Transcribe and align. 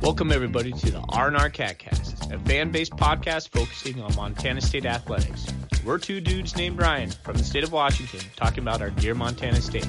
Welcome, 0.00 0.32
everybody, 0.32 0.72
to 0.72 0.90
the 0.90 1.02
R&R 1.08 1.50
CatCast, 1.50 2.32
a 2.32 2.38
fan-based 2.40 2.92
podcast 2.92 3.48
focusing 3.50 4.00
on 4.00 4.14
Montana 4.14 4.60
State 4.60 4.84
athletics. 4.84 5.46
We're 5.84 5.98
two 5.98 6.20
dudes 6.20 6.56
named 6.56 6.80
Ryan 6.80 7.10
from 7.10 7.36
the 7.36 7.44
state 7.44 7.64
of 7.64 7.72
Washington 7.72 8.20
talking 8.36 8.60
about 8.62 8.82
our 8.82 8.90
dear 8.90 9.14
Montana 9.14 9.60
State. 9.60 9.88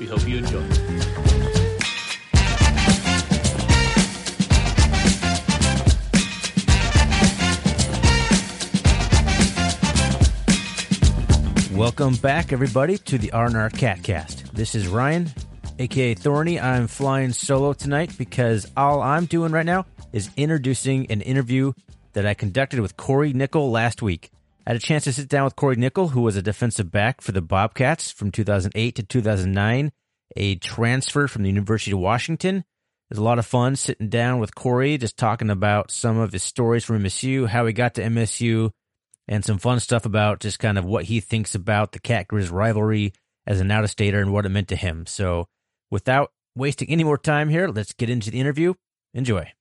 We 0.00 0.06
hope 0.06 0.26
you 0.26 0.38
enjoy. 0.38 0.66
Welcome 11.76 12.16
back, 12.16 12.52
everybody, 12.52 12.98
to 12.98 13.18
the 13.18 13.30
R&R 13.32 13.70
CatCast. 13.70 14.50
This 14.50 14.74
is 14.74 14.88
Ryan, 14.88 15.30
aka 15.78 16.14
Thorny. 16.14 16.60
I'm 16.60 16.86
flying 16.86 17.32
solo 17.32 17.72
tonight 17.72 18.16
because 18.18 18.70
all 18.76 19.00
I'm 19.00 19.26
doing 19.26 19.52
right 19.52 19.66
now 19.66 19.86
is 20.12 20.30
introducing 20.36 21.10
an 21.10 21.20
interview 21.20 21.72
that 22.12 22.26
I 22.26 22.34
conducted 22.34 22.80
with 22.80 22.96
Corey 22.96 23.32
Nickel 23.32 23.70
last 23.70 24.02
week. 24.02 24.30
I 24.66 24.70
had 24.70 24.76
a 24.76 24.80
chance 24.80 25.04
to 25.04 25.12
sit 25.12 25.28
down 25.28 25.44
with 25.44 25.56
Corey 25.56 25.76
Nickel, 25.76 26.08
who 26.08 26.20
was 26.20 26.36
a 26.36 26.42
defensive 26.42 26.90
back 26.90 27.20
for 27.20 27.32
the 27.32 27.40
Bobcats 27.40 28.10
from 28.10 28.30
2008 28.30 28.94
to 28.96 29.02
2009, 29.02 29.92
a 30.36 30.56
transfer 30.56 31.26
from 31.28 31.42
the 31.42 31.48
University 31.48 31.92
of 31.92 32.00
Washington. 32.00 32.56
It 32.56 32.64
was 33.10 33.18
a 33.18 33.24
lot 33.24 33.38
of 33.38 33.46
fun 33.46 33.76
sitting 33.76 34.10
down 34.10 34.40
with 34.40 34.54
Corey, 34.54 34.98
just 34.98 35.16
talking 35.16 35.48
about 35.48 35.90
some 35.90 36.18
of 36.18 36.32
his 36.32 36.42
stories 36.42 36.84
from 36.84 37.02
MSU, 37.02 37.46
how 37.46 37.64
he 37.64 37.72
got 37.72 37.94
to 37.94 38.02
MSU, 38.02 38.70
and 39.26 39.44
some 39.44 39.58
fun 39.58 39.80
stuff 39.80 40.04
about 40.04 40.40
just 40.40 40.58
kind 40.58 40.76
of 40.76 40.84
what 40.84 41.04
he 41.04 41.20
thinks 41.20 41.54
about 41.54 41.92
the 41.92 41.98
Cat 41.98 42.28
Grizz 42.28 42.52
rivalry 42.52 43.12
as 43.46 43.60
an 43.60 43.70
out-of-stater 43.70 44.20
and 44.20 44.32
what 44.32 44.44
it 44.44 44.50
meant 44.50 44.68
to 44.68 44.76
him. 44.76 45.06
So 45.06 45.48
without 45.90 46.32
wasting 46.54 46.90
any 46.90 47.04
more 47.04 47.18
time 47.18 47.48
here, 47.48 47.68
let's 47.68 47.92
get 47.92 48.10
into 48.10 48.30
the 48.30 48.40
interview. 48.40 48.74
Enjoy. 49.14 49.52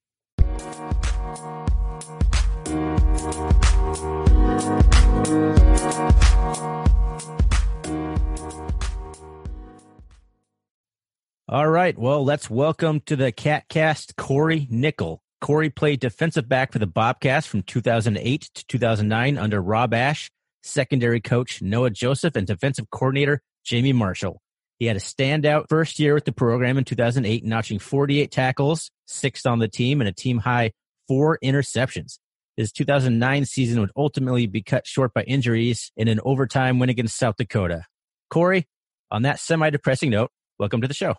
All 11.50 11.70
right. 11.70 11.98
Well, 11.98 12.26
let's 12.26 12.50
welcome 12.50 13.00
to 13.06 13.16
the 13.16 13.32
CatCast 13.32 14.18
Corey 14.18 14.68
Nickel. 14.70 15.22
Corey 15.40 15.70
played 15.70 16.02
defensive 16.02 16.50
back 16.50 16.74
for 16.74 16.80
the 16.80 16.88
Bobcats 16.88 17.48
from 17.48 17.62
2008 17.62 18.50
to 18.54 18.66
2009 18.68 19.38
under 19.38 19.62
Rob 19.62 19.94
Ash, 19.94 20.30
secondary 20.64 21.22
coach 21.22 21.62
Noah 21.62 21.92
Joseph, 21.92 22.36
and 22.36 22.46
defensive 22.46 22.90
coordinator 22.90 23.42
Jamie 23.64 23.94
Marshall. 23.94 24.42
He 24.80 24.86
had 24.86 24.96
a 24.96 25.00
standout 25.00 25.70
first 25.70 26.00
year 26.00 26.14
with 26.14 26.26
the 26.26 26.32
program 26.32 26.78
in 26.78 26.84
2008, 26.84 27.44
notching 27.44 27.80
48 27.80 28.32
tackles, 28.32 28.92
sixth 29.08 29.46
on 29.46 29.60
the 29.60 29.68
team, 29.68 30.02
and 30.02 30.08
a 30.08 30.14
team 30.14 30.40
high 30.40 30.72
four 31.08 31.40
interceptions. 31.44 32.20
His 32.58 32.72
2009 32.72 33.46
season 33.46 33.80
would 33.80 33.92
ultimately 33.96 34.48
be 34.48 34.62
cut 34.62 34.86
short 34.86 35.14
by 35.14 35.24
injuries 35.24 35.92
in 35.96 36.08
an 36.08 36.20
overtime 36.24 36.80
win 36.80 36.90
against 36.90 37.18
South 37.18 37.36
Dakota. 37.38 37.84
Corey, 38.30 38.68
on 39.10 39.24
that 39.24 39.40
semi 39.40 39.70
depressing 39.70 40.10
note, 40.10 40.32
welcome 40.60 40.82
to 40.82 40.88
the 40.88 40.94
show. 40.94 41.16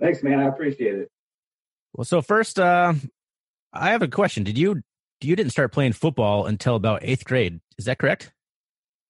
Thanks, 0.00 0.22
man. 0.22 0.40
I 0.40 0.48
appreciate 0.48 0.94
it. 0.94 1.08
Well, 1.94 2.04
so 2.04 2.22
first, 2.22 2.58
uh, 2.58 2.94
I 3.72 3.90
have 3.90 4.02
a 4.02 4.08
question. 4.08 4.44
Did 4.44 4.56
you 4.56 4.82
you 5.20 5.36
didn't 5.36 5.52
start 5.52 5.72
playing 5.72 5.92
football 5.92 6.46
until 6.46 6.74
about 6.74 7.00
eighth 7.02 7.24
grade? 7.24 7.60
Is 7.78 7.84
that 7.84 7.98
correct? 7.98 8.32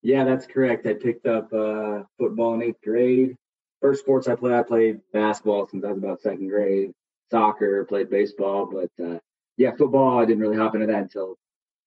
Yeah, 0.01 0.25
that's 0.25 0.45
correct. 0.45 0.85
I 0.85 0.93
picked 0.93 1.25
up 1.25 1.51
uh, 1.53 2.03
football 2.19 2.53
in 2.55 2.61
eighth 2.61 2.81
grade. 2.83 3.35
First 3.83 3.99
sports 3.99 4.29
I 4.29 4.35
played, 4.35 4.53
I 4.53 4.63
played 4.63 5.01
basketball 5.11 5.67
since 5.67 5.83
I 5.83 5.89
was 5.89 5.97
about 5.97 6.21
second 6.21 6.47
grade. 6.47 6.93
Soccer, 7.29 7.83
played 7.83 8.09
baseball, 8.09 8.65
but 8.65 8.89
uh, 9.03 9.19
yeah, 9.57 9.71
football. 9.75 10.19
I 10.19 10.25
didn't 10.25 10.41
really 10.41 10.55
hop 10.55 10.73
into 10.73 10.87
that 10.87 11.01
until, 11.01 11.35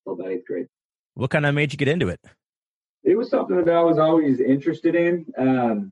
until 0.04 0.20
about 0.20 0.30
eighth 0.30 0.46
grade. 0.46 0.66
What 1.14 1.30
kind 1.30 1.46
of 1.46 1.54
made 1.54 1.72
you 1.72 1.78
get 1.78 1.88
into 1.88 2.08
it? 2.08 2.20
It 3.02 3.16
was 3.16 3.30
something 3.30 3.56
that 3.64 3.74
I 3.74 3.80
was 3.80 3.98
always 3.98 4.40
interested 4.40 4.94
in. 4.94 5.24
Um, 5.38 5.90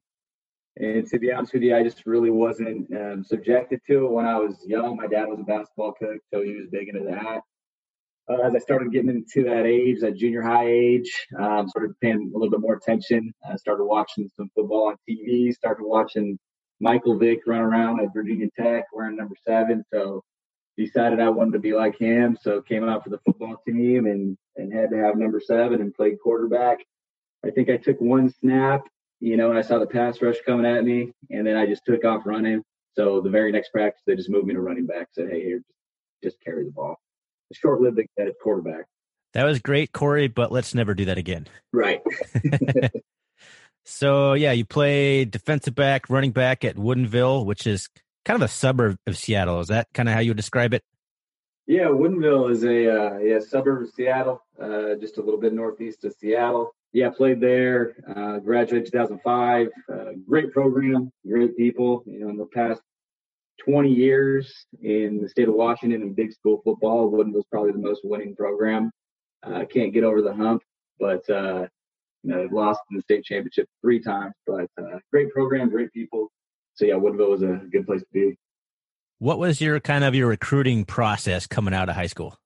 and 0.76 1.06
to 1.06 1.18
be 1.18 1.32
honest 1.32 1.54
with 1.54 1.62
you, 1.62 1.74
I 1.74 1.82
just 1.82 2.04
really 2.04 2.30
wasn't 2.30 2.94
um, 2.94 3.24
subjected 3.24 3.80
to 3.86 4.04
it 4.04 4.10
when 4.10 4.26
I 4.26 4.36
was 4.36 4.56
young. 4.66 4.98
My 4.98 5.06
dad 5.06 5.28
was 5.28 5.40
a 5.40 5.44
basketball 5.44 5.94
coach, 5.94 6.20
so 6.30 6.42
he 6.42 6.54
was 6.54 6.66
big 6.70 6.90
into 6.90 7.04
that. 7.04 7.40
Uh, 8.28 8.40
as 8.42 8.54
I 8.54 8.58
started 8.58 8.92
getting 8.92 9.10
into 9.10 9.44
that 9.44 9.66
age, 9.66 10.00
that 10.00 10.16
junior 10.16 10.42
high 10.42 10.66
age, 10.66 11.12
um, 11.38 11.68
started 11.68 11.98
paying 12.00 12.32
a 12.34 12.38
little 12.38 12.50
bit 12.50 12.60
more 12.60 12.74
attention. 12.74 13.34
I 13.48 13.56
started 13.56 13.84
watching 13.84 14.30
some 14.36 14.50
football 14.54 14.88
on 14.88 14.96
TV, 15.08 15.52
started 15.52 15.84
watching 15.84 16.38
Michael 16.80 17.18
Vick 17.18 17.40
run 17.46 17.60
around 17.60 18.00
at 18.00 18.14
Virginia 18.14 18.48
Tech 18.58 18.84
wearing 18.92 19.16
number 19.16 19.36
seven. 19.46 19.84
So 19.92 20.22
decided 20.76 21.20
I 21.20 21.28
wanted 21.28 21.52
to 21.52 21.58
be 21.58 21.74
like 21.74 21.98
him. 21.98 22.36
So 22.40 22.62
came 22.62 22.88
out 22.88 23.04
for 23.04 23.10
the 23.10 23.20
football 23.26 23.56
team 23.66 24.06
and, 24.06 24.36
and 24.56 24.72
had 24.72 24.90
to 24.90 24.96
have 24.96 25.16
number 25.16 25.40
seven 25.40 25.80
and 25.80 25.94
played 25.94 26.18
quarterback. 26.22 26.78
I 27.44 27.50
think 27.50 27.68
I 27.68 27.76
took 27.76 28.00
one 28.00 28.30
snap 28.30 28.84
you 29.24 29.38
know, 29.38 29.48
and 29.48 29.58
I 29.58 29.62
saw 29.62 29.78
the 29.78 29.86
pass 29.86 30.20
rush 30.20 30.36
coming 30.44 30.66
at 30.66 30.84
me, 30.84 31.10
and 31.30 31.46
then 31.46 31.56
I 31.56 31.64
just 31.64 31.86
took 31.86 32.04
off 32.04 32.26
running. 32.26 32.62
So 32.92 33.22
the 33.22 33.30
very 33.30 33.50
next 33.52 33.70
practice, 33.70 34.02
they 34.06 34.16
just 34.16 34.28
moved 34.28 34.46
me 34.46 34.52
to 34.52 34.60
running 34.60 34.84
back. 34.84 35.08
Said, 35.12 35.30
"Hey, 35.30 35.42
here, 35.42 35.58
just, 36.22 36.36
just 36.36 36.44
carry 36.44 36.64
the 36.64 36.70
ball." 36.70 37.00
Short-lived 37.52 38.00
at 38.18 38.28
quarterback. 38.42 38.86
That 39.32 39.44
was 39.44 39.58
great, 39.58 39.92
Corey, 39.92 40.28
but 40.28 40.52
let's 40.52 40.74
never 40.74 40.94
do 40.94 41.06
that 41.06 41.18
again. 41.18 41.46
Right. 41.72 42.00
so 43.84 44.34
yeah, 44.34 44.52
you 44.52 44.64
play 44.64 45.24
defensive 45.24 45.74
back, 45.74 46.08
running 46.08 46.32
back 46.32 46.64
at 46.64 46.76
Woodinville, 46.76 47.44
which 47.44 47.66
is 47.66 47.88
kind 48.24 48.40
of 48.40 48.48
a 48.48 48.52
suburb 48.52 48.96
of 49.06 49.16
Seattle. 49.16 49.60
Is 49.60 49.68
that 49.68 49.88
kind 49.92 50.08
of 50.08 50.14
how 50.14 50.20
you 50.20 50.30
would 50.30 50.36
describe 50.36 50.74
it? 50.74 50.82
Yeah, 51.66 51.86
Woodinville 51.86 52.50
is 52.50 52.62
a 52.64 52.88
uh, 52.88 53.18
yeah 53.18 53.38
suburb 53.40 53.82
of 53.82 53.90
Seattle, 53.90 54.42
uh, 54.60 54.94
just 55.00 55.18
a 55.18 55.22
little 55.22 55.40
bit 55.40 55.52
northeast 55.52 56.04
of 56.04 56.12
Seattle 56.12 56.74
yeah, 56.94 57.10
played 57.10 57.40
there. 57.40 57.96
Uh, 58.08 58.38
graduated 58.38 58.92
2005. 58.92 59.68
Uh, 59.92 60.04
great 60.26 60.52
program, 60.52 61.12
great 61.28 61.56
people. 61.56 62.04
You 62.06 62.20
know, 62.20 62.28
in 62.30 62.36
the 62.36 62.46
past 62.46 62.80
20 63.58 63.90
years 63.90 64.66
in 64.82 65.20
the 65.22 65.28
state 65.28 65.48
of 65.48 65.54
Washington 65.54 66.02
in 66.02 66.14
big 66.14 66.32
school 66.32 66.60
football, 66.64 67.10
was 67.10 67.44
probably 67.50 67.72
the 67.72 67.78
most 67.78 68.00
winning 68.04 68.34
program. 68.34 68.90
Uh, 69.42 69.64
can't 69.64 69.92
get 69.92 70.04
over 70.04 70.22
the 70.22 70.34
hump, 70.34 70.62
but 70.98 71.28
uh, 71.30 71.66
you 72.22 72.30
know, 72.30 72.48
lost 72.50 72.80
in 72.90 72.96
the 72.96 73.02
state 73.02 73.24
championship 73.24 73.68
three 73.80 74.00
times. 74.00 74.34
But 74.46 74.68
uh, 74.78 74.98
great 75.12 75.30
program, 75.32 75.68
great 75.68 75.92
people. 75.92 76.28
So 76.74 76.86
yeah, 76.86 76.94
Woodinville 76.94 77.30
was 77.30 77.42
a 77.42 77.60
good 77.70 77.86
place 77.86 78.00
to 78.00 78.06
be. 78.12 78.36
What 79.18 79.38
was 79.38 79.60
your 79.60 79.78
kind 79.80 80.04
of 80.04 80.14
your 80.14 80.28
recruiting 80.28 80.84
process 80.84 81.46
coming 81.46 81.74
out 81.74 81.88
of 81.88 81.94
high 81.94 82.06
school? 82.06 82.36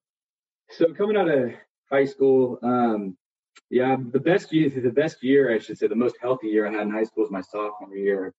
So 0.71 0.93
coming 0.93 1.17
out 1.17 1.29
of 1.29 1.53
high 1.91 2.05
school, 2.05 2.59
um, 2.63 3.17
yeah, 3.71 3.97
the 4.13 4.21
best 4.21 4.53
year, 4.53 4.69
the 4.69 4.91
best 4.91 5.23
year, 5.23 5.55
I 5.55 5.59
should 5.59 5.79
say, 5.79 5.87
the 5.87 5.95
most 5.95 6.17
healthy 6.21 6.49
year 6.49 6.67
I 6.67 6.73
had 6.73 6.83
in 6.83 6.91
high 6.91 7.05
school 7.05 7.25
was 7.25 7.31
my 7.31 7.41
sophomore 7.41 7.97
year, 7.97 8.35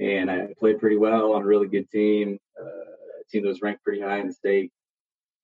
and 0.00 0.30
I 0.30 0.48
played 0.58 0.78
pretty 0.78 0.96
well 0.96 1.32
on 1.32 1.42
a 1.42 1.46
really 1.46 1.68
good 1.68 1.90
team, 1.90 2.38
uh, 2.60 2.64
a 2.64 3.24
team 3.30 3.42
that 3.42 3.48
was 3.48 3.62
ranked 3.62 3.84
pretty 3.84 4.00
high 4.00 4.18
in 4.18 4.28
the 4.28 4.32
state. 4.32 4.70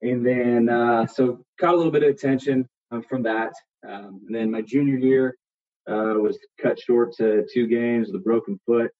And 0.03 0.25
then, 0.25 0.69
uh, 0.69 1.07
so 1.07 1.45
caught 1.59 1.75
a 1.75 1.77
little 1.77 1.93
bit 1.93 2.03
of 2.03 2.11
attention 2.11 2.69
um, 2.91 3.03
from 3.03 3.23
that. 3.23 3.53
Um, 3.87 4.21
and 4.27 4.35
then 4.35 4.51
my 4.51 4.63
junior 4.63 4.97
year 4.97 5.37
uh, 5.89 6.15
was 6.19 6.39
cut 6.61 6.79
short 6.79 7.15
to 7.17 7.47
two 7.53 7.67
games 7.67 8.09
with 8.09 8.17
a 8.17 8.25
broken 8.25 8.59
foot. 8.67 8.91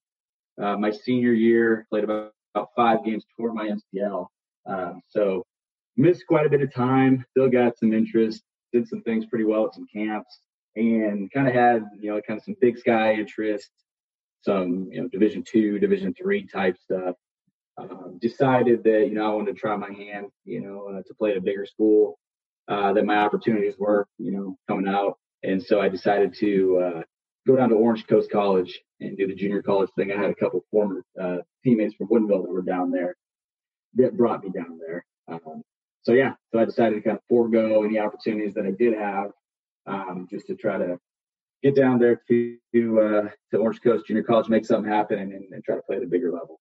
Uh, 0.61 0.77
my 0.77 0.91
senior 0.91 1.33
year 1.33 1.87
played 1.91 2.05
about, 2.05 2.33
about 2.55 2.69
five 2.77 3.05
games, 3.05 3.25
tore 3.37 3.53
my 3.53 3.71
MCL. 3.95 4.27
Um, 4.67 5.01
so 5.11 5.45
missed 5.97 6.27
quite 6.27 6.47
a 6.47 6.51
bit 6.51 6.63
of 6.63 6.73
time. 6.73 7.25
Still 7.33 7.49
got 7.49 7.79
some 7.79 7.93
interest 7.93 8.43
did 8.75 8.89
some 8.89 9.01
things 9.03 9.25
pretty 9.27 9.45
well 9.45 9.67
at 9.67 9.75
some 9.75 9.87
camps 9.87 10.41
and 10.77 11.31
kind 11.31 11.47
of 11.47 11.55
had, 11.55 11.85
you 11.99 12.11
know, 12.11 12.21
kind 12.27 12.39
of 12.39 12.45
some 12.45 12.57
big 12.61 12.77
sky 12.77 13.15
interest, 13.15 13.71
some, 14.45 14.89
you 14.93 15.01
know, 15.01 15.09
division 15.09 15.43
two, 15.43 15.79
division 15.79 16.15
three 16.15 16.47
type 16.47 16.77
stuff. 16.79 17.17
Um, 17.77 18.19
decided 18.21 18.85
that, 18.85 19.09
you 19.09 19.15
know, 19.15 19.27
I 19.27 19.35
wanted 19.35 19.55
to 19.55 19.61
try 19.61 19.75
my 19.75 19.93
hand, 19.93 20.27
you 20.45 20.61
know, 20.61 20.91
uh, 20.91 21.03
to 21.09 21.15
play 21.19 21.33
at 21.33 21.39
a 21.39 21.41
bigger 21.41 21.67
school, 21.67 22.21
uh, 22.69 22.93
that 22.93 23.05
my 23.05 23.17
opportunities 23.17 23.75
were, 23.77 24.07
you 24.17 24.31
know, 24.31 24.57
coming 24.69 24.87
out. 24.87 25.19
And 25.43 25.61
so 25.61 25.81
I 25.81 25.89
decided 25.89 26.35
to, 26.35 26.53
uh, 26.79 27.03
go 27.49 27.57
down 27.57 27.71
to 27.71 27.75
Orange 27.75 28.07
Coast 28.07 28.31
College 28.31 28.81
and 29.01 29.19
do 29.19 29.27
the 29.27 29.35
junior 29.35 29.61
college 29.61 29.91
thing. 29.97 30.13
I 30.13 30.17
had 30.17 30.31
a 30.31 30.37
couple 30.37 30.65
former, 30.71 31.03
uh, 31.21 31.39
teammates 31.65 31.97
from 31.97 32.09
Woodinville 32.11 32.45
that 32.45 32.53
were 32.53 32.63
down 32.63 32.93
there 32.93 33.17
that 33.97 34.17
brought 34.17 34.45
me 34.45 34.51
down 34.51 34.79
there. 34.79 35.05
Um, 35.27 35.63
so 36.03 36.13
yeah, 36.13 36.35
so 36.53 36.61
I 36.61 36.65
decided 36.65 36.95
to 36.95 37.03
kind 37.03 37.17
of 37.17 37.25
forego 37.29 37.83
any 37.83 37.99
opportunities 37.99 38.55
that 38.55 38.67
I 38.67 38.71
did 38.71 38.95
have, 38.95 39.33
um, 39.87 40.29
just 40.31 40.47
to 40.47 40.55
try 40.55 40.79
to 40.79 40.97
get 41.65 41.75
down 41.75 41.99
there 41.99 42.21
to 42.29 42.59
uh, 42.75 43.29
to 43.51 43.57
Orange 43.57 43.81
Coast 43.83 44.07
Junior 44.07 44.23
College, 44.23 44.49
make 44.49 44.65
something 44.65 44.91
happen, 44.91 45.19
and, 45.19 45.33
and 45.33 45.65
try 45.65 45.77
to 45.77 45.83
play 45.83 45.97
at 45.97 46.03
a 46.03 46.07
bigger 46.07 46.31
level. 46.31 46.61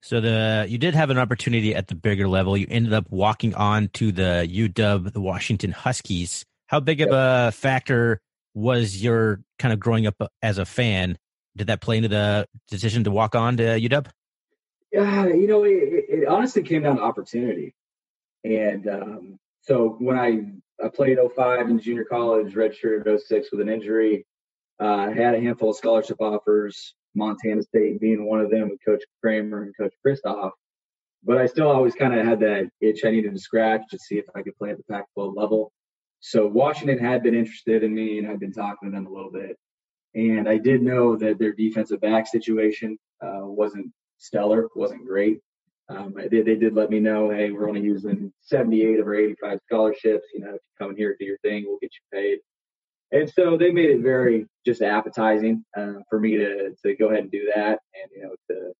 So 0.00 0.20
the 0.20 0.66
you 0.68 0.78
did 0.78 0.94
have 0.94 1.10
an 1.10 1.18
opportunity 1.18 1.74
at 1.74 1.88
the 1.88 1.96
bigger 1.96 2.28
level. 2.28 2.56
You 2.56 2.66
ended 2.70 2.92
up 2.92 3.06
walking 3.10 3.54
on 3.54 3.88
to 3.94 4.12
the 4.12 4.48
UW, 4.48 5.12
the 5.12 5.20
Washington 5.20 5.72
Huskies. 5.72 6.44
How 6.68 6.80
big 6.80 7.00
of 7.00 7.10
a 7.10 7.50
factor 7.52 8.20
was 8.54 9.02
your 9.02 9.40
kind 9.58 9.72
of 9.72 9.80
growing 9.80 10.06
up 10.06 10.14
as 10.42 10.58
a 10.58 10.64
fan 10.64 11.18
did 11.56 11.66
that 11.66 11.80
play 11.80 11.96
into 11.96 12.08
the 12.08 12.46
decision 12.68 13.04
to 13.04 13.10
walk 13.10 13.34
on 13.34 13.56
to 13.56 13.62
UW? 13.62 14.08
Yeah, 14.92 15.26
you 15.26 15.46
know, 15.46 15.64
it, 15.64 16.04
it 16.08 16.28
honestly 16.28 16.62
came 16.62 16.82
down 16.82 16.96
to 16.96 17.02
opportunity. 17.02 17.74
And 18.44 18.88
um, 18.88 19.38
so 19.62 19.96
when 19.98 20.18
I 20.18 20.52
I 20.82 20.88
played 20.88 21.18
05 21.34 21.68
in 21.68 21.80
junior 21.80 22.04
college, 22.04 22.54
redshirted 22.54 23.20
06 23.20 23.50
with 23.50 23.60
an 23.60 23.68
injury. 23.68 24.26
Uh, 24.78 25.10
had 25.10 25.34
a 25.34 25.40
handful 25.40 25.70
of 25.70 25.76
scholarship 25.76 26.20
offers, 26.20 26.94
Montana 27.14 27.62
State 27.62 28.00
being 28.00 28.24
one 28.24 28.40
of 28.40 28.50
them 28.50 28.68
with 28.70 28.78
Coach 28.84 29.02
Kramer 29.20 29.62
and 29.62 29.76
Coach 29.76 29.92
Christoph. 30.02 30.52
But 31.24 31.38
I 31.38 31.46
still 31.46 31.68
always 31.68 31.94
kind 31.94 32.14
of 32.14 32.24
had 32.24 32.40
that 32.40 32.70
itch 32.80 33.04
I 33.04 33.10
needed 33.10 33.34
to 33.34 33.40
scratch 33.40 33.82
to 33.90 33.98
see 33.98 34.18
if 34.18 34.26
I 34.36 34.42
could 34.42 34.56
play 34.56 34.70
at 34.70 34.76
the 34.76 34.84
Pac-12 34.84 35.36
level. 35.36 35.72
So 36.20 36.46
Washington 36.46 36.98
had 36.98 37.22
been 37.22 37.34
interested 37.34 37.82
in 37.82 37.92
me, 37.92 38.18
and 38.18 38.28
I'd 38.28 38.40
been 38.40 38.52
talking 38.52 38.90
to 38.90 38.94
them 38.94 39.06
a 39.06 39.12
little 39.12 39.32
bit. 39.32 39.56
And 40.14 40.48
I 40.48 40.58
did 40.58 40.82
know 40.82 41.16
that 41.16 41.38
their 41.38 41.52
defensive 41.52 42.00
back 42.00 42.26
situation 42.26 42.98
uh, 43.20 43.40
wasn't 43.42 43.92
stellar, 44.18 44.68
wasn't 44.74 45.06
great. 45.06 45.40
Um, 45.90 46.14
they, 46.30 46.42
they 46.42 46.54
did 46.56 46.74
let 46.74 46.90
me 46.90 47.00
know, 47.00 47.30
hey, 47.30 47.50
we're 47.50 47.68
only 47.68 47.80
using 47.80 48.32
78 48.42 49.00
of 49.00 49.06
our 49.06 49.14
85 49.14 49.58
scholarships. 49.64 50.26
You 50.34 50.40
know, 50.40 50.48
if 50.50 50.54
you 50.54 50.78
come 50.78 50.90
in 50.90 50.96
here, 50.96 51.16
do 51.18 51.24
your 51.24 51.38
thing, 51.38 51.64
we'll 51.66 51.78
get 51.78 51.92
you 51.92 52.18
paid. 52.18 52.38
And 53.10 53.28
so 53.28 53.56
they 53.56 53.70
made 53.70 53.90
it 53.90 54.00
very 54.02 54.46
just 54.66 54.82
appetizing 54.82 55.64
uh, 55.76 56.00
for 56.10 56.20
me 56.20 56.36
to 56.36 56.74
to 56.84 56.94
go 56.96 57.08
ahead 57.08 57.22
and 57.22 57.30
do 57.30 57.50
that, 57.54 57.80
and 57.94 58.10
you 58.14 58.22
know 58.22 58.34
to 58.50 58.72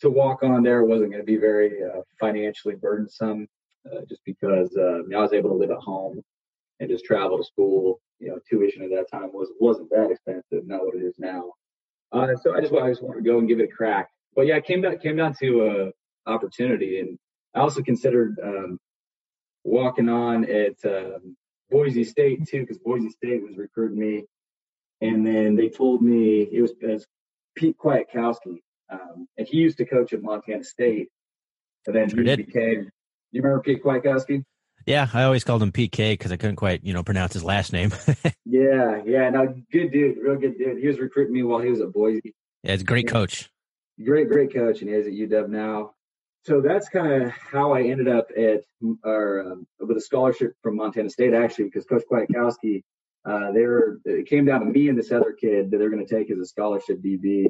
to 0.00 0.10
walk 0.10 0.42
on 0.42 0.62
there 0.62 0.84
wasn't 0.84 1.10
going 1.10 1.22
to 1.22 1.26
be 1.26 1.38
very 1.38 1.82
uh, 1.82 2.02
financially 2.20 2.74
burdensome, 2.74 3.48
uh, 3.90 4.02
just 4.06 4.22
because 4.26 4.76
uh, 4.76 4.98
I 5.16 5.20
was 5.20 5.32
able 5.32 5.48
to 5.48 5.56
live 5.56 5.70
at 5.70 5.78
home 5.78 6.20
and 6.80 6.90
just 6.90 7.06
travel 7.06 7.38
to 7.38 7.44
school. 7.44 8.00
You 8.18 8.28
know, 8.28 8.38
tuition 8.48 8.82
at 8.82 8.90
that 8.90 9.10
time 9.10 9.30
was 9.32 9.48
wasn't 9.58 9.88
that 9.90 10.10
expensive, 10.10 10.66
not 10.66 10.84
what 10.84 10.96
it 10.96 11.02
is 11.02 11.14
now. 11.18 11.52
Uh, 12.12 12.36
so 12.42 12.54
I 12.54 12.60
just 12.60 12.74
I 12.74 12.90
just 12.90 13.02
wanted 13.02 13.24
to 13.24 13.30
go 13.30 13.38
and 13.38 13.48
give 13.48 13.60
it 13.60 13.70
a 13.70 13.74
crack. 13.74 14.10
But 14.36 14.46
yeah, 14.46 14.60
came 14.60 14.82
down 14.82 14.98
came 14.98 15.16
down 15.16 15.34
to 15.40 15.66
a 15.66 16.03
opportunity. 16.26 17.00
And 17.00 17.18
I 17.54 17.60
also 17.60 17.82
considered 17.82 18.38
um, 18.42 18.78
walking 19.64 20.08
on 20.08 20.44
at 20.44 20.76
um, 20.84 21.36
Boise 21.70 22.04
State 22.04 22.46
too, 22.46 22.60
because 22.60 22.78
Boise 22.78 23.10
State 23.10 23.42
was 23.42 23.56
recruiting 23.56 23.98
me. 23.98 24.24
And 25.00 25.26
then 25.26 25.56
they 25.56 25.68
told 25.68 26.02
me 26.02 26.42
it 26.42 26.62
was, 26.62 26.72
it 26.80 26.86
was 26.86 27.06
Pete 27.56 27.76
Kwiatkowski, 27.78 28.58
um, 28.90 29.26
and 29.36 29.46
he 29.46 29.58
used 29.58 29.78
to 29.78 29.84
coach 29.84 30.12
at 30.12 30.22
Montana 30.22 30.64
State. 30.64 31.08
And 31.86 31.94
then 31.94 32.08
sure 32.08 32.20
he 32.20 32.24
did. 32.24 32.46
became. 32.46 32.90
You 33.32 33.42
remember 33.42 33.62
Pete 33.62 33.82
Kwiatkowski? 33.82 34.44
Yeah, 34.86 35.08
I 35.12 35.22
always 35.24 35.44
called 35.44 35.62
him 35.62 35.72
PK 35.72 36.12
because 36.12 36.30
I 36.30 36.36
couldn't 36.36 36.56
quite, 36.56 36.84
you 36.84 36.92
know, 36.92 37.02
pronounce 37.02 37.32
his 37.32 37.44
last 37.44 37.72
name. 37.72 37.90
yeah, 38.44 39.00
yeah, 39.04 39.30
no, 39.30 39.54
good 39.72 39.90
dude, 39.90 40.18
real 40.18 40.36
good 40.36 40.58
dude. 40.58 40.78
He 40.78 40.86
was 40.86 40.98
recruiting 40.98 41.32
me 41.32 41.42
while 41.42 41.60
he 41.60 41.70
was 41.70 41.80
at 41.80 41.92
Boise. 41.92 42.34
Yeah, 42.62 42.72
it's 42.72 42.82
a 42.82 42.86
great 42.86 43.08
coach. 43.08 43.50
Great, 44.04 44.28
great 44.28 44.52
coach, 44.52 44.82
and 44.82 44.90
he's 44.90 45.06
at 45.06 45.12
UW 45.12 45.48
now 45.48 45.92
so 46.44 46.60
that's 46.60 46.88
kind 46.90 47.22
of 47.22 47.30
how 47.30 47.72
I 47.72 47.82
ended 47.82 48.08
up 48.08 48.28
at 48.36 48.64
or 49.02 49.52
um, 49.52 49.66
with 49.80 49.96
a 49.96 50.00
scholarship 50.00 50.52
from 50.62 50.76
Montana 50.76 51.08
State 51.08 51.32
actually 51.32 51.64
because 51.66 51.86
Coach 51.86 52.02
Kwiatkowski 52.10 52.82
uh, 53.24 53.52
they 53.52 53.62
were 53.62 54.00
it 54.04 54.28
came 54.28 54.44
down 54.44 54.60
to 54.60 54.66
me 54.66 54.88
and 54.88 54.98
this 54.98 55.10
other 55.10 55.32
kid 55.32 55.70
that 55.70 55.78
they're 55.78 55.90
going 55.90 56.04
to 56.04 56.14
take 56.14 56.30
as 56.30 56.38
a 56.38 56.44
scholarship 56.44 57.00
DB 57.02 57.46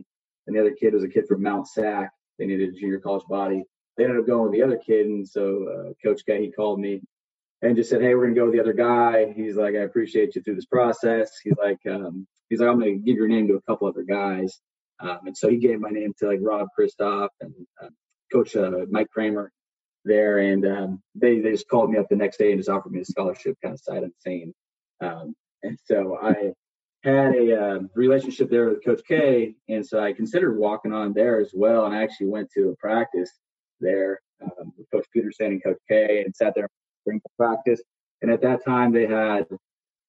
and 0.47 0.55
the 0.55 0.61
other 0.61 0.73
kid 0.73 0.95
was 0.95 1.03
a 1.03 1.09
kid 1.09 1.27
from 1.27 1.43
Mount 1.43 1.67
Sac. 1.69 2.11
They 2.39 2.47
needed 2.47 2.69
a 2.69 2.79
junior 2.79 3.01
college 3.01 3.25
body. 3.29 3.65
They 3.97 4.05
ended 4.05 4.21
up 4.21 4.27
going 4.27 4.51
with 4.51 4.53
the 4.53 4.63
other 4.63 4.79
kid 4.79 5.07
and 5.07 5.29
so 5.29 5.67
uh, 5.69 5.93
Coach 6.05 6.23
K 6.25 6.41
he 6.41 6.53
called 6.53 6.79
me 6.79 7.01
and 7.63 7.77
just 7.77 7.91
said 7.91 8.01
hey 8.01 8.15
we're 8.15 8.27
going 8.27 8.35
to 8.35 8.41
go 8.41 8.45
with 8.47 8.55
the 8.55 8.61
other 8.61 8.73
guy. 8.73 9.33
He's 9.35 9.57
like 9.57 9.75
I 9.75 9.79
appreciate 9.79 10.37
you 10.37 10.43
through 10.43 10.57
this 10.57 10.67
process. 10.67 11.33
He's 11.43 11.57
like 11.59 11.81
um, 11.91 12.29
he's 12.49 12.61
like 12.61 12.69
I'm 12.69 12.79
going 12.79 12.99
to 12.99 13.05
give 13.05 13.17
your 13.17 13.29
name 13.29 13.49
to 13.49 13.55
a 13.55 13.63
couple 13.63 13.89
other 13.89 14.05
guys. 14.05 14.61
Um, 15.01 15.19
and 15.27 15.37
so 15.37 15.49
he 15.49 15.57
gave 15.57 15.81
my 15.81 15.91
name 15.91 16.13
to 16.21 16.29
like 16.29 16.39
Rob 16.41 16.69
Christoph 16.77 17.33
and 17.41 17.53
uh, 17.83 17.89
Coach 18.35 18.57
uh, 18.57 18.87
Mike 18.91 19.11
Kramer 19.11 19.53
there, 20.05 20.39
and 20.39 20.67
um, 20.67 21.03
they 21.15 21.41
they 21.41 21.53
just 21.53 21.69
called 21.69 21.91
me 21.91 21.99
up 21.99 22.09
the 22.09 22.17
next 22.17 22.39
day 22.39 22.51
and 22.51 22.59
just 22.59 22.69
offered 22.69 22.93
me 22.93 23.01
a 23.01 23.05
scholarship, 23.05 23.57
kind 23.63 23.75
of 23.75 23.81
sight 23.81 24.03
unseen. 24.03 24.53
Um, 25.01 25.35
and 25.63 25.79
so 25.85 26.19
I 26.21 26.53
had 27.05 27.35
a 27.35 27.61
uh, 27.61 27.79
relationship 27.95 28.51
there 28.51 28.69
with 28.69 28.85
Coach 28.85 29.03
K, 29.07 29.55
and 29.69 29.87
so 29.87 30.01
I 30.01 30.13
considered 30.13 30.59
walking 30.59 30.93
on 30.93 31.13
there 31.13 31.41
as 31.41 31.53
well. 31.55 31.87
And 31.87 31.95
I 31.95 32.03
actually 32.03 32.29
went 32.29 32.51
to 32.53 32.71
a 32.71 32.77
practice 32.77 33.31
there 33.81 34.21
um, 34.43 34.73
with 34.77 34.91
Coach 34.91 35.07
Petersen 35.13 35.47
and 35.47 35.63
Coach 35.63 35.79
K, 35.89 36.23
and 36.25 36.35
sat 36.35 36.55
there 36.55 36.69
during 37.07 37.21
practice. 37.39 37.81
And 38.23 38.31
at 38.31 38.43
that 38.43 38.65
time, 38.65 38.93
they 38.93 39.07
had 39.07 39.47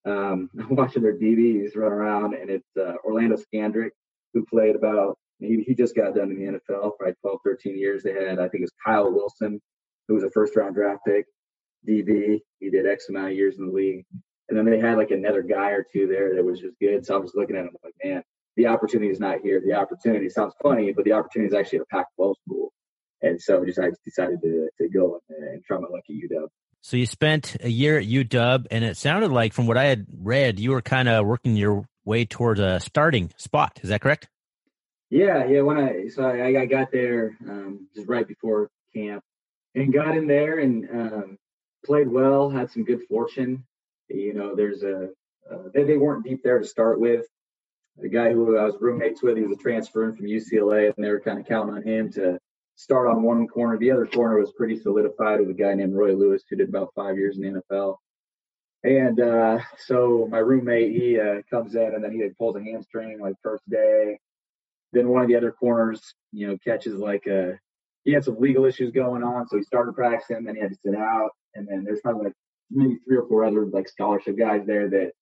um, 0.04 0.50
watching 0.70 1.02
their 1.02 1.16
DBs 1.16 1.76
run 1.76 1.92
around, 1.92 2.34
and 2.34 2.50
it's 2.50 2.76
uh, 2.76 2.94
Orlando 3.04 3.36
Scandrick, 3.36 3.90
who 4.34 4.44
played 4.44 4.74
about 4.74 5.16
he, 5.38 5.62
he 5.66 5.74
just 5.74 5.94
got 5.94 6.14
done 6.14 6.30
in 6.30 6.38
the 6.38 6.60
NFL 6.60 6.92
like 7.04 7.14
12, 7.20 7.38
13 7.44 7.78
years. 7.78 8.02
They 8.02 8.12
had, 8.12 8.38
I 8.38 8.48
think 8.48 8.60
it 8.60 8.62
was 8.62 8.72
Kyle 8.84 9.12
Wilson, 9.12 9.60
who 10.08 10.14
was 10.14 10.24
a 10.24 10.30
first 10.30 10.56
round 10.56 10.74
draft 10.74 11.00
pick, 11.06 11.26
DB. 11.88 12.40
He 12.60 12.70
did 12.70 12.86
X 12.86 13.08
amount 13.08 13.32
of 13.32 13.36
years 13.36 13.58
in 13.58 13.66
the 13.66 13.72
league. 13.72 14.04
And 14.48 14.56
then 14.56 14.64
they 14.64 14.78
had 14.78 14.96
like 14.96 15.10
another 15.10 15.42
guy 15.42 15.70
or 15.70 15.84
two 15.92 16.06
there 16.06 16.34
that 16.34 16.44
was 16.44 16.60
just 16.60 16.78
good. 16.80 17.04
So 17.04 17.16
I 17.16 17.18
was 17.18 17.32
looking 17.34 17.56
at 17.56 17.64
him 17.64 17.76
like, 17.82 17.94
man, 18.02 18.22
the 18.56 18.68
opportunity 18.68 19.10
is 19.10 19.20
not 19.20 19.40
here. 19.42 19.60
The 19.64 19.74
opportunity 19.74 20.28
sounds 20.28 20.54
funny, 20.62 20.92
but 20.92 21.04
the 21.04 21.12
opportunity 21.12 21.48
is 21.48 21.54
actually 21.54 21.80
at 21.80 21.86
a 21.90 21.96
Pac 21.96 22.06
12 22.16 22.36
school. 22.46 22.72
And 23.22 23.40
so 23.40 23.64
just 23.64 23.78
I 23.78 23.90
decided 24.04 24.40
to, 24.42 24.68
to 24.78 24.88
go 24.88 25.20
and, 25.28 25.48
and 25.48 25.64
try 25.64 25.78
my 25.78 25.88
luck 25.88 26.04
at 26.08 26.14
UW. 26.14 26.48
So 26.82 26.96
you 26.96 27.06
spent 27.06 27.56
a 27.60 27.68
year 27.68 27.98
at 27.98 28.04
UW, 28.04 28.66
and 28.70 28.84
it 28.84 28.96
sounded 28.96 29.32
like, 29.32 29.52
from 29.52 29.66
what 29.66 29.76
I 29.76 29.86
had 29.86 30.06
read, 30.16 30.60
you 30.60 30.70
were 30.70 30.82
kind 30.82 31.08
of 31.08 31.26
working 31.26 31.56
your 31.56 31.84
way 32.04 32.24
towards 32.24 32.60
a 32.60 32.78
starting 32.78 33.32
spot. 33.36 33.80
Is 33.82 33.88
that 33.88 34.00
correct? 34.00 34.28
Yeah, 35.10 35.46
yeah. 35.46 35.60
When 35.60 35.76
I 35.76 36.08
so 36.08 36.24
I, 36.24 36.60
I 36.60 36.66
got 36.66 36.90
there 36.90 37.36
um, 37.48 37.88
just 37.94 38.08
right 38.08 38.26
before 38.26 38.70
camp 38.94 39.22
and 39.74 39.92
got 39.92 40.16
in 40.16 40.26
there 40.26 40.58
and 40.58 40.88
um, 40.90 41.38
played 41.84 42.08
well. 42.08 42.50
Had 42.50 42.70
some 42.70 42.84
good 42.84 43.02
fortune. 43.08 43.64
You 44.08 44.34
know, 44.34 44.54
there's 44.54 44.82
a 44.82 45.10
uh, 45.50 45.68
they, 45.72 45.84
they 45.84 45.96
weren't 45.96 46.24
deep 46.24 46.42
there 46.42 46.58
to 46.58 46.66
start 46.66 47.00
with. 47.00 47.26
The 47.98 48.08
guy 48.08 48.32
who 48.32 48.58
I 48.58 48.64
was 48.64 48.74
roommates 48.80 49.22
with, 49.22 49.36
he 49.36 49.42
was 49.42 49.56
a 49.56 49.62
transfer 49.62 50.12
from 50.12 50.26
UCLA, 50.26 50.92
and 50.94 51.04
they 51.04 51.08
were 51.08 51.20
kind 51.20 51.38
of 51.38 51.46
counting 51.46 51.76
on 51.76 51.82
him 51.82 52.12
to 52.12 52.38
start 52.74 53.08
on 53.08 53.22
one 53.22 53.48
corner. 53.48 53.78
The 53.78 53.90
other 53.90 54.06
corner 54.06 54.38
was 54.38 54.52
pretty 54.52 54.78
solidified 54.78 55.40
with 55.40 55.50
a 55.50 55.54
guy 55.54 55.74
named 55.74 55.94
Roy 55.94 56.14
Lewis, 56.14 56.42
who 56.48 56.56
did 56.56 56.68
about 56.68 56.92
five 56.94 57.16
years 57.16 57.38
in 57.38 57.42
the 57.42 57.62
NFL. 57.70 57.96
And 58.84 59.20
uh, 59.20 59.58
so 59.78 60.28
my 60.30 60.38
roommate, 60.38 60.92
he 60.92 61.18
uh, 61.18 61.42
comes 61.50 61.74
in 61.74 61.94
and 61.94 62.04
then 62.04 62.12
he 62.12 62.22
pulls 62.38 62.56
a 62.56 62.62
hamstring 62.62 63.18
like 63.18 63.34
first 63.42 63.68
day. 63.68 64.18
Then 64.92 65.08
one 65.08 65.22
of 65.22 65.28
the 65.28 65.36
other 65.36 65.52
corners, 65.52 66.14
you 66.32 66.46
know, 66.46 66.56
catches 66.64 66.94
like 66.94 67.26
a 67.26 67.58
he 68.04 68.12
had 68.12 68.24
some 68.24 68.38
legal 68.38 68.64
issues 68.64 68.92
going 68.92 69.24
on, 69.24 69.48
so 69.48 69.56
he 69.56 69.62
started 69.64 69.94
practicing, 69.94 70.44
then 70.44 70.54
he 70.54 70.60
had 70.60 70.70
to 70.70 70.78
sit 70.84 70.94
out, 70.94 71.30
and 71.54 71.66
then 71.68 71.82
there's 71.84 72.00
probably 72.00 72.26
like 72.26 72.34
maybe 72.70 72.98
three 73.06 73.16
or 73.16 73.26
four 73.26 73.44
other 73.44 73.66
like 73.66 73.88
scholarship 73.88 74.38
guys 74.38 74.62
there 74.66 74.88
that 74.88 75.12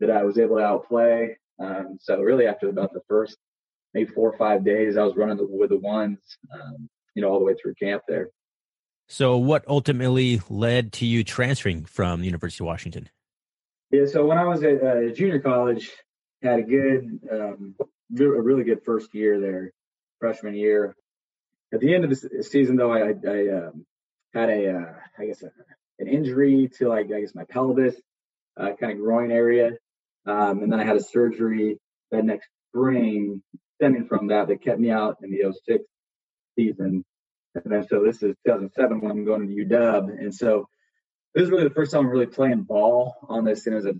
that 0.00 0.10
I 0.10 0.24
was 0.24 0.38
able 0.38 0.56
to 0.56 0.64
outplay. 0.64 1.36
Um, 1.60 1.98
so 2.00 2.20
really, 2.20 2.46
after 2.46 2.68
about 2.68 2.92
the 2.92 3.02
first 3.08 3.36
maybe 3.94 4.10
four 4.10 4.30
or 4.30 4.36
five 4.36 4.64
days, 4.64 4.96
I 4.96 5.04
was 5.04 5.16
running 5.16 5.36
the, 5.36 5.46
with 5.48 5.70
the 5.70 5.78
ones, 5.78 6.18
um, 6.52 6.88
you 7.14 7.22
know, 7.22 7.30
all 7.30 7.38
the 7.38 7.44
way 7.44 7.54
through 7.54 7.74
camp 7.74 8.02
there. 8.08 8.28
So, 9.08 9.36
what 9.36 9.64
ultimately 9.68 10.40
led 10.48 10.92
to 10.94 11.06
you 11.06 11.24
transferring 11.24 11.84
from 11.84 12.20
the 12.20 12.26
University 12.26 12.64
of 12.64 12.66
Washington? 12.66 13.08
Yeah, 13.90 14.06
so 14.06 14.26
when 14.26 14.38
I 14.38 14.44
was 14.44 14.62
at 14.64 14.82
uh, 14.82 15.08
junior 15.14 15.38
college, 15.38 15.92
had 16.42 16.58
a 16.58 16.62
good 16.62 17.20
um, 17.30 17.74
a 18.12 18.42
really 18.42 18.64
good 18.64 18.84
first 18.84 19.14
year 19.14 19.40
there, 19.40 19.72
freshman 20.20 20.54
year. 20.54 20.94
At 21.72 21.80
the 21.80 21.94
end 21.94 22.04
of 22.04 22.10
the 22.10 22.42
season, 22.42 22.76
though, 22.76 22.92
I, 22.92 23.14
I 23.28 23.66
um, 23.66 23.86
had 24.32 24.50
a, 24.50 24.76
uh, 24.76 24.92
I 25.18 25.26
guess, 25.26 25.42
a, 25.42 25.50
an 25.98 26.08
injury 26.08 26.70
to 26.78 26.88
like, 26.88 27.10
I 27.12 27.20
guess, 27.20 27.34
my 27.34 27.44
pelvis, 27.44 27.94
uh, 28.56 28.72
kind 28.78 28.92
of 28.92 28.98
groin 28.98 29.30
area, 29.30 29.72
um, 30.26 30.62
and 30.62 30.72
then 30.72 30.80
I 30.80 30.84
had 30.84 30.96
a 30.96 31.02
surgery 31.02 31.78
that 32.10 32.24
next 32.24 32.48
spring 32.70 33.42
stemming 33.76 34.06
from 34.06 34.28
that 34.28 34.48
that 34.48 34.62
kept 34.62 34.78
me 34.78 34.90
out 34.90 35.18
in 35.22 35.30
the 35.30 35.52
06 35.52 35.84
season. 36.56 37.04
And 37.54 37.72
then 37.72 37.86
so 37.88 38.02
this 38.04 38.22
is 38.22 38.34
2007 38.46 39.00
when 39.00 39.10
I'm 39.10 39.24
going 39.24 39.48
to 39.48 39.54
UW, 39.54 40.18
and 40.18 40.34
so 40.34 40.68
this 41.34 41.44
is 41.44 41.50
really 41.50 41.64
the 41.64 41.74
first 41.74 41.92
time 41.92 42.02
I'm 42.02 42.10
really 42.10 42.26
playing 42.26 42.62
ball 42.62 43.14
on 43.28 43.44
this, 43.44 43.66
and 43.66 43.74
it 43.74 43.76
was 43.76 43.86
a 43.86 43.94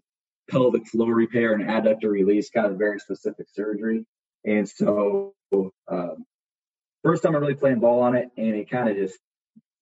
pelvic 0.51 0.87
floor 0.87 1.15
repair 1.15 1.55
and 1.55 1.65
adductor 1.65 2.11
release, 2.11 2.51
kind 2.51 2.67
of 2.67 2.79
very 2.79 2.99
specific 2.99 3.47
surgery. 3.53 4.05
And 4.45 4.69
so, 4.69 5.35
um, 5.89 6.25
first 7.03 7.23
time 7.23 7.35
I'm 7.35 7.41
really 7.41 7.55
playing 7.55 7.81
ball 7.81 8.03
on 8.03 8.15
it, 8.15 8.29
and 8.37 8.55
it 8.55 8.71
kind 8.71 8.89
of 8.89 8.97
just, 8.97 9.19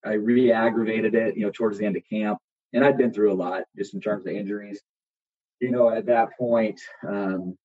I 0.04 0.14
re 0.14 0.52
aggravated 0.52 1.14
it, 1.14 1.36
you 1.36 1.44
know, 1.44 1.50
towards 1.52 1.78
the 1.78 1.86
end 1.86 1.96
of 1.96 2.02
camp. 2.08 2.38
And 2.72 2.84
I'd 2.84 2.96
been 2.96 3.12
through 3.12 3.32
a 3.32 3.34
lot 3.34 3.64
just 3.76 3.94
in 3.94 4.00
terms 4.00 4.26
of 4.26 4.32
injuries. 4.32 4.80
You 5.60 5.70
know, 5.70 5.90
at 5.90 6.06
that 6.06 6.36
point, 6.38 6.80
um, 7.06 7.56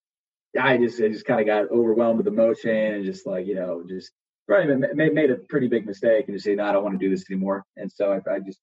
I 0.60 0.78
just, 0.78 1.02
I 1.02 1.08
just 1.08 1.26
kind 1.26 1.40
of 1.40 1.46
got 1.48 1.72
overwhelmed 1.72 2.18
with 2.18 2.28
emotion 2.28 2.76
and 2.76 3.06
just 3.06 3.26
like, 3.26 3.48
you 3.48 3.56
know, 3.56 3.84
just 3.88 4.12
probably 4.48 4.76
made, 4.94 5.14
made 5.14 5.32
a 5.32 5.36
pretty 5.36 5.68
big 5.68 5.86
mistake 5.86 6.26
and 6.28 6.36
just 6.36 6.46
say, 6.46 6.56
no, 6.56 6.66
I 6.66 6.72
don't 6.72 6.84
want 6.84 7.00
to 7.00 7.04
do 7.06 7.10
this 7.10 7.26
anymore. 7.30 7.64
And 7.76 7.92
so 7.92 8.12
I, 8.12 8.32
I 8.32 8.40
just, 8.40 8.60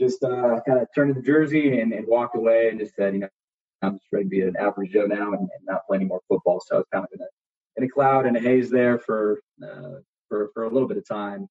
just 0.00 0.22
uh, 0.24 0.60
kind 0.66 0.80
of 0.80 0.88
turned 0.94 1.10
in 1.10 1.16
the 1.16 1.22
jersey 1.22 1.80
and, 1.80 1.92
and 1.92 2.06
walked 2.06 2.36
away 2.36 2.68
and 2.68 2.78
just 2.78 2.94
said, 2.96 3.14
you 3.14 3.20
know, 3.20 3.28
I'm 3.86 3.98
just 3.98 4.12
ready 4.12 4.24
to 4.24 4.30
be 4.30 4.40
an 4.42 4.56
average 4.58 4.92
Joe 4.92 5.06
now 5.06 5.32
and, 5.32 5.40
and 5.40 5.64
not 5.66 5.86
play 5.86 5.96
any 5.96 6.06
more 6.06 6.20
football. 6.28 6.60
So 6.64 6.76
I 6.76 6.78
was 6.78 6.86
kind 6.92 7.04
of 7.04 7.10
in 7.12 7.20
a 7.22 7.28
in 7.76 7.84
a 7.84 7.88
cloud 7.88 8.26
and 8.26 8.36
a 8.36 8.40
haze 8.40 8.70
there 8.70 8.98
for 8.98 9.40
uh, 9.62 10.00
for 10.28 10.50
for 10.54 10.64
a 10.64 10.70
little 10.70 10.88
bit 10.88 10.96
of 10.96 11.06
time, 11.06 11.48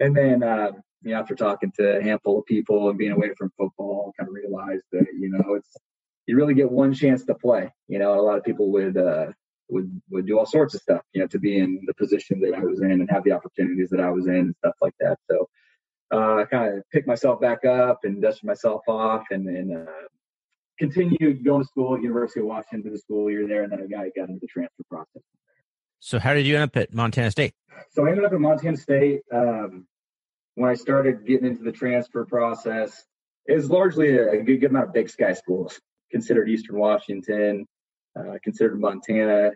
and 0.00 0.16
then 0.16 0.42
uh, 0.42 0.72
you 1.02 1.12
know, 1.12 1.18
after 1.18 1.34
talking 1.34 1.72
to 1.76 1.98
a 1.98 2.02
handful 2.02 2.38
of 2.38 2.46
people 2.46 2.88
and 2.88 2.98
being 2.98 3.12
away 3.12 3.32
from 3.36 3.52
football, 3.58 4.12
kind 4.18 4.28
of 4.28 4.34
realized 4.34 4.84
that 4.92 5.06
you 5.18 5.30
know 5.30 5.54
it's 5.54 5.76
you 6.26 6.36
really 6.36 6.54
get 6.54 6.70
one 6.70 6.94
chance 6.94 7.24
to 7.24 7.34
play. 7.34 7.70
You 7.88 7.98
know, 7.98 8.18
a 8.18 8.22
lot 8.22 8.38
of 8.38 8.44
people 8.44 8.70
would 8.72 8.96
uh, 8.96 9.26
would 9.68 10.00
would 10.10 10.26
do 10.26 10.38
all 10.38 10.46
sorts 10.46 10.74
of 10.74 10.80
stuff, 10.80 11.02
you 11.12 11.20
know, 11.20 11.26
to 11.28 11.38
be 11.38 11.58
in 11.58 11.80
the 11.86 11.94
position 11.94 12.40
that 12.40 12.54
I 12.54 12.60
was 12.60 12.80
in 12.80 12.92
and 12.92 13.10
have 13.10 13.24
the 13.24 13.32
opportunities 13.32 13.90
that 13.90 14.00
I 14.00 14.10
was 14.10 14.26
in 14.26 14.36
and 14.36 14.54
stuff 14.58 14.74
like 14.80 14.94
that. 15.00 15.18
So 15.30 15.48
uh, 16.12 16.36
I 16.36 16.44
kind 16.44 16.76
of 16.76 16.84
picked 16.92 17.08
myself 17.08 17.40
back 17.40 17.64
up 17.64 18.00
and 18.04 18.20
dusted 18.20 18.44
myself 18.44 18.82
off 18.86 19.24
and, 19.30 19.48
and 19.48 19.88
uh, 19.88 19.92
continued 20.82 21.44
going 21.44 21.62
to 21.62 21.68
school 21.68 21.94
at 21.94 22.02
University 22.02 22.40
of 22.40 22.46
Washington 22.46 22.82
for 22.82 22.90
the 22.90 22.98
school 22.98 23.30
year 23.30 23.46
there, 23.46 23.62
and 23.62 23.70
then 23.70 23.80
I 23.80 23.86
got, 23.86 24.04
got 24.16 24.28
into 24.28 24.40
the 24.40 24.48
transfer 24.48 24.82
process. 24.90 25.22
So 26.00 26.18
how 26.18 26.34
did 26.34 26.44
you 26.44 26.56
end 26.56 26.64
up 26.64 26.76
at 26.76 26.92
Montana 26.92 27.30
State? 27.30 27.54
So 27.92 28.04
I 28.04 28.10
ended 28.10 28.24
up 28.24 28.32
at 28.32 28.40
Montana 28.40 28.76
State. 28.76 29.20
Um, 29.32 29.86
when 30.56 30.68
I 30.68 30.74
started 30.74 31.24
getting 31.24 31.46
into 31.46 31.62
the 31.62 31.70
transfer 31.70 32.24
process, 32.24 33.04
it 33.46 33.54
was 33.54 33.70
largely 33.70 34.18
a 34.18 34.42
good, 34.42 34.60
good 34.60 34.70
amount 34.70 34.88
of 34.88 34.92
big 34.92 35.08
sky 35.08 35.34
schools 35.34 35.80
considered 36.10 36.48
Eastern 36.48 36.78
Washington, 36.78 37.64
uh, 38.18 38.38
considered 38.42 38.80
Montana, 38.80 39.52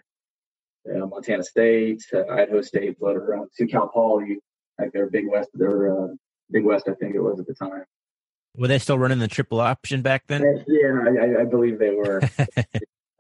uh, 0.89 1.07
Montana 1.07 1.43
State, 1.43 2.03
uh, 2.15 2.25
Idaho 2.33 2.63
State 2.63 2.99
floated 2.99 3.19
around 3.19 3.51
to 3.57 3.67
Cal 3.67 3.89
Poly, 3.89 4.39
like 4.79 4.93
they're 4.93 5.11
Big 5.11 5.29
West, 5.29 5.51
they're 5.55 5.93
uh, 5.93 6.09
Big 6.53 6.65
West, 6.65 6.89
I 6.89 6.95
think 6.95 7.17
it 7.17 7.21
was 7.21 7.41
at 7.41 7.47
the 7.49 7.55
time. 7.55 7.85
Were 8.59 8.69
they 8.69 8.79
still 8.79 8.99
running 8.99 9.19
the 9.19 9.29
triple 9.29 9.61
option 9.61 10.03
back 10.03 10.27
then? 10.27 10.65
Yeah, 10.67 11.39
I, 11.39 11.43
I 11.43 11.45
believe 11.45 11.79
they 11.79 11.91
were. 11.91 12.23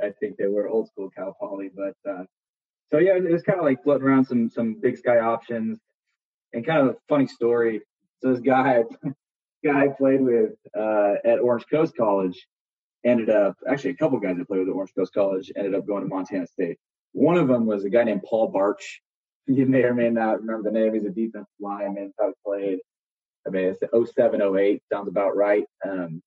I 0.00 0.10
think 0.20 0.36
they 0.36 0.46
were 0.46 0.68
old 0.68 0.88
school 0.88 1.10
Cal 1.10 1.36
Poly, 1.38 1.70
but 1.74 1.94
uh, 2.08 2.24
so 2.92 2.98
yeah, 2.98 3.16
it 3.16 3.30
was 3.30 3.42
kind 3.42 3.58
of 3.58 3.64
like 3.64 3.82
floating 3.82 4.06
around 4.06 4.26
some 4.26 4.50
some 4.50 4.74
Big 4.80 4.96
Sky 4.96 5.20
options, 5.20 5.78
and 6.52 6.64
kind 6.64 6.80
of 6.80 6.94
a 6.94 6.96
funny 7.08 7.26
story. 7.26 7.80
So 8.22 8.32
this 8.32 8.40
guy, 8.40 8.84
guy 9.64 9.84
I 9.84 9.88
played 9.88 10.20
with 10.20 10.52
uh, 10.76 11.14
at 11.24 11.40
Orange 11.40 11.64
Coast 11.70 11.96
College, 11.96 12.46
ended 13.04 13.30
up 13.30 13.56
actually 13.68 13.90
a 13.90 13.96
couple 13.96 14.18
guys 14.20 14.36
that 14.36 14.46
played 14.46 14.60
with 14.60 14.68
at 14.68 14.74
Orange 14.74 14.94
Coast 14.96 15.12
College 15.14 15.50
ended 15.56 15.74
up 15.74 15.86
going 15.86 16.02
to 16.02 16.08
Montana 16.08 16.46
State. 16.46 16.78
One 17.12 17.36
of 17.36 17.48
them 17.48 17.66
was 17.66 17.84
a 17.84 17.90
guy 17.90 18.04
named 18.04 18.22
Paul 18.28 18.48
Barch. 18.48 19.00
You 19.48 19.64
may 19.64 19.84
or 19.84 19.94
may 19.94 20.10
not 20.10 20.40
remember 20.40 20.68
the 20.68 20.76
name. 20.76 20.92
He's 20.92 21.04
a 21.04 21.10
defensive 21.10 21.46
lineman. 21.60 22.12
Probably 22.18 22.34
played. 22.44 22.78
I 23.46 23.50
mean, 23.50 23.74
it's 23.80 24.12
07, 24.12 24.42
08, 24.42 24.82
sounds 24.92 25.08
about 25.08 25.36
right. 25.36 25.64
Um, 25.84 26.22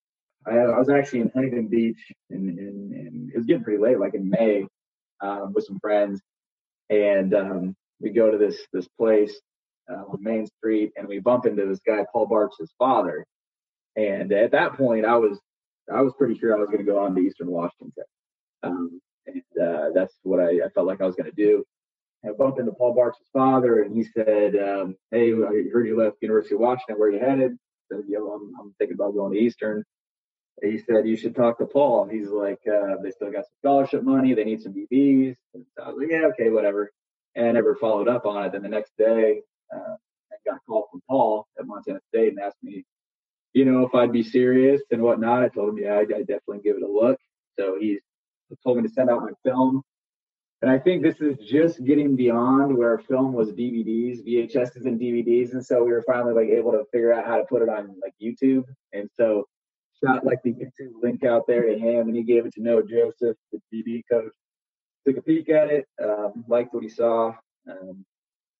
I, 0.47 0.57
I, 0.57 0.79
was 0.79 0.89
actually 0.89 1.21
in 1.21 1.31
Huntington 1.33 1.67
Beach, 1.67 1.99
and, 2.29 3.29
it 3.31 3.37
was 3.37 3.45
getting 3.45 3.63
pretty 3.63 3.81
late, 3.81 3.99
like 3.99 4.13
in 4.13 4.29
May, 4.29 4.65
um, 5.21 5.53
with 5.53 5.65
some 5.65 5.79
friends, 5.79 6.21
and 6.89 7.33
um, 7.35 7.75
we 7.99 8.09
go 8.09 8.31
to 8.31 8.37
this 8.37 8.57
this 8.73 8.87
place 8.97 9.39
uh, 9.91 10.03
on 10.09 10.23
Main 10.23 10.47
Street, 10.47 10.91
and 10.95 11.07
we 11.07 11.19
bump 11.19 11.45
into 11.45 11.65
this 11.65 11.81
guy, 11.85 12.05
Paul 12.11 12.27
Barch's 12.27 12.73
father. 12.79 13.25
And 13.95 14.31
at 14.31 14.51
that 14.51 14.73
point, 14.73 15.05
I 15.05 15.17
was 15.17 15.39
I 15.93 16.01
was 16.01 16.13
pretty 16.17 16.37
sure 16.37 16.55
I 16.55 16.59
was 16.59 16.67
going 16.67 16.85
to 16.85 16.91
go 16.91 16.99
on 16.99 17.15
to 17.15 17.21
Eastern 17.21 17.49
Washington. 17.49 18.03
Um, 18.63 19.01
and 19.25 19.41
uh, 19.61 19.89
that's 19.93 20.15
what 20.23 20.39
I, 20.39 20.65
I, 20.65 20.69
felt 20.73 20.87
like 20.87 21.01
I 21.01 21.05
was 21.05 21.15
going 21.15 21.29
to 21.29 21.35
do. 21.35 21.63
I 22.25 22.31
bumped 22.31 22.59
into 22.59 22.73
Paul 22.73 22.93
Barch's 22.93 23.29
father, 23.31 23.83
and 23.83 23.95
he 23.95 24.03
said, 24.03 24.55
um, 24.55 24.95
"Hey, 25.11 25.33
I 25.33 25.69
heard 25.71 25.87
you 25.87 25.97
left 25.97 26.17
University 26.21 26.55
of 26.55 26.61
Washington. 26.61 26.99
Where 26.99 27.11
you 27.11 27.19
headed?" 27.19 27.53
I 27.53 27.95
said, 27.95 28.05
"Yo, 28.07 28.27
I'm, 28.27 28.51
I'm 28.59 28.75
thinking 28.77 28.95
about 28.95 29.13
going 29.13 29.33
to 29.33 29.39
Eastern." 29.39 29.83
He 30.61 30.77
said, 30.77 31.07
"You 31.07 31.15
should 31.15 31.35
talk 31.35 31.57
to 31.59 31.65
Paul." 31.65 32.05
He's 32.05 32.29
like, 32.29 32.59
uh, 32.67 32.97
"They 33.01 33.11
still 33.11 33.31
got 33.31 33.45
some 33.45 33.55
scholarship 33.59 34.03
money. 34.03 34.33
They 34.33 34.43
need 34.43 34.61
some 34.61 34.73
DBs." 34.73 35.35
And 35.53 35.65
so 35.77 35.83
I 35.83 35.89
was 35.89 35.97
like, 35.97 36.11
"Yeah, 36.11 36.27
okay, 36.27 36.49
whatever." 36.49 36.91
And 37.35 37.47
I 37.47 37.51
never 37.53 37.75
followed 37.75 38.07
up 38.07 38.25
on 38.25 38.45
it. 38.45 38.51
Then 38.51 38.63
the 38.63 38.69
next 38.69 38.91
day, 38.97 39.41
uh, 39.73 39.95
I 40.31 40.35
got 40.45 40.57
a 40.57 40.59
call 40.67 40.87
from 40.91 41.01
Paul 41.07 41.47
at 41.57 41.65
Montana 41.65 41.99
State 42.09 42.29
and 42.29 42.39
asked 42.39 42.61
me 42.61 42.85
you 43.53 43.65
know, 43.65 43.83
if 43.83 43.95
I'd 43.95 44.11
be 44.11 44.23
serious 44.23 44.81
and 44.91 45.01
whatnot. 45.01 45.43
I 45.43 45.49
told 45.49 45.69
him, 45.69 45.77
yeah, 45.79 45.95
I'd, 45.95 46.13
I'd 46.13 46.27
definitely 46.27 46.59
give 46.63 46.77
it 46.77 46.83
a 46.83 46.87
look. 46.87 47.19
So 47.57 47.77
he's 47.79 47.99
told 48.63 48.77
me 48.77 48.83
to 48.83 48.89
send 48.89 49.09
out 49.09 49.21
my 49.21 49.31
film. 49.43 49.83
And 50.61 50.69
I 50.69 50.77
think 50.77 51.01
this 51.01 51.21
is 51.21 51.37
just 51.37 51.83
getting 51.85 52.17
beyond 52.17 52.75
where 52.75 52.97
film 52.97 53.31
was 53.31 53.51
DVDs, 53.51 54.25
VHSs 54.27 54.85
and 54.85 54.99
DVDs. 54.99 55.53
And 55.53 55.65
so 55.65 55.83
we 55.83 55.91
were 55.91 56.03
finally 56.05 56.33
like 56.33 56.49
able 56.49 56.71
to 56.73 56.83
figure 56.91 57.13
out 57.13 57.25
how 57.25 57.37
to 57.37 57.45
put 57.45 57.61
it 57.61 57.69
on 57.69 57.95
like 58.01 58.13
YouTube. 58.21 58.65
And 58.91 59.09
so 59.17 59.47
shot 60.03 60.25
like 60.25 60.39
the 60.43 60.53
YouTube 60.53 60.91
link 61.01 61.23
out 61.23 61.47
there 61.47 61.63
to 61.63 61.77
him 61.77 62.07
and 62.07 62.15
he 62.15 62.23
gave 62.23 62.45
it 62.45 62.53
to 62.55 62.61
Noah 62.61 62.83
Joseph, 62.85 63.37
the 63.53 63.59
DB 63.73 64.03
coach. 64.11 64.33
Took 65.07 65.17
a 65.17 65.21
peek 65.21 65.49
at 65.49 65.69
it, 65.69 65.87
um, 66.03 66.43
liked 66.49 66.73
what 66.73 66.83
he 66.83 66.89
saw. 66.89 67.33
Um, 67.69 68.05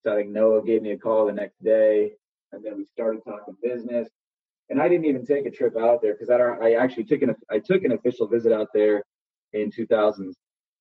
so 0.03 0.13
I 0.13 0.15
think 0.15 0.29
Noah 0.29 0.63
gave 0.63 0.82
me 0.82 0.91
a 0.91 0.98
call 0.98 1.25
the 1.25 1.34
next 1.34 1.62
day 1.62 2.13
and 2.53 2.63
then 2.63 2.77
we 2.77 2.86
started 2.94 3.22
talking 3.25 3.58
business 3.62 4.08
and 4.70 4.82
I 4.82 4.88
didn't 4.88 5.06
even 5.06 5.25
take 5.25 5.46
a 5.46 5.51
trip 5.51 5.75
out 5.77 6.01
there 6.01 6.13
because 6.13 6.29
I 6.29 6.38
I 6.38 6.74
actually 6.82 7.03
took 7.03 7.22
an 7.24 7.36
I 7.50 7.60
took 7.60 7.84
an 7.84 7.91
official 7.91 8.27
visit 8.27 8.53
out 8.53 8.70
there 8.74 9.03
in 9.51 9.70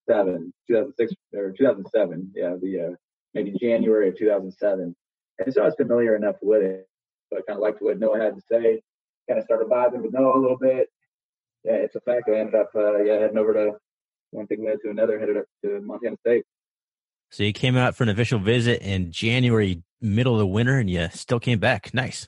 2007, 0.09 0.53
2006 0.69 1.13
or 1.35 1.53
2007. 1.53 2.33
Yeah, 2.35 2.57
the 2.61 2.81
uh, 2.81 2.95
maybe 3.35 3.53
January 3.61 4.09
of 4.09 4.19
2007. 4.19 4.95
And 5.39 5.55
so 5.55 5.63
I 5.63 5.67
was 5.67 5.75
familiar 5.77 6.17
enough 6.17 6.37
with 6.43 6.63
it. 6.63 6.89
So 7.31 7.39
I 7.39 7.43
kind 7.47 7.59
of 7.59 7.63
liked 7.63 7.81
what 7.81 7.99
Noah 7.99 8.19
had 8.19 8.35
to 8.35 8.43
say. 8.51 8.81
Kind 9.29 9.39
of 9.39 9.45
started 9.45 9.69
vibing 9.69 10.03
with 10.03 10.13
Noah 10.13 10.39
a 10.39 10.41
little 10.41 10.59
bit. 10.59 10.89
Yeah, 11.65 11.75
it's 11.75 11.95
a 11.95 12.01
fact. 12.01 12.29
I 12.29 12.39
ended 12.39 12.55
up 12.55 12.71
uh, 12.75 13.03
yeah 13.03 13.21
heading 13.21 13.39
over 13.39 13.53
to 13.53 13.73
one 14.31 14.47
thing 14.47 14.65
led 14.65 14.79
to 14.85 14.91
another. 14.91 15.19
Headed 15.19 15.37
up 15.37 15.45
to 15.65 15.81
Montana 15.81 16.17
State. 16.21 16.45
So 17.31 17.43
you 17.43 17.53
came 17.53 17.77
out 17.77 17.95
for 17.95 18.05
an 18.05 18.09
official 18.09 18.39
visit 18.39 18.81
in 18.81 19.13
January, 19.13 19.83
middle 20.01 20.33
of 20.33 20.39
the 20.39 20.47
winter, 20.47 20.79
and 20.79 20.89
you 20.89 21.09
still 21.13 21.41
came 21.41 21.59
back. 21.59 21.93
Nice. 21.93 22.27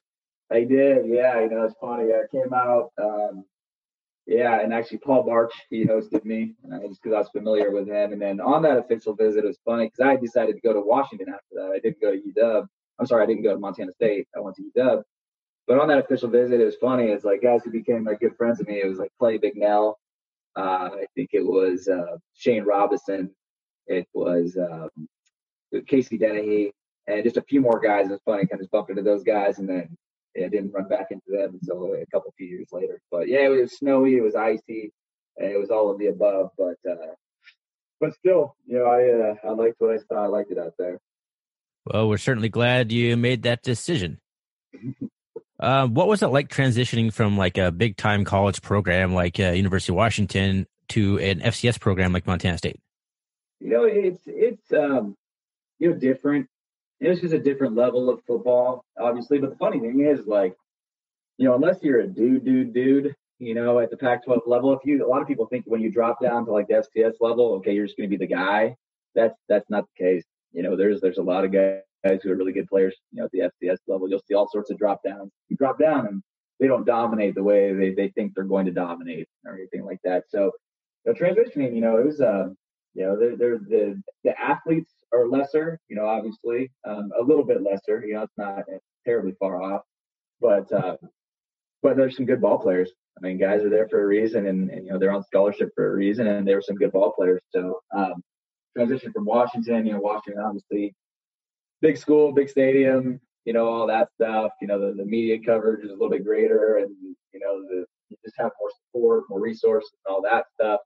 I 0.53 0.65
did, 0.65 1.07
yeah. 1.07 1.41
You 1.41 1.49
know, 1.49 1.65
it's 1.65 1.75
funny. 1.81 2.11
I 2.13 2.25
came 2.31 2.53
out, 2.53 2.91
um, 3.01 3.45
yeah, 4.31 4.61
and 4.61 4.73
actually 4.73 4.99
Paul 4.99 5.25
Barch 5.25 5.53
he 5.71 5.85
hosted 5.85 6.25
me 6.25 6.55
uh, 6.73 6.79
just 6.87 7.03
because 7.03 7.17
I 7.17 7.19
was 7.19 7.29
familiar 7.31 7.73
with 7.73 7.89
him. 7.89 8.13
And 8.13 8.23
then 8.23 8.41
on 8.41 8.63
that 8.63 8.79
official 8.79 9.13
visit, 9.13 9.43
it 9.43 9.49
was 9.49 9.59
funny 9.65 9.87
because 9.87 10.07
I 10.07 10.15
decided 10.15 10.55
to 10.55 10.61
go 10.61 10.73
to 10.73 10.81
Washington 10.81 11.31
after 11.31 11.57
that. 11.57 11.73
I 11.75 11.81
didn't 11.81 12.01
go 12.01 12.13
to 12.13 12.23
UW. 12.23 12.67
I'm 13.01 13.07
sorry, 13.07 13.25
I 13.25 13.27
didn't 13.27 13.43
go 13.43 13.53
to 13.55 13.59
Montana 13.59 13.91
State. 13.91 14.29
I 14.37 14.39
went 14.39 14.55
to 14.57 14.63
UW. 14.63 15.03
But 15.67 15.81
on 15.81 15.89
that 15.89 15.99
official 15.99 16.29
visit, 16.29 16.61
it 16.61 16.65
was 16.65 16.77
funny. 16.77 17.07
It's 17.07 17.25
like 17.25 17.43
guys 17.43 17.65
who 17.65 17.73
became 17.73 18.05
like 18.05 18.21
good 18.21 18.37
friends 18.37 18.61
of 18.61 18.69
me. 18.69 18.81
It 18.81 18.87
was 18.87 18.99
like 18.99 19.11
Clay 19.19 19.37
Bignell. 19.37 19.95
Uh, 20.57 20.91
I 20.93 21.07
think 21.17 21.31
it 21.33 21.45
was 21.45 21.89
uh, 21.89 22.17
Shane 22.35 22.63
Robinson. 22.63 23.35
It 23.89 24.07
was 24.15 24.57
um, 24.57 25.09
Casey 25.89 26.19
Dennehy 26.19 26.73
and 27.09 27.25
just 27.25 27.37
a 27.37 27.43
few 27.43 27.61
more 27.61 27.81
guys. 27.81 28.07
It 28.07 28.13
was 28.13 28.21
funny, 28.25 28.47
kind 28.47 28.53
of 28.53 28.61
just 28.61 28.71
bumped 28.71 28.91
into 28.91 29.03
those 29.03 29.25
guys, 29.25 29.59
and 29.59 29.69
then 29.69 29.97
I 30.37 30.49
didn't 30.49 30.73
run 30.73 30.89
back 30.89 31.09
into 31.11 31.25
them 31.29 31.59
until 31.61 31.95
a 31.95 32.07
couple 32.07 32.33
few 32.37 32.47
years 32.47 32.69
later. 32.73 33.01
But 33.11 33.29
yeah, 33.29 33.47
it 33.47 33.49
was 33.49 33.77
snowy, 33.77 34.17
it 34.17 34.23
was 34.23 34.35
icy, 34.35 34.93
it 35.37 35.59
was 35.59 35.71
all 35.71 35.91
of 35.91 35.99
the 35.99 36.07
above. 36.07 36.51
But 36.57 36.77
uh, 36.89 37.15
but 38.01 38.15
still, 38.15 38.57
you 38.67 38.79
know, 38.79 38.85
I 38.85 39.31
uh, 39.31 39.51
I 39.51 39.53
liked 39.53 39.77
what 39.79 39.95
I 39.95 39.99
saw. 39.99 40.25
I 40.25 40.27
liked 40.27 40.51
it 40.51 40.59
out 40.59 40.75
there. 40.79 41.01
Well, 41.87 42.09
we're 42.09 42.19
certainly 42.19 42.49
glad 42.49 42.93
you 42.93 43.17
made 43.17 43.43
that 43.43 43.63
decision. 43.63 44.19
uh, 45.61 45.87
what 45.87 46.09
was 46.09 46.23
it 46.23 46.29
like 46.29 46.49
transitioning 46.49 47.13
from 47.13 47.37
like 47.37 47.59
a 47.59 47.71
big 47.71 47.97
time 47.97 48.25
college 48.25 48.63
program 48.63 49.15
like 49.15 49.41
uh, 49.41 49.51
University 49.51 49.93
of 49.93 49.97
Washington 49.97 50.67
to 50.91 51.19
an 51.19 51.41
FCS 51.41 51.81
program 51.81 52.13
like 52.13 52.27
Montana 52.27 52.59
State? 52.59 52.81
You 53.61 53.71
know, 53.71 53.85
it's 53.85 54.23
it's 54.27 54.73
um, 54.73 55.17
you 55.79 55.91
know 55.91 55.97
different 55.97 56.49
it 57.01 57.09
was 57.09 57.21
just 57.21 57.35
a 57.35 57.39
different 57.39 57.75
level 57.75 58.11
of 58.11 58.21
football, 58.27 58.85
obviously. 58.99 59.39
But 59.39 59.51
the 59.51 59.57
funny 59.57 59.81
thing 59.81 60.01
is, 60.01 60.27
like, 60.27 60.55
you 61.39 61.47
know, 61.47 61.55
unless 61.55 61.79
you're 61.83 62.01
a 62.01 62.07
dude, 62.07 62.45
dude, 62.45 62.75
dude, 62.75 63.15
you 63.39 63.55
know, 63.55 63.79
at 63.79 63.91
the 63.91 63.97
Pac-12 63.97 64.43
level, 64.47 64.73
if 64.75 64.81
you, 64.85 65.05
a 65.05 65.09
lot 65.09 65.23
of 65.23 65.29
people 65.29 65.47
think 65.47 65.65
when 65.67 65.81
you 65.81 65.91
drop 65.91 66.21
down 66.21 66.45
to 66.45 66.53
like 66.53 66.69
the 66.69 66.75
FCS 66.75 67.15
level, 67.21 67.55
okay, 67.55 67.73
you're 67.73 67.87
just 67.87 67.97
going 67.97 68.09
to 68.11 68.17
be 68.17 68.23
the 68.23 68.33
guy. 68.33 68.77
That's 69.15 69.35
that's 69.49 69.69
not 69.71 69.87
the 69.97 70.05
case. 70.05 70.25
You 70.53 70.63
know, 70.63 70.77
there's 70.77 71.01
there's 71.01 71.19
a 71.19 71.23
lot 71.23 71.45
of 71.45 71.53
guys 71.53 71.81
who 72.23 72.31
are 72.31 72.37
really 72.37 72.53
good 72.53 72.69
players. 72.69 72.95
You 73.13 73.21
know, 73.21 73.25
at 73.25 73.31
the 73.33 73.67
FCS 73.67 73.79
level, 73.89 74.09
you'll 74.09 74.23
see 74.29 74.35
all 74.35 74.49
sorts 74.49 74.71
of 74.71 74.79
drop 74.79 75.01
downs. 75.03 75.33
You 75.49 75.57
drop 75.57 75.79
down 75.79 76.07
and 76.07 76.23
they 76.61 76.67
don't 76.67 76.85
dominate 76.85 77.35
the 77.35 77.43
way 77.43 77.73
they, 77.73 77.95
they 77.95 78.09
think 78.09 78.35
they're 78.35 78.45
going 78.45 78.67
to 78.67 78.73
dominate 78.73 79.27
or 79.47 79.55
anything 79.55 79.85
like 79.85 79.99
that. 80.05 80.25
So, 80.29 80.53
you 81.05 81.13
know, 81.13 81.19
transitioning, 81.19 81.75
you 81.75 81.81
know, 81.81 81.97
it 81.97 82.05
was, 82.05 82.21
uh, 82.21 82.51
you 82.95 83.05
know, 83.07 83.17
they're, 83.19 83.37
they're 83.37 83.59
the 83.59 84.03
the 84.25 84.41
athletes 84.41 84.93
are 85.13 85.29
lesser, 85.29 85.79
you 85.89 85.97
know, 85.97 86.07
obviously, 86.07 86.71
um, 86.85 87.11
a 87.19 87.23
little 87.23 87.45
bit 87.45 87.63
lesser. 87.63 88.05
You 88.05 88.15
know, 88.15 88.23
it's 88.23 88.39
not 88.39 88.65
terribly 89.05 89.35
far 89.39 89.63
off, 89.63 89.83
but 90.41 90.71
uh, 90.73 90.97
but 91.83 91.97
there's 91.97 92.17
some 92.17 92.27
good 92.27 92.41
ball 92.41 92.59
players. 92.59 92.91
I 93.17 93.21
mean, 93.27 93.39
guys 93.39 93.63
are 93.63 93.71
there 93.71 93.89
for 93.89 94.03
a 94.03 94.07
reason, 94.07 94.47
and, 94.47 94.71
and 94.71 94.85
you 94.87 94.93
know 94.93 94.99
they're 94.99 95.13
on 95.13 95.25
scholarship 95.25 95.71
for 95.75 95.93
a 95.93 95.95
reason, 95.95 96.27
and 96.27 96.47
there 96.47 96.57
were 96.57 96.63
some 96.63 96.77
good 96.77 96.93
ball 96.93 97.13
players. 97.13 97.43
So 97.51 97.81
um, 97.95 98.23
transition 98.77 99.13
from 99.13 99.25
Washington, 99.25 99.87
you 99.87 99.93
know, 99.93 100.01
Washington 100.01 100.43
obviously 100.43 100.95
big 101.81 101.97
school, 101.97 102.33
big 102.33 102.49
stadium, 102.49 103.21
you 103.45 103.53
know, 103.53 103.67
all 103.69 103.87
that 103.87 104.09
stuff. 104.15 104.53
You 104.61 104.69
know, 104.69 104.79
the, 104.81 104.95
the 104.95 105.05
media 105.05 105.39
coverage 105.45 105.85
is 105.85 105.91
a 105.91 105.95
little 105.95 106.11
bit 106.11 106.25
greater, 106.25 106.79
and 106.79 106.95
you 107.33 107.41
know, 107.41 107.63
the 107.63 107.85
you 108.09 108.17
just 108.25 108.37
have 108.39 108.51
more 108.61 108.71
support, 108.87 109.25
more 109.29 109.41
resources, 109.41 109.91
and 110.05 110.15
all 110.15 110.23
that 110.23 110.47
stuff. 110.55 110.81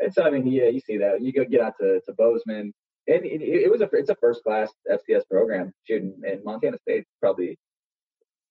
And 0.00 0.12
so, 0.12 0.24
I 0.24 0.30
mean, 0.30 0.46
yeah, 0.46 0.68
you 0.68 0.80
see 0.80 0.98
that. 0.98 1.22
You 1.22 1.32
go 1.32 1.44
get 1.44 1.60
out 1.60 1.74
to, 1.80 2.00
to 2.00 2.12
Bozeman, 2.12 2.72
and 3.08 3.24
it, 3.24 3.42
it, 3.42 3.70
was 3.70 3.80
a 3.80 3.88
it's 3.92 4.10
a 4.10 4.14
first 4.16 4.42
class 4.44 4.70
FCS 4.90 5.22
program. 5.30 5.72
Shooting 5.86 6.14
and 6.26 6.44
Montana 6.44 6.78
State 6.78 7.04
probably 7.20 7.58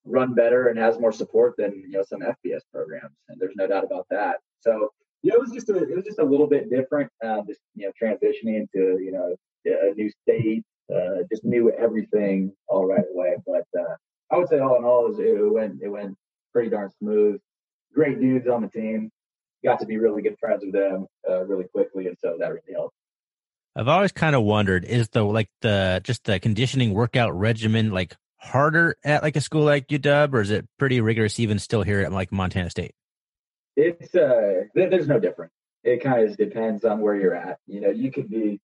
run 0.03 0.33
better 0.33 0.69
and 0.69 0.79
has 0.79 0.99
more 0.99 1.11
support 1.11 1.55
than 1.57 1.83
you 1.87 1.91
know 1.91 2.03
some 2.03 2.21
FBS 2.21 2.61
programs, 2.73 3.15
and 3.29 3.39
there's 3.39 3.55
no 3.55 3.67
doubt 3.67 3.83
about 3.83 4.07
that. 4.09 4.37
So 4.61 4.89
yeah, 5.23 5.33
it 5.33 5.39
was 5.39 5.51
just 5.51 5.69
a 5.69 5.77
it 5.77 5.95
was 5.95 6.05
just 6.05 6.19
a 6.19 6.25
little 6.25 6.47
bit 6.47 6.69
different. 6.69 7.11
Um, 7.23 7.45
just 7.47 7.61
you 7.75 7.85
know 7.85 7.93
transitioning 8.01 8.57
into 8.57 9.01
you 9.01 9.11
know 9.11 9.35
a 9.65 9.93
new 9.93 10.09
state, 10.09 10.63
uh, 10.93 11.23
just 11.29 11.43
knew 11.43 11.71
everything 11.71 12.51
all 12.67 12.85
right 12.85 13.05
away. 13.13 13.35
But 13.45 13.65
uh, 13.79 13.95
I 14.31 14.37
would 14.37 14.49
say 14.49 14.59
all 14.59 14.77
in 14.77 14.83
all, 14.83 15.13
it, 15.19 15.23
it 15.23 15.53
went 15.53 15.81
it 15.81 15.89
went 15.89 16.15
pretty 16.53 16.69
darn 16.69 16.89
smooth. 16.99 17.39
Great 17.93 18.19
dudes 18.19 18.47
on 18.47 18.61
the 18.61 18.69
team. 18.69 19.11
Got 19.63 19.79
to 19.79 19.85
be 19.85 19.97
really 19.97 20.21
good 20.21 20.37
friends 20.39 20.63
with 20.63 20.73
them 20.73 21.07
uh, 21.29 21.45
really 21.45 21.65
quickly, 21.65 22.07
and 22.07 22.17
so 22.19 22.37
that 22.39 22.49
really 22.49 22.73
helped. 22.73 22.95
I've 23.75 23.87
always 23.87 24.11
kind 24.11 24.35
of 24.35 24.43
wondered 24.43 24.85
is 24.85 25.09
the 25.09 25.23
like 25.23 25.49
the 25.61 26.01
just 26.03 26.23
the 26.23 26.39
conditioning 26.39 26.93
workout 26.93 27.37
regimen 27.37 27.91
like 27.91 28.15
harder 28.37 28.95
at 29.03 29.21
like 29.23 29.35
a 29.35 29.41
school 29.41 29.63
like 29.63 29.87
UW, 29.87 30.33
or 30.33 30.41
is 30.41 30.51
it 30.51 30.67
pretty 30.79 31.01
rigorous 31.01 31.39
even 31.39 31.59
still 31.59 31.83
here 31.83 32.01
at 32.01 32.11
like 32.11 32.31
Montana 32.31 32.69
State? 32.69 32.93
It's 33.75 34.15
uh, 34.15 34.63
there's 34.73 35.07
no 35.07 35.19
difference. 35.19 35.53
It 35.83 36.03
kind 36.03 36.27
of 36.27 36.35
depends 36.37 36.83
on 36.83 37.01
where 37.01 37.15
you're 37.15 37.35
at. 37.35 37.59
You 37.67 37.81
know, 37.81 37.89
you 37.89 38.11
could 38.11 38.29
be. 38.29 38.59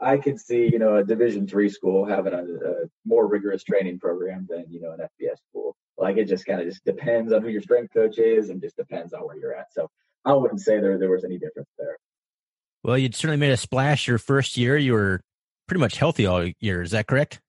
I 0.00 0.18
could 0.18 0.38
see, 0.38 0.68
you 0.70 0.78
know, 0.78 0.96
a 0.96 1.04
Division 1.04 1.48
three 1.48 1.68
school 1.68 2.04
having 2.04 2.32
a, 2.32 2.44
a, 2.44 2.74
more 3.04 3.26
rigorous 3.26 3.64
training 3.64 3.98
program 3.98 4.46
than 4.48 4.66
you 4.68 4.80
know 4.80 4.92
an 4.92 5.00
FBS 5.00 5.38
school. 5.50 5.74
Like 5.96 6.18
it 6.18 6.26
just 6.26 6.46
kind 6.46 6.60
of 6.60 6.68
just 6.68 6.84
depends 6.84 7.32
on 7.32 7.42
who 7.42 7.48
your 7.48 7.62
strength 7.62 7.92
coach 7.94 8.18
is, 8.18 8.50
and 8.50 8.60
just 8.60 8.76
depends 8.76 9.14
on 9.14 9.22
where 9.22 9.36
you're 9.36 9.54
at. 9.54 9.72
So 9.72 9.90
I 10.24 10.34
wouldn't 10.34 10.60
say 10.60 10.80
there 10.80 10.98
there 10.98 11.10
was 11.10 11.24
any 11.24 11.38
difference 11.38 11.70
there. 11.78 11.96
Well, 12.84 12.98
you'd 12.98 13.14
certainly 13.14 13.38
made 13.38 13.52
a 13.52 13.56
splash 13.56 14.06
your 14.06 14.18
first 14.18 14.56
year. 14.56 14.76
You 14.76 14.92
were 14.92 15.20
pretty 15.66 15.80
much 15.80 15.96
healthy 15.96 16.26
all 16.26 16.48
year. 16.60 16.82
Is 16.82 16.92
that 16.92 17.06
correct? 17.06 17.40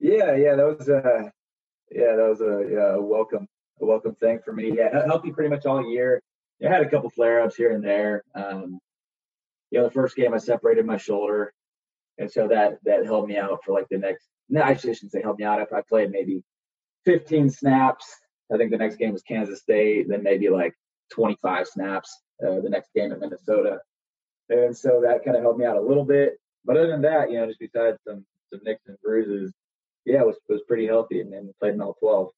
Yeah, 0.00 0.34
yeah, 0.36 0.54
that 0.56 0.78
was 0.78 0.88
uh 0.88 1.30
yeah, 1.90 2.16
that 2.16 2.28
was 2.28 2.40
a, 2.40 2.68
yeah, 2.70 2.94
a 2.96 3.00
welcome 3.00 3.46
a 3.80 3.86
welcome 3.86 4.14
thing 4.16 4.40
for 4.44 4.52
me. 4.52 4.72
Yeah, 4.76 5.06
healthy 5.06 5.32
pretty 5.32 5.50
much 5.50 5.66
all 5.66 5.90
year. 5.90 6.22
I 6.64 6.68
had 6.68 6.82
a 6.82 6.90
couple 6.90 7.10
flare 7.10 7.40
ups 7.40 7.54
here 7.54 7.72
and 7.72 7.84
there. 7.84 8.24
Um, 8.34 8.80
you 9.70 9.78
know, 9.78 9.84
the 9.84 9.92
first 9.92 10.16
game 10.16 10.34
I 10.34 10.38
separated 10.38 10.86
my 10.86 10.96
shoulder, 10.96 11.52
and 12.18 12.30
so 12.30 12.48
that 12.48 12.78
that 12.84 13.04
held 13.04 13.28
me 13.28 13.36
out 13.36 13.60
for 13.64 13.72
like 13.72 13.86
the 13.90 13.98
next. 13.98 14.28
No, 14.48 14.62
I 14.62 14.74
shouldn't 14.74 15.12
say 15.12 15.22
help 15.22 15.38
me 15.38 15.44
out. 15.44 15.60
I 15.72 15.82
played 15.88 16.10
maybe 16.10 16.42
15 17.04 17.50
snaps. 17.50 18.06
I 18.52 18.56
think 18.56 18.70
the 18.70 18.78
next 18.78 18.96
game 18.96 19.12
was 19.12 19.22
Kansas 19.22 19.60
State. 19.60 20.08
Then 20.08 20.22
maybe 20.22 20.48
like 20.48 20.74
25 21.10 21.66
snaps. 21.66 22.22
Uh, 22.42 22.60
the 22.60 22.68
next 22.68 22.90
game 22.94 23.10
at 23.10 23.18
Minnesota, 23.18 23.80
and 24.48 24.76
so 24.76 25.00
that 25.02 25.24
kind 25.24 25.36
of 25.36 25.42
helped 25.42 25.58
me 25.58 25.64
out 25.64 25.76
a 25.76 25.80
little 25.80 26.04
bit. 26.04 26.34
But 26.64 26.76
other 26.76 26.86
than 26.86 27.02
that, 27.02 27.32
you 27.32 27.38
know, 27.38 27.46
just 27.46 27.58
besides 27.58 27.98
some 28.06 28.24
some 28.52 28.60
nicks 28.62 28.82
and 28.86 28.96
bruises, 29.02 29.52
yeah, 30.04 30.20
it 30.20 30.26
was 30.26 30.36
was 30.48 30.62
pretty 30.68 30.86
healthy 30.86 31.20
and, 31.20 31.34
and 31.34 31.50
played 31.58 31.74
in 31.74 31.80
all 31.80 31.94
12. 31.94 32.30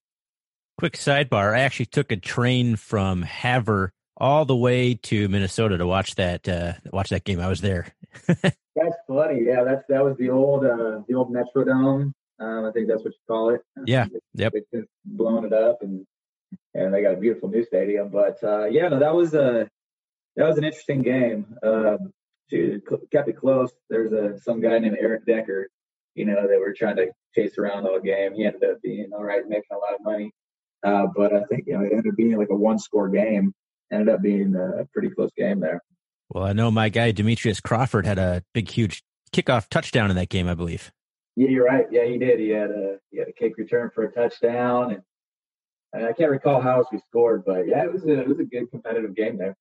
Quick 0.79 0.95
sidebar: 0.95 1.55
I 1.55 1.61
actually 1.61 1.87
took 1.87 2.12
a 2.12 2.17
train 2.17 2.77
from 2.77 3.21
Havre 3.21 3.93
all 4.17 4.45
the 4.45 4.57
way 4.57 4.95
to 4.95 5.29
Minnesota 5.29 5.77
to 5.79 5.87
watch 5.87 6.15
that 6.15 6.49
uh, 6.49 6.75
watch 6.93 7.11
that 7.11 7.25
game. 7.25 7.41
I 7.41 7.49
was 7.49 7.61
there. 7.61 7.89
that's 8.27 8.97
funny. 9.07 9.43
Yeah, 9.45 9.65
that's 9.65 9.85
that 9.89 10.03
was 10.03 10.17
the 10.17 10.31
old 10.31 10.65
uh, 10.65 11.03
the 11.09 11.15
old 11.15 11.31
Metrodome. 11.31 12.12
Um, 12.39 12.65
I 12.65 12.73
think 12.73 12.89
that's 12.89 13.05
what 13.05 13.12
you 13.12 13.21
call 13.29 13.50
it. 13.50 13.61
Yeah. 13.85 14.07
yep. 14.33 14.55
They've 14.73 14.87
blown 15.05 15.45
it 15.45 15.53
up 15.53 15.83
and 15.83 16.07
and 16.75 16.92
they 16.92 17.02
got 17.02 17.14
a 17.14 17.21
beautiful 17.21 17.49
new 17.49 17.64
stadium. 17.64 18.09
But 18.09 18.42
uh, 18.42 18.66
yeah, 18.66 18.88
no, 18.88 18.99
that 18.99 19.14
was 19.14 19.35
a 19.35 19.69
that 20.37 20.47
was 20.47 20.59
an 20.59 20.64
interesting 20.64 21.02
game. 21.02 21.57
Uh, 21.62 21.97
to, 22.50 22.83
kept 23.12 23.28
it 23.28 23.37
close. 23.37 23.71
There's 23.88 24.12
a 24.12 24.38
some 24.40 24.61
guy 24.61 24.78
named 24.78 24.97
Eric 25.00 25.26
Decker. 25.26 25.69
You 26.14 26.25
know, 26.26 26.49
they 26.49 26.59
were 26.59 26.73
trying 26.73 26.97
to 26.97 27.09
chase 27.35 27.57
around 27.59 27.87
all 27.87 28.00
game. 28.00 28.35
He 28.35 28.45
ended 28.45 28.64
up 28.64 28.83
being 28.83 29.11
all 29.12 29.25
right, 29.25 29.47
making 29.49 29.62
a 29.73 29.76
lot 29.76 29.95
of 29.95 30.00
money. 30.02 30.33
Uh, 30.83 31.06
but 31.15 31.34
I 31.34 31.45
think 31.45 31.65
you 31.67 31.75
know 31.75 31.84
it 31.84 31.93
ended 31.93 32.08
up 32.08 32.17
being 32.17 32.36
like 32.36 32.50
a 32.50 32.56
one 32.56 32.78
score 32.78 33.08
game 33.08 33.54
ended 33.93 34.15
up 34.15 34.23
being 34.23 34.54
a 34.54 34.84
pretty 34.93 35.10
close 35.10 35.30
game 35.36 35.60
there. 35.60 35.82
Well, 36.28 36.45
I 36.45 36.52
know 36.52 36.71
my 36.71 36.89
guy 36.89 37.10
Demetrius 37.10 37.60
Crawford 37.60 38.06
had 38.06 38.19
a 38.19 38.43
big, 38.54 38.69
huge 38.69 39.02
kickoff 39.32 39.69
touchdown 39.69 40.10
in 40.10 40.17
that 40.17 40.28
game, 40.28 40.49
I 40.49 40.54
believe. 40.54 40.93
Yeah, 41.36 41.49
you're 41.49 41.65
right. 41.65 41.86
Yeah, 41.91 42.04
he 42.04 42.19
did. 42.19 42.39
He 42.39 42.50
had 42.50 42.71
a 42.71 42.99
he 43.10 43.19
had 43.19 43.28
a 43.28 43.32
kick 43.32 43.56
return 43.56 43.91
for 43.95 44.04
a 44.04 44.13
touchdown, 44.13 44.93
and, 44.93 45.02
and 45.93 46.07
I 46.07 46.13
can't 46.13 46.31
recall 46.31 46.61
how 46.61 46.79
else 46.79 46.89
we 46.93 46.99
scored, 47.09 47.45
but 47.45 47.67
yeah, 47.67 47.85
it 47.85 47.93
was 47.93 48.05
a, 48.05 48.21
it 48.21 48.29
was 48.29 48.39
a 48.39 48.45
good 48.45 48.71
competitive 48.71 49.15
game 49.15 49.39
there. 49.39 49.57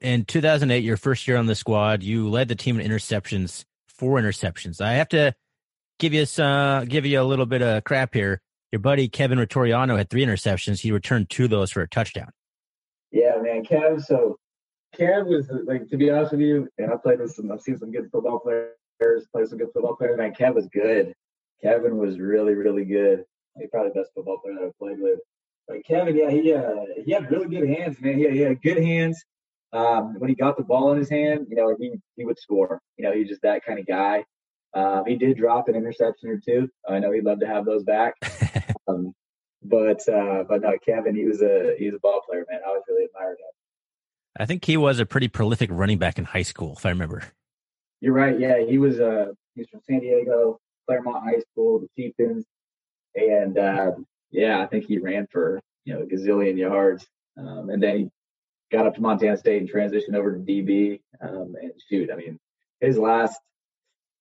In 0.00 0.24
2008, 0.24 0.82
your 0.82 0.96
first 0.96 1.26
year 1.28 1.36
on 1.36 1.46
the 1.46 1.54
squad, 1.54 2.02
you 2.02 2.28
led 2.28 2.48
the 2.48 2.54
team 2.54 2.80
in 2.80 2.90
interceptions, 2.90 3.64
four 3.88 4.20
interceptions. 4.20 4.80
I 4.80 4.94
have 4.94 5.08
to 5.10 5.34
give 5.98 6.12
you 6.12 6.26
some, 6.26 6.46
uh, 6.46 6.84
give 6.84 7.06
you 7.06 7.20
a 7.20 7.22
little 7.22 7.46
bit 7.46 7.62
of 7.62 7.84
crap 7.84 8.12
here. 8.14 8.40
Your 8.72 8.80
buddy 8.80 9.08
Kevin 9.08 9.38
Ritoriano 9.38 9.96
had 9.96 10.10
three 10.10 10.24
interceptions. 10.26 10.80
He 10.80 10.90
returned 10.90 11.30
two 11.30 11.44
of 11.44 11.50
those 11.50 11.70
for 11.70 11.82
a 11.82 11.88
touchdown. 11.88 12.30
Yeah, 13.12 13.36
man, 13.40 13.64
Kev. 13.64 14.04
So 14.04 14.36
Kev 14.98 15.26
was 15.26 15.48
like, 15.64 15.88
to 15.88 15.96
be 15.96 16.10
honest 16.10 16.32
with 16.32 16.40
you, 16.40 16.68
and 16.78 16.92
I 16.92 16.96
played 16.96 17.20
with 17.20 17.32
some. 17.32 17.52
I've 17.52 17.60
seen 17.60 17.78
some 17.78 17.92
good 17.92 18.10
football 18.10 18.40
players, 18.40 19.26
play 19.32 19.44
some 19.44 19.58
good 19.58 19.68
football 19.72 19.94
players. 19.94 20.18
Man, 20.18 20.34
Kev 20.34 20.54
was 20.56 20.66
good. 20.66 21.14
Kevin 21.62 21.96
was 21.98 22.18
really, 22.18 22.54
really 22.54 22.84
good. 22.84 23.24
He's 23.58 23.70
probably 23.70 23.92
the 23.94 24.00
best 24.00 24.10
football 24.14 24.38
player 24.38 24.56
that 24.56 24.64
I've 24.64 24.78
played 24.78 25.00
with. 25.00 25.20
But 25.66 25.84
Kevin, 25.86 26.16
yeah, 26.16 26.30
he 26.30 26.52
uh, 26.52 27.02
he 27.04 27.12
had 27.12 27.30
really 27.30 27.48
good 27.48 27.68
hands, 27.68 28.00
man. 28.00 28.18
He 28.18 28.24
had, 28.24 28.32
he 28.32 28.40
had 28.40 28.62
good 28.62 28.78
hands. 28.78 29.22
Um, 29.72 30.14
when 30.18 30.28
he 30.28 30.36
got 30.36 30.56
the 30.56 30.62
ball 30.62 30.92
in 30.92 30.98
his 30.98 31.10
hand, 31.10 31.46
you 31.48 31.56
know, 31.56 31.74
he 31.78 31.92
he 32.16 32.24
would 32.24 32.38
score. 32.38 32.80
You 32.96 33.04
know, 33.04 33.12
he's 33.12 33.28
just 33.28 33.42
that 33.42 33.64
kind 33.64 33.78
of 33.78 33.86
guy. 33.86 34.24
Um, 34.74 35.04
he 35.06 35.16
did 35.16 35.36
drop 35.36 35.68
an 35.68 35.76
interception 35.76 36.28
or 36.28 36.38
two. 36.44 36.68
I 36.88 36.98
know 36.98 37.12
he'd 37.12 37.24
love 37.24 37.40
to 37.40 37.46
have 37.46 37.64
those 37.64 37.84
back. 37.84 38.14
Um, 38.86 39.14
but 39.62 40.06
uh, 40.08 40.44
but 40.46 40.60
no, 40.60 40.76
Kevin, 40.84 41.16
he 41.16 41.24
was 41.24 41.40
a 41.40 41.74
he 41.78 41.86
was 41.86 41.94
a 41.94 41.98
ball 41.98 42.20
player, 42.28 42.44
man. 42.50 42.60
I 42.66 42.70
was 42.70 42.82
really 42.86 43.06
admired 43.06 43.38
him. 43.38 43.46
I 44.38 44.46
think 44.46 44.64
he 44.64 44.76
was 44.76 44.98
a 44.98 45.06
pretty 45.06 45.28
prolific 45.28 45.70
running 45.72 45.96
back 45.98 46.18
in 46.18 46.24
high 46.24 46.42
school, 46.42 46.74
if 46.76 46.84
I 46.84 46.90
remember. 46.90 47.22
You're 48.00 48.12
right. 48.12 48.38
Yeah, 48.38 48.58
he 48.58 48.76
was. 48.76 49.00
Uh, 49.00 49.32
he's 49.54 49.68
from 49.70 49.80
San 49.88 50.00
Diego, 50.00 50.60
Claremont 50.86 51.24
High 51.24 51.40
School, 51.50 51.80
the 51.80 51.88
Chieftains, 51.96 52.44
and 53.14 53.56
uh, 53.56 53.92
yeah, 54.34 54.60
I 54.60 54.66
think 54.66 54.86
he 54.86 54.98
ran 54.98 55.26
for 55.30 55.60
you 55.84 55.94
know 55.94 56.02
a 56.02 56.06
gazillion 56.06 56.58
yards, 56.58 57.06
um, 57.38 57.70
and 57.70 57.82
then 57.82 57.96
he 57.96 58.10
got 58.72 58.86
up 58.86 58.94
to 58.96 59.00
Montana 59.00 59.36
State 59.36 59.62
and 59.62 59.70
transitioned 59.70 60.16
over 60.16 60.32
to 60.32 60.38
DB. 60.38 61.00
Um, 61.20 61.54
and 61.60 61.72
shoot, 61.88 62.10
I 62.12 62.16
mean, 62.16 62.38
his 62.80 62.98
last 62.98 63.38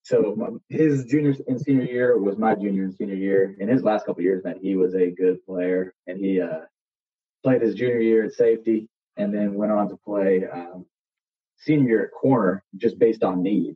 so 0.03 0.59
his 0.69 1.05
junior 1.05 1.33
and 1.47 1.59
senior 1.59 1.85
year 1.85 2.17
was 2.19 2.37
my 2.37 2.55
junior 2.55 2.83
and 2.83 2.93
senior 2.93 3.15
year. 3.15 3.55
In 3.59 3.69
his 3.69 3.83
last 3.83 4.05
couple 4.05 4.21
years, 4.21 4.43
man, 4.43 4.59
he 4.61 4.75
was 4.75 4.93
a 4.95 5.09
good 5.09 5.43
player, 5.45 5.93
and 6.07 6.19
he 6.19 6.41
uh, 6.41 6.65
played 7.43 7.61
his 7.61 7.73
junior 7.73 8.01
year 8.01 8.25
at 8.25 8.33
safety, 8.33 8.89
and 9.17 9.33
then 9.33 9.55
went 9.55 9.71
on 9.71 9.89
to 9.89 9.97
play 10.05 10.45
um, 10.45 10.85
senior 11.57 11.87
year 11.87 12.05
at 12.05 12.11
corner, 12.11 12.63
just 12.75 12.99
based 12.99 13.23
on 13.23 13.41
need, 13.41 13.75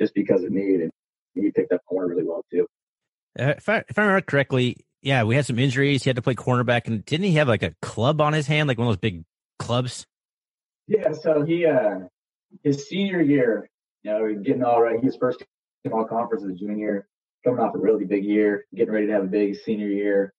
just 0.00 0.14
because 0.14 0.42
of 0.42 0.50
need, 0.50 0.80
and 0.80 0.92
he 1.34 1.50
picked 1.52 1.72
up 1.72 1.80
corner 1.86 2.08
really 2.08 2.24
well 2.24 2.44
too. 2.50 2.66
Uh, 3.38 3.54
if 3.56 3.68
I 3.68 3.84
if 3.88 3.96
I 3.96 4.02
remember 4.02 4.22
correctly, 4.22 4.84
yeah, 5.02 5.22
we 5.24 5.36
had 5.36 5.46
some 5.46 5.58
injuries. 5.58 6.02
He 6.02 6.10
had 6.10 6.16
to 6.16 6.22
play 6.22 6.34
cornerback, 6.34 6.86
and 6.86 7.04
didn't 7.04 7.26
he 7.26 7.34
have 7.34 7.48
like 7.48 7.62
a 7.62 7.74
club 7.82 8.20
on 8.20 8.32
his 8.32 8.46
hand, 8.46 8.68
like 8.68 8.78
one 8.78 8.88
of 8.88 8.92
those 8.92 9.00
big 9.00 9.24
clubs? 9.58 10.06
Yeah, 10.86 11.12
so 11.12 11.42
he 11.42 11.66
uh, 11.66 12.00
his 12.62 12.88
senior 12.88 13.20
year, 13.20 13.68
you 14.02 14.10
know, 14.10 14.34
getting 14.34 14.64
all 14.64 14.82
right. 14.82 14.98
He's 15.00 15.16
first 15.16 15.44
all 15.92 16.04
conference 16.04 16.44
as 16.44 16.50
a 16.50 16.54
junior, 16.54 17.06
coming 17.44 17.60
off 17.60 17.74
a 17.74 17.78
really 17.78 18.04
big 18.04 18.24
year, 18.24 18.66
getting 18.74 18.92
ready 18.92 19.06
to 19.06 19.12
have 19.12 19.24
a 19.24 19.28
big 19.28 19.56
senior 19.56 19.88
year. 19.88 20.34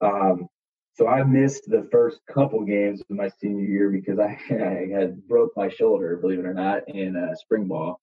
Um, 0.00 0.48
so 0.94 1.06
I 1.06 1.22
missed 1.22 1.64
the 1.66 1.88
first 1.92 2.18
couple 2.32 2.64
games 2.64 3.00
of 3.00 3.16
my 3.16 3.30
senior 3.40 3.64
year 3.64 3.90
because 3.90 4.18
I, 4.18 4.38
I 4.50 4.88
had 4.92 5.26
broke 5.28 5.52
my 5.56 5.68
shoulder, 5.68 6.16
believe 6.16 6.40
it 6.40 6.46
or 6.46 6.54
not, 6.54 6.88
in 6.88 7.14
a 7.16 7.36
spring 7.36 7.68
ball. 7.68 8.00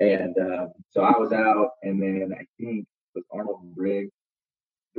And 0.00 0.36
uh, 0.38 0.66
so 0.90 1.02
I 1.02 1.18
was 1.18 1.32
out, 1.32 1.70
and 1.82 2.02
then 2.02 2.32
I 2.34 2.44
think 2.58 2.80
it 2.80 2.86
was 3.14 3.24
Arnold 3.30 3.74
Briggs. 3.74 4.12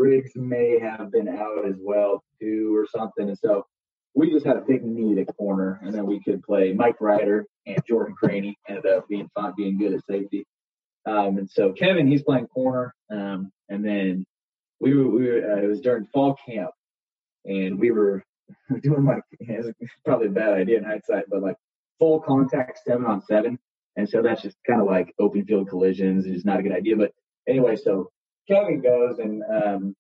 Briggs 0.02 0.32
may 0.36 0.80
have 0.80 1.12
been 1.12 1.28
out 1.28 1.64
as 1.68 1.76
well 1.80 2.24
too, 2.40 2.76
or 2.76 2.88
something. 2.88 3.30
And 3.30 3.38
so 3.38 3.68
we 4.16 4.32
just 4.32 4.48
had 4.48 4.58
a 4.58 4.62
big 4.62 4.84
need 4.84 5.20
at 5.20 5.28
corner, 5.38 5.80
and 5.84 5.94
then 5.94 6.08
we 6.08 6.20
could 6.24 6.42
play 6.42 6.74
Mike 6.74 7.00
Ryder 7.00 7.46
and 7.68 7.78
Jordan 7.88 8.16
Craney 8.16 8.58
ended 8.68 8.88
up 8.88 9.08
being 9.08 9.30
fine, 9.36 9.54
being 9.56 9.78
good 9.78 9.94
at 9.94 10.04
safety. 10.10 10.48
Um, 11.06 11.38
and 11.38 11.48
so 11.48 11.72
Kevin, 11.74 12.08
he's 12.08 12.24
playing 12.24 12.48
corner. 12.48 12.96
Um, 13.12 13.52
and 13.70 13.86
then 13.86 14.26
we 14.80 14.96
were, 14.96 15.08
we 15.08 15.30
were 15.30 15.54
uh, 15.54 15.62
it 15.62 15.68
was 15.68 15.82
during 15.82 16.08
fall 16.08 16.36
camp 16.48 16.72
and 17.46 17.80
we 17.80 17.92
were 17.92 18.24
doing 18.82 19.06
like, 19.06 19.22
it's 19.40 19.70
probably 20.04 20.28
a 20.28 20.32
bad 20.32 20.54
idea 20.54 20.80
in 20.80 20.84
hindsight, 20.84 21.26
but 21.30 21.44
like 21.44 21.58
full 22.00 22.22
contact 22.22 22.80
seven 22.88 23.06
on 23.06 23.22
seven. 23.22 23.60
And 23.98 24.10
so 24.10 24.24
that's 24.24 24.42
just 24.42 24.58
kind 24.66 24.82
of 24.82 24.88
like 24.88 25.14
open 25.20 25.46
field 25.46 25.70
collisions. 25.70 26.26
It's 26.26 26.44
not 26.44 26.60
a 26.60 26.64
good 26.64 26.72
idea. 26.72 26.96
But 26.96 27.12
anyway, 27.48 27.76
so 27.76 28.10
Kevin 28.48 28.82
goes 28.82 29.20
and, 29.20 29.44
um, 29.44 29.96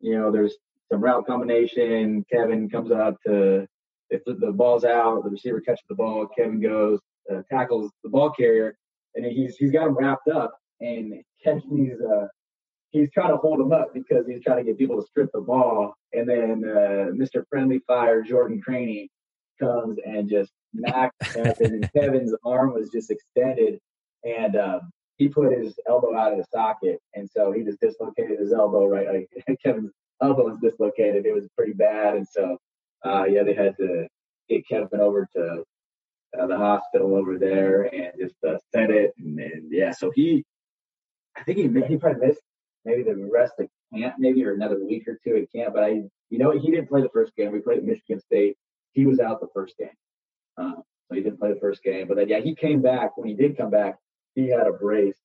you 0.00 0.18
know, 0.18 0.30
there's 0.30 0.56
some 0.90 1.02
route 1.02 1.26
combination. 1.26 2.24
Kevin 2.32 2.68
comes 2.68 2.90
up 2.90 3.16
to, 3.26 3.66
if 4.10 4.22
the, 4.26 4.52
ball's 4.52 4.84
out, 4.84 5.24
the 5.24 5.30
receiver 5.30 5.60
catches 5.60 5.84
the 5.88 5.94
ball. 5.94 6.26
Kevin 6.36 6.60
goes, 6.60 7.00
uh, 7.32 7.42
tackles 7.50 7.90
the 8.02 8.10
ball 8.10 8.30
carrier 8.30 8.76
and 9.14 9.24
he's 9.26 9.56
he's 9.56 9.72
got 9.72 9.88
him 9.88 9.94
wrapped 9.94 10.28
up, 10.28 10.54
and 10.80 11.22
Kenny's 11.42 12.00
uh, 12.00 12.26
he's 12.90 13.10
trying 13.12 13.30
to 13.30 13.36
hold 13.36 13.60
him 13.60 13.72
up 13.72 13.92
because 13.94 14.26
he's 14.26 14.42
trying 14.42 14.58
to 14.58 14.64
get 14.64 14.78
people 14.78 15.00
to 15.00 15.06
strip 15.06 15.30
the 15.32 15.40
ball. 15.40 15.94
And 16.12 16.28
then 16.28 16.64
uh, 16.64 17.10
Mr. 17.12 17.44
Friendly 17.48 17.80
Fire, 17.86 18.22
Jordan 18.22 18.60
Craney, 18.62 19.08
comes 19.60 19.98
and 20.04 20.28
just 20.28 20.50
knocks 20.72 21.16
Kevin. 21.32 21.54
and 21.60 21.90
Kevin's 21.96 22.34
arm 22.44 22.74
was 22.74 22.90
just 22.90 23.10
extended, 23.10 23.78
and 24.24 24.56
um, 24.56 24.80
he 25.22 25.28
put 25.28 25.56
his 25.56 25.78
elbow 25.88 26.16
out 26.16 26.32
of 26.32 26.38
the 26.38 26.44
socket, 26.52 27.00
and 27.14 27.30
so 27.30 27.52
he 27.52 27.62
just 27.62 27.80
dislocated 27.80 28.40
his 28.40 28.52
elbow. 28.52 28.86
Right, 28.86 29.06
like 29.06 29.58
Kevin's 29.64 29.92
elbow 30.20 30.48
was 30.48 30.58
dislocated. 30.60 31.26
It 31.26 31.32
was 31.32 31.48
pretty 31.56 31.74
bad, 31.74 32.16
and 32.16 32.26
so 32.26 32.58
uh, 33.04 33.24
yeah, 33.24 33.44
they 33.44 33.54
had 33.54 33.76
to 33.76 34.08
get 34.48 34.66
Kevin 34.68 35.00
over 35.00 35.28
to 35.36 35.64
uh, 36.38 36.46
the 36.46 36.56
hospital 36.56 37.14
over 37.14 37.38
there 37.38 37.82
and 37.82 38.12
just 38.18 38.34
uh, 38.46 38.56
set 38.74 38.90
it. 38.90 39.12
And, 39.18 39.38
and 39.38 39.70
yeah, 39.70 39.92
so 39.92 40.10
he, 40.12 40.44
I 41.36 41.44
think 41.44 41.58
he 41.58 41.64
he 41.86 41.96
probably 41.96 42.26
missed 42.26 42.42
maybe 42.84 43.04
the 43.04 43.28
rest 43.32 43.54
of 43.60 43.68
camp, 43.94 44.16
maybe 44.18 44.44
or 44.44 44.54
another 44.54 44.84
week 44.84 45.06
or 45.06 45.18
two 45.24 45.36
at 45.36 45.52
camp. 45.52 45.74
But 45.74 45.84
I, 45.84 46.02
you 46.30 46.38
know, 46.38 46.50
he 46.50 46.68
didn't 46.68 46.88
play 46.88 47.02
the 47.02 47.10
first 47.10 47.36
game. 47.36 47.52
We 47.52 47.60
played 47.60 47.78
at 47.78 47.84
Michigan 47.84 48.20
State. 48.20 48.56
He 48.92 49.06
was 49.06 49.20
out 49.20 49.40
the 49.40 49.48
first 49.54 49.76
game, 49.78 49.88
um, 50.56 50.82
so 51.08 51.14
he 51.14 51.20
didn't 51.22 51.38
play 51.38 51.52
the 51.52 51.60
first 51.60 51.84
game. 51.84 52.08
But 52.08 52.16
then, 52.16 52.28
yeah, 52.28 52.40
he 52.40 52.56
came 52.56 52.82
back. 52.82 53.16
When 53.16 53.28
he 53.28 53.34
did 53.34 53.56
come 53.56 53.70
back, 53.70 53.96
he 54.34 54.48
had 54.48 54.66
a 54.66 54.72
brace 54.72 55.16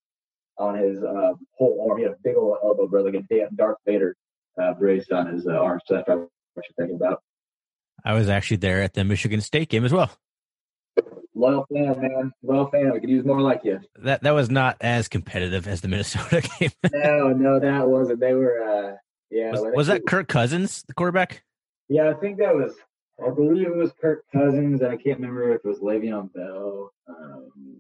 on 0.58 0.78
his 0.78 1.04
uh, 1.04 1.34
whole 1.58 1.88
arm. 1.90 1.98
He 1.98 2.04
had 2.04 2.14
a 2.14 2.18
big 2.24 2.36
old 2.36 2.58
elbow, 2.64 2.88
brother, 2.88 3.12
like 3.12 3.24
a 3.32 3.56
Darth 3.56 3.78
Vader 3.86 4.16
uh, 4.62 4.74
brace 4.74 5.12
on 5.12 5.28
his 5.34 5.48
uh, 5.48 5.52
arm. 5.52 5.80
So 5.86 5.96
that's 5.96 6.08
what 6.10 6.28
you're 6.56 6.64
thinking 6.78 6.96
about. 6.96 7.22
I 8.04 8.14
was 8.14 8.30
actually 8.30 8.58
there 8.58 8.82
at 8.82 8.94
the 8.94 9.04
Michigan 9.04 9.42
State 9.42 9.70
game 9.70 9.86
as 9.86 9.94
well. 9.94 10.12
Loyal 11.36 11.68
fan, 11.72 12.02
man. 12.02 12.32
Loyal 12.42 12.68
fan. 12.72 12.92
We 12.92 13.00
could 13.00 13.10
use 13.10 13.24
more 13.24 13.42
like 13.42 13.62
you. 13.64 13.80
That 13.98 14.24
that 14.24 14.32
was 14.32 14.50
not 14.50 14.78
as 14.82 15.08
competitive 15.08 15.68
as 15.68 15.82
the 15.82 15.88
Minnesota 15.88 16.42
game. 16.60 16.72
no, 16.92 17.30
no, 17.30 17.60
that 17.60 17.88
wasn't. 17.88 18.20
They 18.20 18.34
were. 18.34 18.62
uh 18.64 18.96
Yeah. 19.30 19.52
Was, 19.52 19.62
was 19.76 19.88
that 19.88 20.08
Kirk 20.08 20.28
Cousins, 20.28 20.84
the 20.88 20.96
quarterback? 20.96 21.44
Yeah, 21.90 22.10
I 22.10 22.14
think 22.16 22.40
that 22.40 22.56
was. 22.56 22.74
I 23.24 23.30
believe 23.30 23.68
it 23.68 23.76
was 23.76 23.92
Kirk 24.02 24.24
Cousins, 24.34 24.82
and 24.82 24.92
I 24.92 24.98
can't 24.98 25.20
remember 25.20 25.52
if 25.54 25.62
it 25.64 25.68
was 25.68 25.80
Le'Veon 25.80 26.32
Bell. 26.34 26.92
Um, 27.08 27.77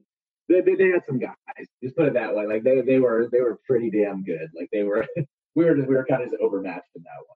they, 0.49 0.61
they, 0.61 0.75
they 0.75 0.89
had 0.89 1.05
some 1.05 1.19
guys. 1.19 1.35
Just 1.83 1.95
put 1.95 2.07
it 2.07 2.13
that 2.13 2.35
way. 2.35 2.45
Like 2.45 2.63
they 2.63 2.81
they 2.81 2.99
were 2.99 3.27
they 3.31 3.41
were 3.41 3.59
pretty 3.65 3.89
damn 3.89 4.23
good. 4.23 4.49
Like 4.55 4.69
they 4.71 4.83
were. 4.83 5.05
we 5.57 5.65
were 5.65 5.75
just 5.75 5.87
we 5.87 5.95
were 5.95 6.05
kind 6.05 6.21
of 6.21 6.29
just 6.29 6.41
overmatched 6.41 6.89
in 6.95 7.01
that 7.03 7.27
one. 7.27 7.35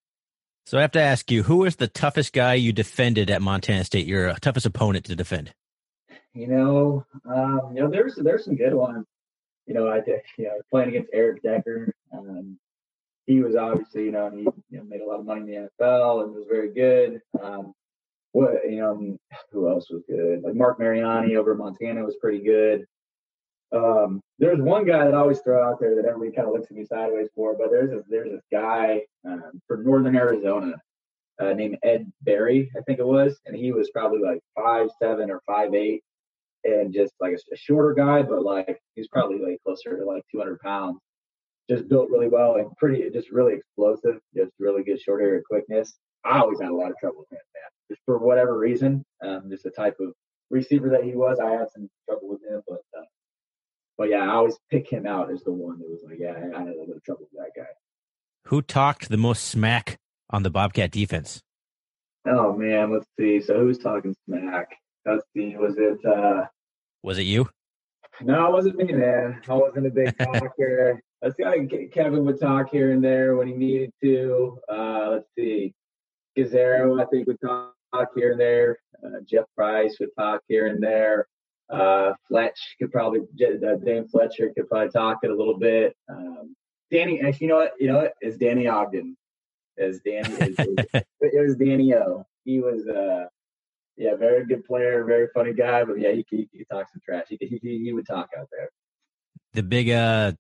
So 0.68 0.78
I 0.78 0.82
have 0.82 0.92
to 0.92 1.02
ask 1.02 1.32
you, 1.32 1.44
who 1.44 1.58
was 1.58 1.76
the 1.76 1.88
toughest 1.88 2.34
guy 2.34 2.54
you 2.54 2.72
defended 2.72 3.32
at 3.32 3.42
Montana 3.42 3.84
State? 3.84 4.06
Your 4.06 4.30
uh, 4.30 4.36
toughest 4.40 4.68
opponent 4.68 5.06
to 5.06 5.16
defend? 5.16 5.54
You 6.34 6.48
know, 6.48 7.06
um, 7.26 7.72
you 7.74 7.82
know, 7.82 7.90
there's 7.90 8.16
there's 8.16 8.46
some 8.46 8.56
good 8.56 8.74
ones. 8.74 9.06
You 9.66 9.74
know, 9.74 9.90
I 9.90 10.02
did, 10.02 10.22
you 10.38 10.46
know, 10.46 10.62
playing 10.70 10.90
against 10.90 11.10
Eric 11.14 11.42
Decker. 11.42 11.94
Um, 12.14 12.58
he 13.26 13.42
was 13.42 13.56
obviously, 13.56 14.06
you 14.06 14.12
know, 14.12 14.30
he 14.30 14.44
you 14.70 14.78
know, 14.78 14.84
made 14.84 15.02
a 15.02 15.06
lot 15.06 15.20
of 15.20 15.26
money 15.26 15.42
in 15.42 15.48
the 15.48 15.70
NFL 15.84 16.24
and 16.24 16.34
was 16.34 16.46
very 16.50 16.74
good. 16.74 17.22
Um, 17.42 17.74
what 18.32 18.52
you 18.70 18.78
know, 18.78 19.18
who 19.52 19.68
else 19.68 19.90
was 19.90 20.04
good? 20.08 20.44
Like 20.44 20.56
Marc 20.56 20.80
Mariani 20.80 21.36
over 21.36 21.56
Montana 21.56 22.04
was 22.06 22.16
pretty 22.22 22.44
good. 22.44 22.86
Um, 23.74 24.22
there's 24.38 24.60
one 24.60 24.86
guy 24.86 25.06
that 25.06 25.14
I 25.14 25.18
always 25.18 25.40
throw 25.40 25.64
out 25.64 25.80
there 25.80 25.96
that 25.96 26.06
everybody 26.06 26.36
kind 26.36 26.48
of 26.48 26.54
looks 26.54 26.68
at 26.70 26.76
me 26.76 26.86
sideways 26.86 27.30
for, 27.36 27.56
but 27.58 27.72
there's 27.72 27.90
this, 27.90 28.04
there's 28.10 28.32
this 28.32 28.44
guy 28.52 29.02
um, 29.26 29.62
from 29.68 29.86
Northern 29.86 30.16
Arizona 30.16 30.74
uh, 31.40 31.54
named 31.54 31.78
Ed 31.84 32.12
Berry, 32.22 32.72
I 32.78 32.82
think 32.82 33.00
it 33.00 33.06
was, 33.06 33.40
and 33.46 33.56
he 33.56 33.72
was 33.72 33.90
probably 33.92 34.20
like 34.20 34.40
five 34.56 34.90
seven 35.02 35.32
or 35.32 35.42
five 35.48 35.74
eight, 35.74 36.04
and 36.64 36.94
just 36.94 37.14
like 37.20 37.34
a, 37.34 37.54
a 37.54 37.58
shorter 37.58 37.94
guy, 37.94 38.22
but 38.22 38.44
like 38.44 38.80
he's 38.96 39.08
probably 39.08 39.40
like 39.40 39.60
closer 39.66 39.98
to 39.98 40.06
like 40.06 40.24
200 40.32 40.60
pounds. 40.60 41.00
Just 41.70 41.88
built 41.88 42.10
really 42.10 42.28
well 42.28 42.56
and 42.56 42.76
pretty, 42.78 43.10
just 43.12 43.32
really 43.32 43.54
explosive, 43.54 44.20
just 44.36 44.52
really 44.60 44.84
good 44.84 45.00
short 45.00 45.22
area 45.22 45.42
quickness. 45.50 45.94
I 46.26 46.40
always 46.40 46.60
had 46.60 46.70
a 46.70 46.76
lot 46.76 46.92
of 46.92 46.98
trouble 46.98 47.20
with 47.20 47.32
him, 47.32 47.46
man. 47.56 47.70
Just 47.90 48.02
for 48.06 48.18
whatever 48.18 48.58
reason, 48.58 49.04
um, 49.24 49.44
just 49.50 49.64
the 49.64 49.72
type 49.72 49.96
of 50.00 50.14
receiver 50.50 50.90
that 50.90 51.04
he 51.04 51.16
was, 51.16 51.40
I 51.40 51.52
had 51.52 51.72
some 51.74 51.90
trouble 52.08 52.30
with 52.30 52.42
him, 52.44 52.62
but 52.68 52.82
uh, 52.98 53.04
but 54.02 54.10
yeah, 54.10 54.24
I 54.24 54.30
always 54.34 54.58
pick 54.72 54.90
him 54.90 55.06
out 55.06 55.32
as 55.32 55.44
the 55.44 55.52
one 55.52 55.78
that 55.78 55.88
was 55.88 56.00
like, 56.04 56.18
yeah, 56.20 56.34
I 56.36 56.40
had 56.40 56.68
a 56.68 56.72
little 56.72 56.88
bit 56.88 56.96
of 56.96 57.04
trouble 57.04 57.28
with 57.32 57.40
that 57.40 57.52
guy. 57.56 57.68
Who 58.46 58.64
talked 58.64 59.10
the 59.10 59.16
most 59.18 59.44
smack 59.44 60.00
on 60.32 60.42
the 60.42 60.50
Bobcat 60.50 60.90
defense? 60.90 61.40
Oh 62.26 62.52
man, 62.58 62.92
let's 62.92 63.06
see. 63.20 63.40
So 63.42 63.60
who's 63.60 63.78
talking 63.78 64.16
smack? 64.26 64.70
Let's 65.06 65.24
see. 65.38 65.56
Was 65.56 65.76
it? 65.78 66.04
uh 66.04 66.46
Was 67.04 67.20
it 67.20 67.28
you? 67.28 67.48
No, 68.22 68.48
it 68.48 68.54
wasn't 68.54 68.78
me, 68.78 68.92
man. 68.92 69.40
I 69.48 69.54
wasn't 69.54 69.86
a 69.86 69.92
big 69.92 70.18
talker. 70.20 71.00
let's 71.22 71.38
see. 71.38 71.90
Kevin 71.94 72.26
would 72.26 72.40
talk 72.42 72.72
here 72.72 72.94
and 72.94 73.04
there 73.04 73.36
when 73.36 73.48
he 73.48 73.54
needed 73.54 73.92
to. 74.04 74.58
Uh 74.68 75.10
Let's 75.12 75.28
see. 75.38 75.76
Gazzaro, 76.36 77.00
I 77.00 77.06
think, 77.06 77.28
would 77.28 77.40
talk 77.40 77.76
here 78.16 78.32
and 78.32 78.40
there. 78.40 78.80
Uh, 79.06 79.20
Jeff 79.30 79.46
Price 79.56 79.98
would 80.00 80.10
talk 80.18 80.42
here 80.48 80.66
and 80.66 80.82
there. 80.82 81.28
Uh, 81.72 82.14
Fletch 82.28 82.76
could 82.80 82.92
probably 82.92 83.22
uh, 83.22 83.76
Dan 83.84 84.08
Fletcher 84.08 84.52
could 84.56 84.68
probably 84.68 84.90
talk 84.90 85.20
it 85.24 85.32
a 85.32 85.36
little 85.36 85.58
bit. 85.58 85.96
Um, 86.10 86.56
Danny, 86.92 87.22
actually, 87.22 87.46
you 87.46 87.54
know 87.54 87.58
what? 87.58 87.74
You 87.80 87.88
know 87.88 87.98
what? 88.00 88.14
It's 88.20 88.38
Danny 88.38 88.68
Ogden. 88.68 89.16
As 89.80 90.02
Danny, 90.02 90.28
it, 90.30 90.86
it 91.22 91.42
was 91.42 91.56
Danny 91.56 91.94
O. 91.96 92.26
He 92.44 92.60
was, 92.60 92.86
uh, 92.88 93.28
yeah, 93.96 94.16
very 94.16 94.46
good 94.46 94.66
player, 94.66 95.04
very 95.06 95.28
funny 95.34 95.54
guy. 95.54 95.86
But 95.86 96.00
yeah, 96.00 96.12
he 96.12 96.26
he, 96.30 96.50
he 96.52 96.66
talk 96.66 96.88
some 96.92 97.02
trash. 97.06 97.28
He, 97.30 97.38
he 97.40 97.82
he 97.86 97.94
would 97.94 98.06
talk 98.06 98.30
out 98.38 98.50
there. 98.52 98.70
The 99.54 99.64
big 99.64 99.90
uh, 99.90 100.34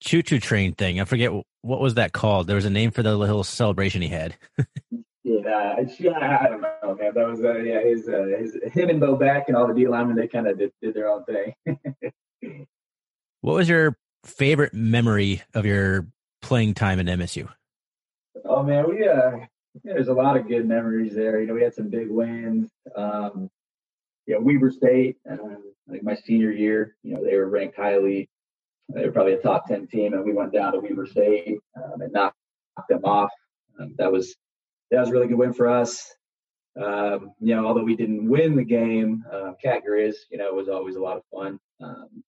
choo 0.00 0.22
choo 0.22 0.38
train 0.38 0.74
thing. 0.74 1.00
I 1.00 1.04
forget 1.04 1.32
what 1.62 1.80
was 1.80 1.94
that 1.94 2.12
called. 2.12 2.46
There 2.46 2.56
was 2.56 2.64
a 2.64 2.70
name 2.70 2.92
for 2.92 3.02
the 3.02 3.16
little 3.16 3.42
celebration 3.42 4.02
he 4.02 4.08
had. 4.08 4.36
Yeah, 5.22 5.76
I 5.76 6.48
don't 6.48 6.62
know, 6.62 6.96
man. 6.98 7.12
That 7.14 7.28
was 7.28 7.40
uh, 7.44 7.58
yeah, 7.58 7.82
his, 7.82 8.08
uh, 8.08 8.24
his 8.38 8.56
him 8.72 8.88
and 8.88 9.00
Bo 9.00 9.16
Beck 9.16 9.48
and 9.48 9.56
all 9.56 9.66
the 9.66 9.74
D 9.74 9.86
linemen. 9.86 10.16
They 10.16 10.28
kind 10.28 10.46
of 10.46 10.58
did, 10.58 10.72
did 10.80 10.94
their 10.94 11.10
own 11.10 11.24
thing. 11.24 11.54
what 13.42 13.54
was 13.54 13.68
your 13.68 13.98
favorite 14.24 14.72
memory 14.72 15.42
of 15.54 15.66
your 15.66 16.06
playing 16.40 16.74
time 16.74 16.98
in 17.00 17.06
MSU? 17.06 17.48
Oh 18.46 18.62
man, 18.62 18.88
we 18.88 19.06
uh, 19.06 19.32
yeah, 19.84 19.92
there's 19.92 20.08
a 20.08 20.14
lot 20.14 20.38
of 20.38 20.48
good 20.48 20.66
memories 20.66 21.14
there. 21.14 21.40
You 21.40 21.46
know, 21.46 21.54
we 21.54 21.62
had 21.62 21.74
some 21.74 21.90
big 21.90 22.08
wins. 22.10 22.70
Um, 22.96 23.50
yeah, 24.26 24.36
Weber 24.38 24.70
State, 24.70 25.18
uh, 25.30 25.36
like 25.86 26.02
my 26.02 26.14
senior 26.14 26.50
year, 26.50 26.96
you 27.02 27.14
know, 27.14 27.24
they 27.24 27.36
were 27.36 27.48
ranked 27.48 27.76
highly. 27.76 28.30
They 28.88 29.04
were 29.04 29.12
probably 29.12 29.34
a 29.34 29.42
top 29.42 29.66
ten 29.66 29.86
team, 29.86 30.14
and 30.14 30.24
we 30.24 30.32
went 30.32 30.52
down 30.52 30.72
to 30.72 30.80
Weber 30.80 31.06
State 31.06 31.58
um, 31.76 32.00
and 32.00 32.12
knocked 32.12 32.36
them 32.88 33.04
off. 33.04 33.30
Um, 33.78 33.94
that 33.98 34.10
was 34.10 34.34
that 34.90 35.00
was 35.00 35.08
a 35.08 35.12
really 35.12 35.28
good 35.28 35.38
win 35.38 35.52
for 35.52 35.68
us. 35.68 36.14
Um, 36.80 37.32
you 37.40 37.54
know, 37.54 37.66
although 37.66 37.84
we 37.84 37.96
didn't 37.96 38.28
win 38.28 38.56
the 38.56 38.64
game, 38.64 39.24
uh, 39.32 39.52
Cat 39.62 39.82
Grizz, 39.88 40.14
you 40.30 40.38
know, 40.38 40.52
was 40.52 40.68
always 40.68 40.96
a 40.96 41.00
lot 41.00 41.16
of 41.16 41.22
fun. 41.32 41.58
Um, 41.82 42.22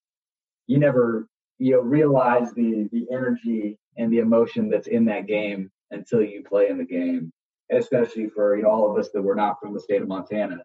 you 0.66 0.79
never, 0.79 1.27
you 1.59 1.72
know, 1.72 1.81
realize 1.81 2.53
the 2.53 2.88
the 2.92 3.07
energy 3.12 3.79
and 3.96 4.12
the 4.12 4.18
emotion 4.18 4.68
that's 4.68 4.88
in 4.88 5.05
that 5.07 5.27
game 5.27 5.70
until 5.90 6.22
you 6.22 6.42
play 6.42 6.68
in 6.68 6.79
the 6.79 6.85
game. 6.85 7.33
Especially 7.70 8.29
for 8.29 8.57
you 8.57 8.64
know 8.64 8.70
all 8.70 8.90
of 8.90 8.98
us 8.98 9.11
that 9.14 9.22
were 9.22 9.35
not 9.35 9.59
from 9.61 9.72
the 9.72 9.81
state 9.81 10.03
of 10.03 10.09
Montana, 10.09 10.59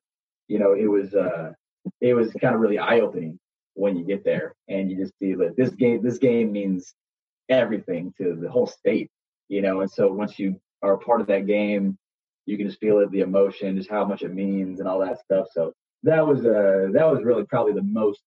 you 0.47 0.59
know, 0.59 0.73
it 0.73 0.87
was 0.87 1.13
uh, 1.13 1.51
it 2.01 2.13
was 2.13 2.31
kind 2.41 2.55
of 2.55 2.61
really 2.61 2.79
eye 2.79 2.99
opening 2.99 3.39
when 3.73 3.95
you 3.95 4.03
get 4.03 4.23
there 4.23 4.55
and 4.67 4.89
you 4.89 4.97
just 4.97 5.13
see 5.19 5.35
that 5.35 5.55
this 5.55 5.69
game 5.69 6.01
this 6.01 6.17
game 6.17 6.51
means 6.51 6.95
everything 7.49 8.13
to 8.17 8.35
the 8.35 8.49
whole 8.49 8.67
state, 8.67 9.09
you 9.49 9.61
know. 9.61 9.81
And 9.81 9.91
so 9.91 10.11
once 10.11 10.39
you 10.39 10.59
are 10.81 10.93
a 10.93 10.97
part 10.99 11.21
of 11.21 11.27
that 11.27 11.47
game, 11.47 11.97
you 12.45 12.57
can 12.57 12.67
just 12.67 12.79
feel 12.79 12.99
it, 12.99 13.11
the 13.11 13.21
emotion, 13.21 13.77
just 13.77 13.89
how 13.89 14.05
much 14.05 14.21
it 14.21 14.33
means, 14.33 14.79
and 14.79 14.87
all 14.87 14.99
that 14.99 15.19
stuff. 15.19 15.47
So 15.51 15.73
that 16.03 16.25
was 16.25 16.45
uh 16.45 16.89
that 16.93 17.11
was 17.11 17.23
really 17.23 17.43
probably 17.43 17.73
the 17.73 17.81
most, 17.81 18.21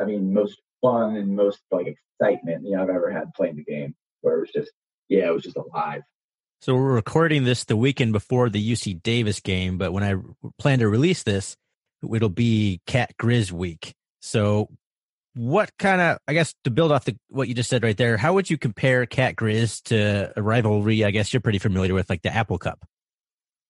I 0.00 0.04
mean, 0.04 0.32
most 0.32 0.60
fun 0.80 1.16
and 1.16 1.34
most 1.34 1.60
like 1.70 1.86
excitement 2.20 2.64
you 2.64 2.76
know 2.76 2.82
I've 2.82 2.88
ever 2.88 3.10
had 3.10 3.32
playing 3.34 3.56
the 3.56 3.64
game, 3.64 3.94
where 4.20 4.36
it 4.36 4.40
was 4.40 4.50
just 4.50 4.72
yeah, 5.08 5.28
it 5.28 5.34
was 5.34 5.42
just 5.42 5.56
alive. 5.56 6.02
So 6.60 6.74
we're 6.74 6.92
recording 6.92 7.44
this 7.44 7.64
the 7.64 7.76
weekend 7.76 8.12
before 8.12 8.50
the 8.50 8.72
UC 8.72 9.02
Davis 9.02 9.40
game, 9.40 9.78
but 9.78 9.92
when 9.92 10.02
I 10.02 10.16
plan 10.58 10.80
to 10.80 10.88
release 10.88 11.22
this, 11.22 11.56
it'll 12.02 12.28
be 12.28 12.80
Cat 12.86 13.12
Grizz 13.20 13.52
week. 13.52 13.94
So 14.20 14.68
what 15.38 15.70
kind 15.78 16.00
of 16.00 16.18
i 16.26 16.32
guess 16.32 16.52
to 16.64 16.70
build 16.70 16.90
off 16.90 17.04
the 17.04 17.16
what 17.28 17.46
you 17.46 17.54
just 17.54 17.70
said 17.70 17.84
right 17.84 17.96
there 17.96 18.16
how 18.16 18.34
would 18.34 18.50
you 18.50 18.58
compare 18.58 19.06
cat 19.06 19.36
grizz 19.36 19.80
to 19.84 20.32
a 20.36 20.42
rivalry? 20.42 21.04
I 21.04 21.12
guess 21.12 21.32
you're 21.32 21.40
pretty 21.40 21.60
familiar 21.60 21.94
with 21.94 22.10
like 22.10 22.22
the 22.22 22.34
apple 22.34 22.58
cup. 22.58 22.84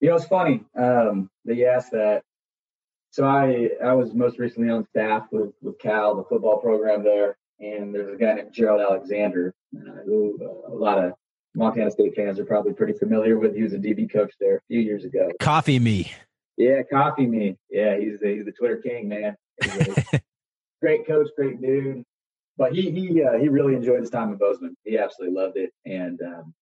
You 0.01 0.09
know 0.09 0.17
it's 0.17 0.25
funny 0.25 0.65
um 0.79 1.29
that 1.45 1.57
you 1.57 1.67
asked 1.67 1.93
that. 1.93 2.23
So 3.11 3.27
i 3.27 3.69
i 3.85 3.93
was 3.93 4.15
most 4.15 4.39
recently 4.39 4.71
on 4.71 4.87
staff 4.87 5.27
with 5.31 5.53
with 5.61 5.79
cal 5.79 6.15
the 6.15 6.25
football 6.25 6.59
program 6.59 7.05
there 7.05 7.37
and 7.61 7.95
there's 7.95 8.15
a 8.15 8.17
guy 8.17 8.33
named 8.33 8.53
gerald 8.53 8.81
alexander 8.81 9.55
uh, 9.77 10.03
who 10.07 10.39
uh, 10.41 10.73
a 10.73 10.77
lot 10.77 11.05
of 11.05 11.13
montana 11.55 11.91
state 11.91 12.15
fans 12.15 12.39
are 12.39 12.47
probably 12.47 12.73
pretty 12.73 12.95
familiar 12.95 13.39
with. 13.39 13.55
He 13.55 13.63
was 13.63 13.75
a 13.75 13.79
db 13.79 14.11
coach 14.11 14.33
there 14.41 14.57
a 14.57 14.61
few 14.69 14.81
years 14.81 15.05
ago. 15.05 15.31
Coffee 15.39 15.79
me. 15.79 16.13
Yeah 16.57 16.81
coffee 16.91 17.27
me. 17.27 17.59
Yeah 17.69 17.99
he's 17.99 18.21
the, 18.21 18.29
he's 18.29 18.47
the 18.47 18.53
twitter 18.53 18.79
king 18.79 19.09
man 19.09 19.37
great 20.81 21.07
coach, 21.07 21.29
great 21.37 21.61
dude. 21.61 22.05
but 22.57 22.73
he 22.73 22.91
he 22.91 23.23
uh, 23.23 23.39
he 23.39 23.49
really 23.49 23.75
enjoyed 23.75 24.01
his 24.01 24.11
time 24.11 24.33
in 24.33 24.39
Bozeman. 24.39 24.77
He 24.85 24.99
absolutely 24.99 25.37
loved 25.41 25.57
it, 25.57 25.73
and 25.85 26.21
um, 26.23 26.55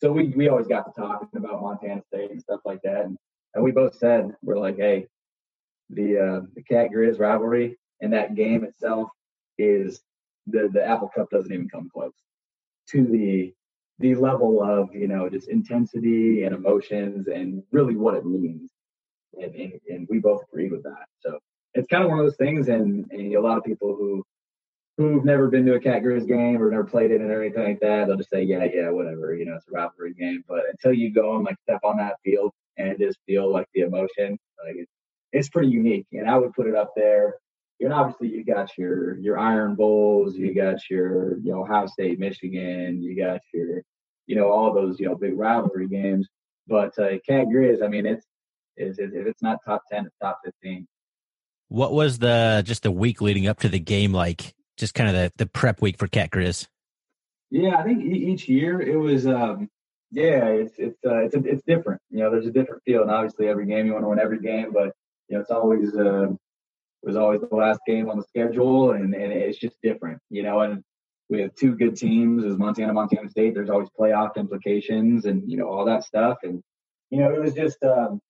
so 0.00 0.12
we 0.12 0.28
we 0.28 0.48
always 0.48 0.66
got 0.66 0.84
to 0.86 1.00
talking 1.00 1.28
about 1.36 1.62
Montana 1.62 2.02
State 2.08 2.30
and 2.30 2.40
stuff 2.40 2.60
like 2.64 2.82
that, 2.82 3.04
and, 3.04 3.16
and 3.54 3.64
we 3.64 3.72
both 3.72 3.94
said 3.96 4.34
we're 4.42 4.58
like, 4.58 4.76
hey, 4.76 5.06
the 5.90 6.18
uh, 6.18 6.40
the 6.54 6.62
Cat 6.62 6.88
Grizz 6.94 7.18
rivalry 7.18 7.78
and 8.00 8.12
that 8.12 8.34
game 8.34 8.64
itself 8.64 9.08
is 9.58 10.00
the 10.46 10.68
the 10.72 10.84
Apple 10.84 11.10
Cup 11.14 11.30
doesn't 11.30 11.52
even 11.52 11.68
come 11.68 11.88
close 11.92 12.12
to 12.90 13.04
the 13.04 13.52
the 14.00 14.14
level 14.14 14.62
of 14.62 14.94
you 14.94 15.08
know 15.08 15.28
just 15.28 15.48
intensity 15.48 16.42
and 16.44 16.54
emotions 16.54 17.28
and 17.28 17.62
really 17.72 17.96
what 17.96 18.14
it 18.14 18.26
means 18.26 18.70
and, 19.40 19.54
and, 19.54 19.72
and 19.88 20.08
we 20.10 20.18
both 20.18 20.42
agree 20.52 20.68
with 20.68 20.82
that 20.82 21.06
so 21.20 21.38
it's 21.74 21.88
kind 21.88 22.04
of 22.04 22.10
one 22.10 22.18
of 22.18 22.24
those 22.24 22.36
things 22.36 22.68
and, 22.68 23.10
and 23.10 23.34
a 23.34 23.40
lot 23.40 23.58
of 23.58 23.64
people 23.64 23.96
who 23.96 24.24
who've 24.96 25.24
never 25.24 25.48
been 25.48 25.66
to 25.66 25.74
a 25.74 25.80
cat 25.80 26.02
grizz 26.02 26.26
game 26.26 26.62
or 26.62 26.70
never 26.70 26.84
played 26.84 27.10
it 27.10 27.20
or 27.20 27.42
anything 27.42 27.64
like 27.64 27.80
that 27.80 28.06
they'll 28.06 28.16
just 28.16 28.30
say 28.30 28.42
yeah 28.42 28.64
yeah 28.72 28.90
whatever 28.90 29.34
you 29.34 29.44
know 29.44 29.54
it's 29.54 29.66
a 29.68 29.72
rivalry 29.72 30.14
game 30.14 30.42
but 30.48 30.62
until 30.70 30.92
you 30.92 31.12
go 31.12 31.36
and 31.36 31.44
like 31.44 31.56
step 31.62 31.80
on 31.84 31.96
that 31.96 32.16
field 32.24 32.52
and 32.78 32.98
just 32.98 33.18
feel 33.26 33.52
like 33.52 33.66
the 33.74 33.80
emotion 33.80 34.38
like 34.64 34.76
it's, 34.76 34.92
it's 35.32 35.48
pretty 35.48 35.68
unique 35.68 36.06
and 36.12 36.28
i 36.28 36.36
would 36.36 36.52
put 36.52 36.66
it 36.66 36.76
up 36.76 36.92
there 36.96 37.34
and 37.80 37.92
obviously 37.92 38.28
you 38.28 38.44
got 38.44 38.76
your 38.78 39.18
your 39.18 39.38
Iron 39.38 39.74
Bowls, 39.74 40.36
you 40.36 40.54
got 40.54 40.78
your 40.90 41.38
you 41.38 41.52
know 41.52 41.62
Ohio 41.62 41.86
State, 41.86 42.18
Michigan, 42.18 43.02
you 43.02 43.16
got 43.16 43.40
your 43.52 43.82
you 44.26 44.36
know 44.36 44.50
all 44.50 44.72
those 44.72 44.98
you 45.00 45.08
know 45.08 45.14
big 45.14 45.36
rivalry 45.36 45.88
games. 45.88 46.28
But 46.66 46.98
uh, 46.98 47.18
Cat 47.28 47.46
Grizz, 47.46 47.82
I 47.82 47.88
mean, 47.88 48.06
it's 48.06 48.24
is 48.76 48.98
if 48.98 49.10
it's 49.12 49.42
not 49.42 49.58
top 49.64 49.82
ten, 49.90 50.06
it's 50.06 50.16
top 50.20 50.40
fifteen. 50.44 50.86
What 51.74 51.92
was 51.92 52.20
the 52.20 52.62
just 52.64 52.84
the 52.84 52.92
week 52.92 53.20
leading 53.20 53.48
up 53.48 53.58
to 53.60 53.68
the 53.68 53.80
game 53.80 54.12
like? 54.12 54.54
Just 54.76 54.94
kind 54.94 55.08
of 55.08 55.14
the 55.14 55.32
the 55.36 55.46
prep 55.46 55.82
week 55.82 55.98
for 55.98 56.06
Cat 56.06 56.30
Grizz. 56.30 56.68
Yeah, 57.50 57.76
I 57.76 57.82
think 57.82 58.04
each 58.04 58.48
year 58.48 58.80
it 58.80 58.96
was. 58.96 59.26
um 59.26 59.68
yeah, 60.12 60.44
it's 60.46 60.74
it's 60.78 60.98
uh, 61.04 61.24
it's 61.24 61.34
it's 61.34 61.62
different. 61.66 62.00
You 62.10 62.20
know, 62.20 62.30
there's 62.30 62.46
a 62.46 62.52
different 62.52 62.82
feel, 62.84 63.02
and 63.02 63.10
obviously 63.10 63.48
every 63.48 63.66
game 63.66 63.86
you 63.86 63.92
want 63.92 64.04
to 64.04 64.08
win 64.08 64.20
every 64.20 64.38
game, 64.38 64.72
but 64.72 64.92
you 65.28 65.36
know 65.36 65.40
it's 65.40 65.50
always 65.50 65.92
uh, 65.96 66.28
it 66.30 66.36
was 67.02 67.16
always 67.16 67.40
the 67.40 67.56
last 67.56 67.80
game 67.86 68.08
on 68.08 68.18
the 68.18 68.24
schedule, 68.24 68.92
and, 68.92 69.12
and 69.12 69.32
it's 69.32 69.58
just 69.58 69.76
different, 69.82 70.20
you 70.30 70.44
know. 70.44 70.60
And 70.60 70.84
we 71.28 71.40
have 71.40 71.54
two 71.56 71.74
good 71.74 71.96
teams, 71.96 72.44
as 72.44 72.56
Montana, 72.56 72.92
Montana 72.92 73.28
State. 73.28 73.54
There's 73.54 73.70
always 73.70 73.88
playoff 73.98 74.36
implications, 74.36 75.24
and 75.24 75.42
you 75.50 75.56
know 75.56 75.68
all 75.68 75.84
that 75.86 76.04
stuff. 76.04 76.38
And 76.44 76.62
you 77.10 77.18
know, 77.18 77.34
it 77.34 77.40
was 77.40 77.54
just 77.54 77.82
um, 77.82 78.20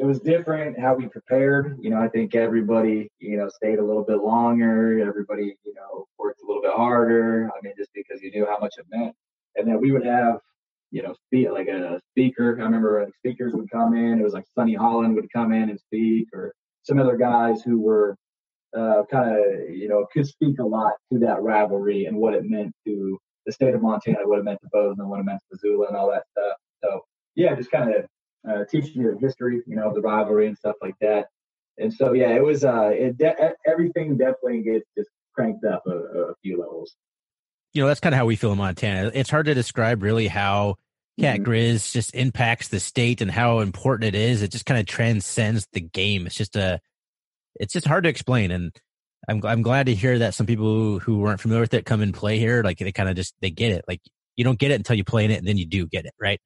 it 0.00 0.06
was 0.06 0.18
different 0.18 0.80
how 0.80 0.94
we 0.94 1.08
prepared. 1.08 1.76
You 1.78 1.90
know, 1.90 1.98
I 1.98 2.08
think 2.08 2.34
everybody, 2.34 3.10
you 3.18 3.36
know, 3.36 3.50
stayed 3.50 3.78
a 3.78 3.84
little 3.84 4.02
bit 4.02 4.22
longer. 4.22 4.98
Everybody, 5.06 5.58
you 5.62 5.74
know, 5.74 6.06
worked 6.18 6.40
a 6.42 6.46
little 6.46 6.62
bit 6.62 6.72
harder. 6.72 7.50
I 7.54 7.60
mean, 7.62 7.74
just 7.76 7.90
because 7.94 8.22
you 8.22 8.30
knew 8.30 8.46
how 8.46 8.58
much 8.58 8.74
it 8.78 8.86
meant. 8.90 9.14
And 9.56 9.68
then 9.68 9.78
we 9.78 9.92
would 9.92 10.06
have, 10.06 10.38
you 10.90 11.02
know, 11.02 11.14
speak 11.26 11.50
like 11.50 11.68
a 11.68 12.00
speaker. 12.12 12.56
I 12.58 12.64
remember 12.64 13.04
like 13.04 13.14
speakers 13.14 13.52
would 13.52 13.70
come 13.70 13.94
in. 13.94 14.18
It 14.18 14.24
was 14.24 14.32
like 14.32 14.46
Sonny 14.54 14.74
Holland 14.74 15.14
would 15.16 15.30
come 15.34 15.52
in 15.52 15.68
and 15.68 15.78
speak, 15.78 16.28
or 16.32 16.54
some 16.82 16.98
other 16.98 17.18
guys 17.18 17.60
who 17.60 17.78
were 17.78 18.16
uh, 18.74 19.02
kind 19.10 19.36
of, 19.36 19.68
you 19.68 19.88
know, 19.88 20.06
could 20.14 20.26
speak 20.26 20.60
a 20.60 20.64
lot 20.64 20.94
to 21.12 21.18
that 21.18 21.42
rivalry 21.42 22.06
and 22.06 22.16
what 22.16 22.32
it 22.32 22.44
meant 22.44 22.72
to 22.86 23.18
the 23.44 23.52
state 23.52 23.74
of 23.74 23.82
Montana, 23.82 24.20
what 24.24 24.38
it 24.38 24.44
meant 24.44 24.60
to 24.62 24.68
Bozeman, 24.72 25.10
what 25.10 25.20
it 25.20 25.24
meant 25.24 25.40
to 25.40 25.46
Missoula, 25.52 25.88
and 25.88 25.96
all 25.96 26.10
that 26.10 26.24
stuff. 26.32 26.56
So, 26.82 27.00
yeah, 27.34 27.54
just 27.54 27.70
kind 27.70 27.94
of 27.94 28.06
uh, 28.48 28.64
teaching 28.70 29.02
you 29.02 29.12
the 29.12 29.18
history, 29.18 29.62
you 29.66 29.76
know, 29.76 29.92
the 29.92 30.00
rivalry 30.00 30.46
and 30.46 30.56
stuff 30.56 30.76
like 30.82 30.94
that. 31.00 31.26
And 31.78 31.92
so, 31.92 32.12
yeah, 32.12 32.34
it 32.34 32.44
was, 32.44 32.64
uh, 32.64 32.90
it 32.92 33.16
de- 33.18 33.54
everything 33.66 34.16
definitely 34.16 34.62
gets 34.62 34.86
just 34.96 35.10
cranked 35.34 35.64
up 35.64 35.82
a, 35.86 35.90
a 35.90 36.34
few 36.42 36.60
levels. 36.60 36.94
You 37.72 37.82
know, 37.82 37.88
that's 37.88 38.00
kind 38.00 38.14
of 38.14 38.18
how 38.18 38.26
we 38.26 38.36
feel 38.36 38.52
in 38.52 38.58
Montana. 38.58 39.10
It's 39.14 39.30
hard 39.30 39.46
to 39.46 39.54
describe 39.54 40.02
really 40.02 40.28
how 40.28 40.76
Cat 41.18 41.40
mm-hmm. 41.40 41.50
Grizz 41.50 41.92
just 41.92 42.14
impacts 42.14 42.68
the 42.68 42.80
state 42.80 43.20
and 43.20 43.30
how 43.30 43.60
important 43.60 44.14
it 44.14 44.18
is. 44.18 44.42
It 44.42 44.50
just 44.50 44.66
kind 44.66 44.80
of 44.80 44.86
transcends 44.86 45.68
the 45.72 45.80
game. 45.80 46.26
It's 46.26 46.34
just 46.34 46.56
a, 46.56 46.80
it's 47.54 47.72
just 47.72 47.86
hard 47.86 48.04
to 48.04 48.10
explain. 48.10 48.50
And 48.50 48.72
I'm 49.28 49.44
I'm 49.44 49.62
glad 49.62 49.86
to 49.86 49.94
hear 49.94 50.18
that 50.20 50.34
some 50.34 50.46
people 50.46 50.66
who, 50.66 50.98
who 50.98 51.18
weren't 51.18 51.40
familiar 51.40 51.60
with 51.60 51.74
it 51.74 51.84
come 51.84 52.00
and 52.00 52.14
play 52.14 52.38
here. 52.38 52.62
Like 52.62 52.78
they 52.78 52.92
kind 52.92 53.08
of 53.08 53.16
just 53.16 53.34
they 53.40 53.50
get 53.50 53.72
it. 53.72 53.84
Like 53.86 54.00
you 54.36 54.44
don't 54.44 54.58
get 54.58 54.70
it 54.70 54.76
until 54.76 54.96
you 54.96 55.04
play 55.04 55.24
in 55.24 55.30
it, 55.30 55.38
and 55.38 55.46
then 55.46 55.58
you 55.58 55.66
do 55.66 55.86
get 55.86 56.06
it, 56.06 56.14
right? 56.20 56.40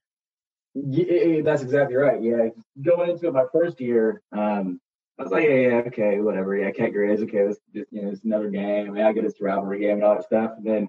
Yeah, 0.75 1.43
that's 1.43 1.63
exactly 1.63 1.97
right. 1.97 2.21
Yeah, 2.23 2.49
going 2.83 3.11
into 3.11 3.31
my 3.31 3.45
first 3.53 3.81
year, 3.81 4.23
um, 4.33 4.81
I 5.19 5.23
was 5.23 5.31
like, 5.31 5.45
yeah, 5.45 5.55
yeah, 5.55 5.83
okay, 5.87 6.19
whatever. 6.19 6.57
Yeah, 6.57 6.73
Cat 6.73 6.93
Grizz, 6.93 7.23
okay, 7.23 7.47
this 7.47 7.61
just 7.73 7.87
you 7.93 8.03
know, 8.03 8.11
it's 8.11 8.25
another 8.25 8.51
game. 8.51 8.89
I, 8.89 8.91
mean, 8.91 9.05
I 9.05 9.13
get 9.13 9.25
it's 9.25 9.41
a 9.41 9.45
rivalry 9.45 9.81
game 9.81 9.97
and 9.97 10.05
all 10.05 10.17
that 10.17 10.25
stuff. 10.25 10.53
And 10.57 10.67
then 10.67 10.89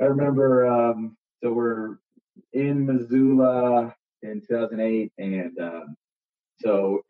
I 0.00 0.04
remember, 0.04 0.66
um, 0.66 1.16
so 1.42 1.52
we're 1.52 1.98
in 2.52 2.86
Missoula 2.86 3.92
in 4.22 4.40
2008, 4.40 5.12
and 5.18 5.58
um, 5.58 5.96
so 6.60 7.02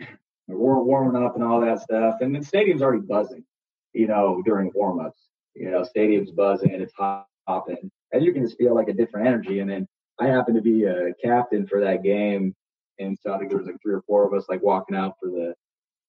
we're 0.48 0.82
warming 0.82 1.22
up 1.22 1.34
and 1.34 1.44
all 1.44 1.60
that 1.60 1.82
stuff, 1.82 2.16
and 2.22 2.34
the 2.34 2.42
stadium's 2.42 2.80
already 2.80 3.02
buzzing, 3.02 3.44
you 3.92 4.06
know, 4.06 4.42
during 4.46 4.72
warmups. 4.72 5.28
You 5.54 5.70
know, 5.70 5.82
stadium's 5.82 6.30
buzzing, 6.30 6.72
and 6.72 6.82
it's 6.82 6.94
hopping, 6.96 7.90
and 8.12 8.24
you 8.24 8.32
can 8.32 8.42
just 8.42 8.56
feel 8.56 8.74
like 8.74 8.88
a 8.88 8.94
different 8.94 9.26
energy. 9.26 9.60
And 9.60 9.68
then 9.68 9.86
I 10.20 10.26
happened 10.26 10.56
to 10.56 10.62
be 10.62 10.84
a 10.84 11.14
captain 11.22 11.66
for 11.66 11.80
that 11.80 12.02
game, 12.02 12.54
and 12.98 13.16
so 13.20 13.32
I 13.32 13.38
think 13.38 13.50
there 13.50 13.58
was 13.58 13.66
like 13.66 13.80
three 13.82 13.94
or 13.94 14.02
four 14.02 14.26
of 14.26 14.34
us 14.34 14.48
like 14.48 14.62
walking 14.62 14.96
out 14.96 15.14
for 15.20 15.28
the 15.30 15.54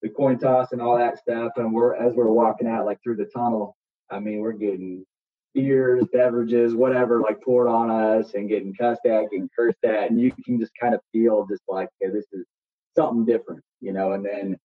the 0.02 0.10
coin 0.10 0.40
toss 0.40 0.72
and 0.72 0.82
all 0.82 0.98
that 0.98 1.20
stuff. 1.20 1.52
And 1.58 1.74
we're 1.74 1.96
as 1.96 2.14
we're 2.14 2.28
walking 2.32 2.68
out 2.68 2.86
like 2.86 3.00
through 3.04 3.18
the 3.18 3.26
tunnel, 3.26 3.76
I 4.10 4.20
mean, 4.20 4.40
we're 4.40 4.54
getting 4.54 5.06
beers, 5.54 6.06
beverages, 6.14 6.76
whatever, 6.76 7.20
like 7.20 7.42
poured 7.42 7.68
on 7.68 7.90
us 7.90 8.34
and 8.34 8.50
getting 8.50 8.74
cussed 8.74 9.06
at, 9.06 9.30
getting 9.32 9.50
cursed 9.56 9.84
at. 9.84 10.10
And 10.10 10.20
you 10.20 10.32
can 10.46 10.60
just 10.60 10.72
kind 10.80 10.94
of 10.94 11.02
feel 11.12 11.46
just 11.48 11.64
like, 11.68 11.90
hey, 12.00 12.10
this 12.10 12.26
is 12.32 12.46
something 12.96 13.26
different, 13.26 13.62
you 13.82 13.94
know, 13.94 14.14
and 14.14 14.26
then 14.26 14.58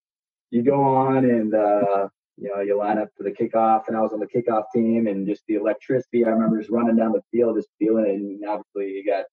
you 0.51 0.63
go 0.63 0.83
on 0.83 1.25
and, 1.25 1.55
uh, 1.55 2.09
you 2.37 2.51
know, 2.53 2.61
you 2.61 2.77
line 2.77 2.99
up 2.99 3.09
for 3.17 3.23
the 3.23 3.31
kickoff 3.31 3.89
and 3.89 3.97
I 3.97 4.01
was 4.01 4.13
on 4.13 4.21
the 4.21 4.27
kickoff 4.27 4.65
team 4.75 5.07
and 5.07 5.27
just 5.27 5.43
the 5.47 5.55
electricity. 5.55 6.25
I 6.25 6.31
remember 6.31 6.59
just 6.59 6.71
running 6.71 6.97
down 6.97 7.13
the 7.13 7.23
field, 7.31 7.57
just 7.57 7.69
feeling 7.79 8.07
it. 8.07 8.15
And 8.15 8.45
obviously 8.49 8.93
you 8.93 9.05
got, 9.05 9.25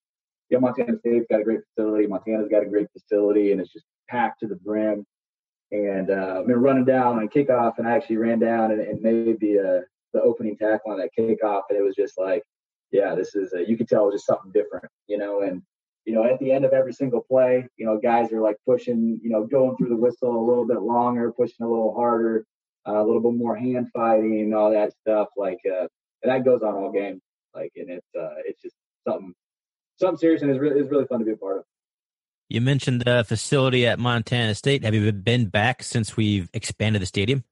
yeah, 0.49 0.59
Montana 0.59 0.97
State's 0.99 1.25
got 1.29 1.41
a 1.41 1.43
great 1.43 1.61
facility. 1.73 2.07
Montana's 2.07 2.49
got 2.49 2.63
a 2.63 2.69
great 2.69 2.87
facility 2.91 3.51
and 3.51 3.61
it's 3.61 3.73
just 3.73 3.85
packed 4.09 4.41
to 4.41 4.47
the 4.47 4.55
brim. 4.55 5.05
And 5.71 6.11
uh, 6.11 6.39
I've 6.39 6.47
been 6.47 6.61
running 6.61 6.85
down 6.85 7.17
on 7.17 7.29
kickoff 7.29 7.77
and 7.77 7.87
I 7.87 7.91
actually 7.91 8.17
ran 8.17 8.39
down 8.39 8.71
and, 8.71 8.81
and 8.81 9.01
made 9.01 9.39
the, 9.39 9.59
uh, 9.59 9.81
the 10.13 10.21
opening 10.21 10.57
tackle 10.57 10.91
on 10.91 10.97
that 10.97 11.11
kickoff, 11.17 11.63
and 11.69 11.77
it 11.77 11.83
was 11.83 11.95
just 11.95 12.17
like, 12.17 12.43
yeah, 12.91 13.15
this 13.15 13.35
is 13.35 13.53
a, 13.53 13.67
you 13.67 13.77
could 13.77 13.87
tell 13.87 14.03
it 14.03 14.07
was 14.07 14.15
just 14.15 14.25
something 14.25 14.51
different, 14.51 14.85
you 15.07 15.17
know. 15.17 15.41
And 15.41 15.61
you 16.05 16.13
know, 16.13 16.23
at 16.25 16.39
the 16.39 16.51
end 16.51 16.65
of 16.65 16.73
every 16.73 16.93
single 16.93 17.21
play, 17.21 17.67
you 17.77 17.85
know, 17.85 17.97
guys 17.97 18.31
are 18.33 18.41
like 18.41 18.57
pushing, 18.67 19.19
you 19.23 19.29
know, 19.29 19.45
going 19.45 19.77
through 19.77 19.89
the 19.89 19.95
whistle 19.95 20.35
a 20.35 20.47
little 20.47 20.65
bit 20.65 20.81
longer, 20.81 21.31
pushing 21.31 21.65
a 21.65 21.69
little 21.69 21.93
harder, 21.93 22.45
uh, 22.87 22.97
a 22.97 23.03
little 23.03 23.21
bit 23.21 23.33
more 23.33 23.55
hand 23.55 23.87
fighting 23.93 24.41
and 24.41 24.55
all 24.55 24.71
that 24.71 24.93
stuff. 25.01 25.29
Like, 25.37 25.59
uh, 25.65 25.87
and 26.23 26.31
that 26.31 26.45
goes 26.45 26.61
on 26.61 26.73
all 26.73 26.91
game. 26.91 27.21
Like, 27.53 27.71
and 27.75 27.89
it's 27.89 28.07
uh, 28.17 28.35
it's 28.45 28.61
just 28.61 28.75
something 29.07 29.33
something 29.99 30.17
serious, 30.17 30.41
and 30.41 30.51
it's 30.51 30.59
really 30.59 30.79
it's 30.79 30.91
really 30.91 31.05
fun 31.05 31.19
to 31.19 31.25
be 31.25 31.31
a 31.31 31.37
part 31.37 31.59
of. 31.59 31.63
You 32.49 32.61
mentioned 32.61 33.01
the 33.01 33.23
facility 33.23 33.87
at 33.87 33.97
Montana 33.99 34.55
State. 34.55 34.83
Have 34.83 34.93
you 34.93 35.11
been 35.11 35.45
back 35.45 35.83
since 35.83 36.17
we've 36.17 36.49
expanded 36.53 37.01
the 37.01 37.05
stadium? 37.05 37.43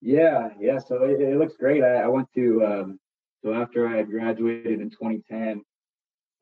Yeah, 0.00 0.50
yeah. 0.60 0.78
So 0.78 1.04
it, 1.04 1.20
it 1.20 1.38
looks 1.38 1.56
great. 1.56 1.82
I, 1.82 2.02
I 2.02 2.06
went 2.08 2.28
to 2.34 2.64
um, 2.64 3.00
so 3.44 3.54
after 3.54 3.86
I 3.86 3.96
had 3.96 4.10
graduated 4.10 4.80
in 4.80 4.90
2010, 4.90 5.62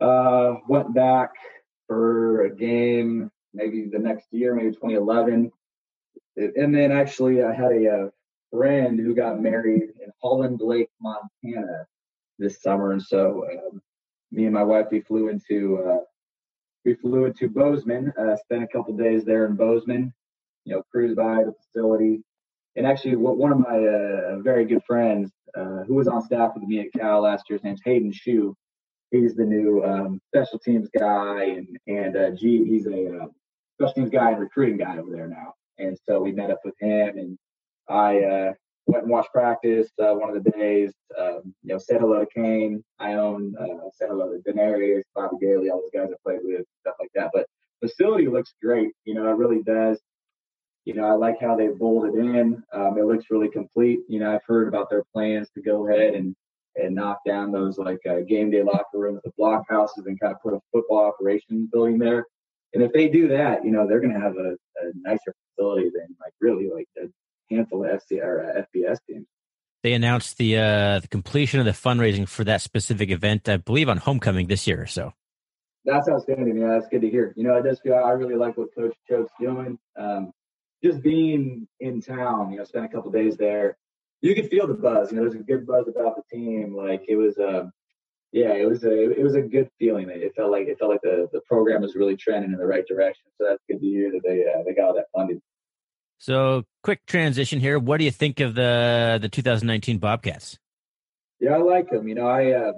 uh, 0.00 0.55
went 0.68 0.94
back 0.94 1.31
for 1.87 2.46
a 2.46 2.55
game 2.55 3.31
maybe 3.55 3.87
the 3.90 3.98
next 3.98 4.27
year, 4.33 4.55
maybe 4.55 4.70
2011, 4.70 5.50
and 6.37 6.75
then 6.75 6.92
actually 6.92 7.42
I 7.42 7.53
had 7.53 7.73
a, 7.73 7.87
a 7.87 8.11
friend 8.51 8.99
who 8.99 9.14
got 9.14 9.40
married 9.40 9.83
in 9.83 10.12
Holland 10.23 10.61
Lake, 10.62 10.90
Montana, 11.01 11.87
this 12.38 12.62
summer, 12.62 12.92
and 12.92 13.03
so 13.03 13.47
um, 13.51 13.81
me 14.33 14.44
and 14.44 14.55
my 14.55 14.62
wife 14.62 14.87
we 14.90 15.01
flew 15.01 15.29
into 15.29 15.79
uh, 15.79 16.05
we 16.85 16.94
flew 16.94 17.25
into 17.25 17.49
Bozeman, 17.49 18.12
uh, 18.18 18.37
spent 18.37 18.62
a 18.62 18.68
couple 18.68 18.97
days 18.97 19.25
there 19.25 19.47
in 19.47 19.57
Bozeman, 19.57 20.12
you 20.64 20.75
know, 20.75 20.83
cruised 20.90 21.16
by 21.16 21.44
the 21.44 21.55
facility, 21.64 22.23
and 22.77 22.87
actually 22.87 23.16
one 23.16 23.53
of 23.53 23.59
my 23.59 23.79
uh, 23.79 24.38
very 24.40 24.64
good 24.64 24.83
friends 24.87 25.31
uh, 25.57 25.85
who 25.85 25.94
was 25.94 26.09
on 26.09 26.23
staff 26.23 26.53
with 26.55 26.64
me 26.64 26.81
at 26.81 26.92
Cal 26.92 27.23
last 27.23 27.49
year, 27.49 27.59
his 27.59 27.64
name's 27.64 27.81
Hayden 27.85 28.12
Shu. 28.12 28.57
He's 29.11 29.37
the 29.37 29.44
new 29.44 29.85
um, 29.85 30.20
special 30.29 30.59
teams 30.59 30.88
guy, 30.99 31.44
and 31.44 31.79
and 31.87 32.16
uh, 32.16 32.31
G, 32.31 32.64
he's 32.64 32.87
a 32.87 33.18
uh, 33.18 33.27
special 33.77 33.94
teams 33.94 34.11
guy 34.11 34.33
and 34.33 34.40
recruiting 34.40 34.79
guy 34.79 34.99
over 34.99 35.11
there 35.11 35.29
now. 35.29 35.55
And 35.78 35.98
so 36.06 36.20
we 36.20 36.32
met 36.32 36.50
up 36.50 36.60
with 36.64 36.74
him, 36.80 37.18
and 37.18 37.38
I 37.88 38.20
uh, 38.20 38.52
went 38.87 39.04
and 39.04 39.12
watched 39.12 39.32
practice 39.32 39.88
uh, 40.00 40.14
one 40.14 40.37
of 40.37 40.42
the 40.42 40.50
days. 40.50 40.92
Um, 41.18 41.54
you 41.62 41.72
know, 41.72 41.78
said 41.78 42.00
hello 42.00 42.20
to 42.20 42.26
Kane. 42.26 42.84
Ioane 43.00 43.52
uh, 43.60 43.88
said 43.94 44.08
hello 44.08 44.30
to 44.32 44.40
Denarius, 44.42 45.04
Bobby 45.14 45.37
Daly, 45.40 45.70
all 45.70 45.80
those 45.80 45.90
guys 45.92 46.12
I 46.12 46.16
played 46.24 46.40
with, 46.42 46.66
stuff 46.80 46.94
like 47.00 47.10
that. 47.14 47.30
But 47.32 47.46
facility 47.80 48.28
looks 48.28 48.54
great. 48.62 48.92
You 49.04 49.14
know, 49.14 49.28
it 49.28 49.37
really 49.37 49.62
does. 49.62 50.00
You 50.84 50.94
know, 50.94 51.04
I 51.04 51.12
like 51.12 51.40
how 51.40 51.56
they 51.56 51.68
bolted 51.68 52.14
in. 52.14 52.62
Um, 52.72 52.98
it 52.98 53.06
looks 53.06 53.26
really 53.30 53.48
complete. 53.48 54.00
You 54.08 54.20
know, 54.20 54.34
I've 54.34 54.44
heard 54.46 54.68
about 54.68 54.90
their 54.90 55.04
plans 55.12 55.48
to 55.54 55.62
go 55.62 55.88
ahead 55.88 56.14
and 56.14 56.34
and 56.76 56.94
knock 56.94 57.20
down 57.24 57.52
those 57.52 57.78
like 57.78 58.00
uh, 58.08 58.20
game 58.28 58.50
day 58.50 58.62
locker 58.62 58.98
rooms, 58.98 59.20
the 59.24 59.30
block 59.38 59.62
houses, 59.68 60.06
and 60.06 60.18
kind 60.18 60.34
of 60.34 60.42
put 60.42 60.54
a 60.54 60.60
football 60.72 61.04
operations 61.04 61.68
building 61.72 61.98
there. 61.98 62.26
And 62.74 62.82
if 62.82 62.92
they 62.92 63.08
do 63.08 63.28
that, 63.28 63.64
you 63.64 63.70
know, 63.70 63.87
they're 63.87 64.00
going 64.00 64.12
to 64.12 64.20
have 64.20 64.37
a, 64.37 64.52
a, 64.52 64.92
nicer 64.96 65.32
facility 65.56 65.90
than 65.94 66.16
like 66.20 66.32
really 66.40 66.68
like 66.68 66.88
a 66.98 67.08
handful 67.54 67.84
of 67.84 67.90
FC 67.90 68.20
or 68.20 68.44
uh, 68.44 68.62
FBS 68.62 68.98
teams. 69.08 69.26
They 69.84 69.92
announced 69.92 70.38
the 70.38 70.56
uh, 70.56 70.98
the 71.00 71.08
completion 71.08 71.60
of 71.60 71.66
the 71.66 71.72
fundraising 71.72 72.28
for 72.28 72.42
that 72.44 72.62
specific 72.62 73.10
event, 73.10 73.48
I 73.48 73.58
believe, 73.58 73.88
on 73.88 73.98
homecoming 73.98 74.46
this 74.48 74.66
year. 74.66 74.82
or 74.82 74.87
So 74.87 75.12
that's 75.84 76.08
outstanding. 76.08 76.56
Yeah, 76.56 76.68
that's 76.68 76.88
good 76.88 77.02
to 77.02 77.10
hear. 77.10 77.32
You 77.37 77.44
know, 77.44 77.56
I 77.56 77.60
just 77.60 77.82
feel 77.82 77.94
I 77.94 78.10
really 78.12 78.34
like 78.34 78.56
what 78.56 78.74
Coach 78.74 78.96
Choate's 79.08 79.30
doing. 79.38 79.78
Um, 79.96 80.32
just 80.82 81.02
being 81.02 81.68
in 81.80 82.00
town, 82.00 82.50
you 82.50 82.58
know, 82.58 82.64
spent 82.64 82.87
a 82.87 82.88
couple 82.88 83.10
days 83.10 83.37
there. 83.37 83.76
You 84.20 84.34
could 84.34 84.48
feel 84.48 84.66
the 84.66 84.74
buzz. 84.74 85.12
You 85.12 85.18
know, 85.18 85.22
there's 85.24 85.40
a 85.40 85.44
good 85.44 85.66
buzz 85.66 85.87
about 85.87 86.16
the 86.16 86.22
team. 86.34 86.74
Like 86.74 87.04
it 87.08 87.16
was, 87.16 87.37
uh, 87.38 87.66
yeah, 88.35 88.53
it 88.53 88.68
was 88.68 88.83
a 88.83 89.11
it 89.12 89.23
was 89.23 89.37
a 89.37 89.42
good 89.42 89.70
feeling. 89.79 90.11
It 90.11 90.35
felt 90.35 90.51
like 90.51 90.66
it 90.66 90.77
felt 90.77 90.90
like 90.90 91.03
the 91.03 91.29
the 91.33 91.40
program 91.47 91.83
was 91.83 91.94
really 91.94 92.16
trending 92.16 92.53
in 92.53 92.59
the 92.59 92.66
right 92.66 92.85
direction. 92.85 93.27
So 93.38 93.47
that's 93.49 93.62
good 93.70 93.81
to 93.81 93.87
hear 93.87 94.11
that 94.11 94.23
they 94.25 94.42
uh, 94.42 94.64
they 94.66 94.75
got 94.75 94.88
all 94.88 94.94
that 94.94 95.07
funding. 95.14 95.40
So, 96.18 96.64
quick 96.83 97.07
transition 97.07 97.61
here. 97.61 97.79
What 97.79 97.99
do 97.99 98.05
you 98.05 98.11
think 98.11 98.40
of 98.40 98.57
the 98.57 99.20
the 99.23 99.29
2019 99.29 99.99
Bobcats? 99.99 100.59
Yeah, 101.38 101.53
I 101.53 101.59
like 101.59 101.90
them. 101.90 102.09
You 102.09 102.16
know, 102.16 102.27
I 102.27 102.51
uh, 102.51 102.73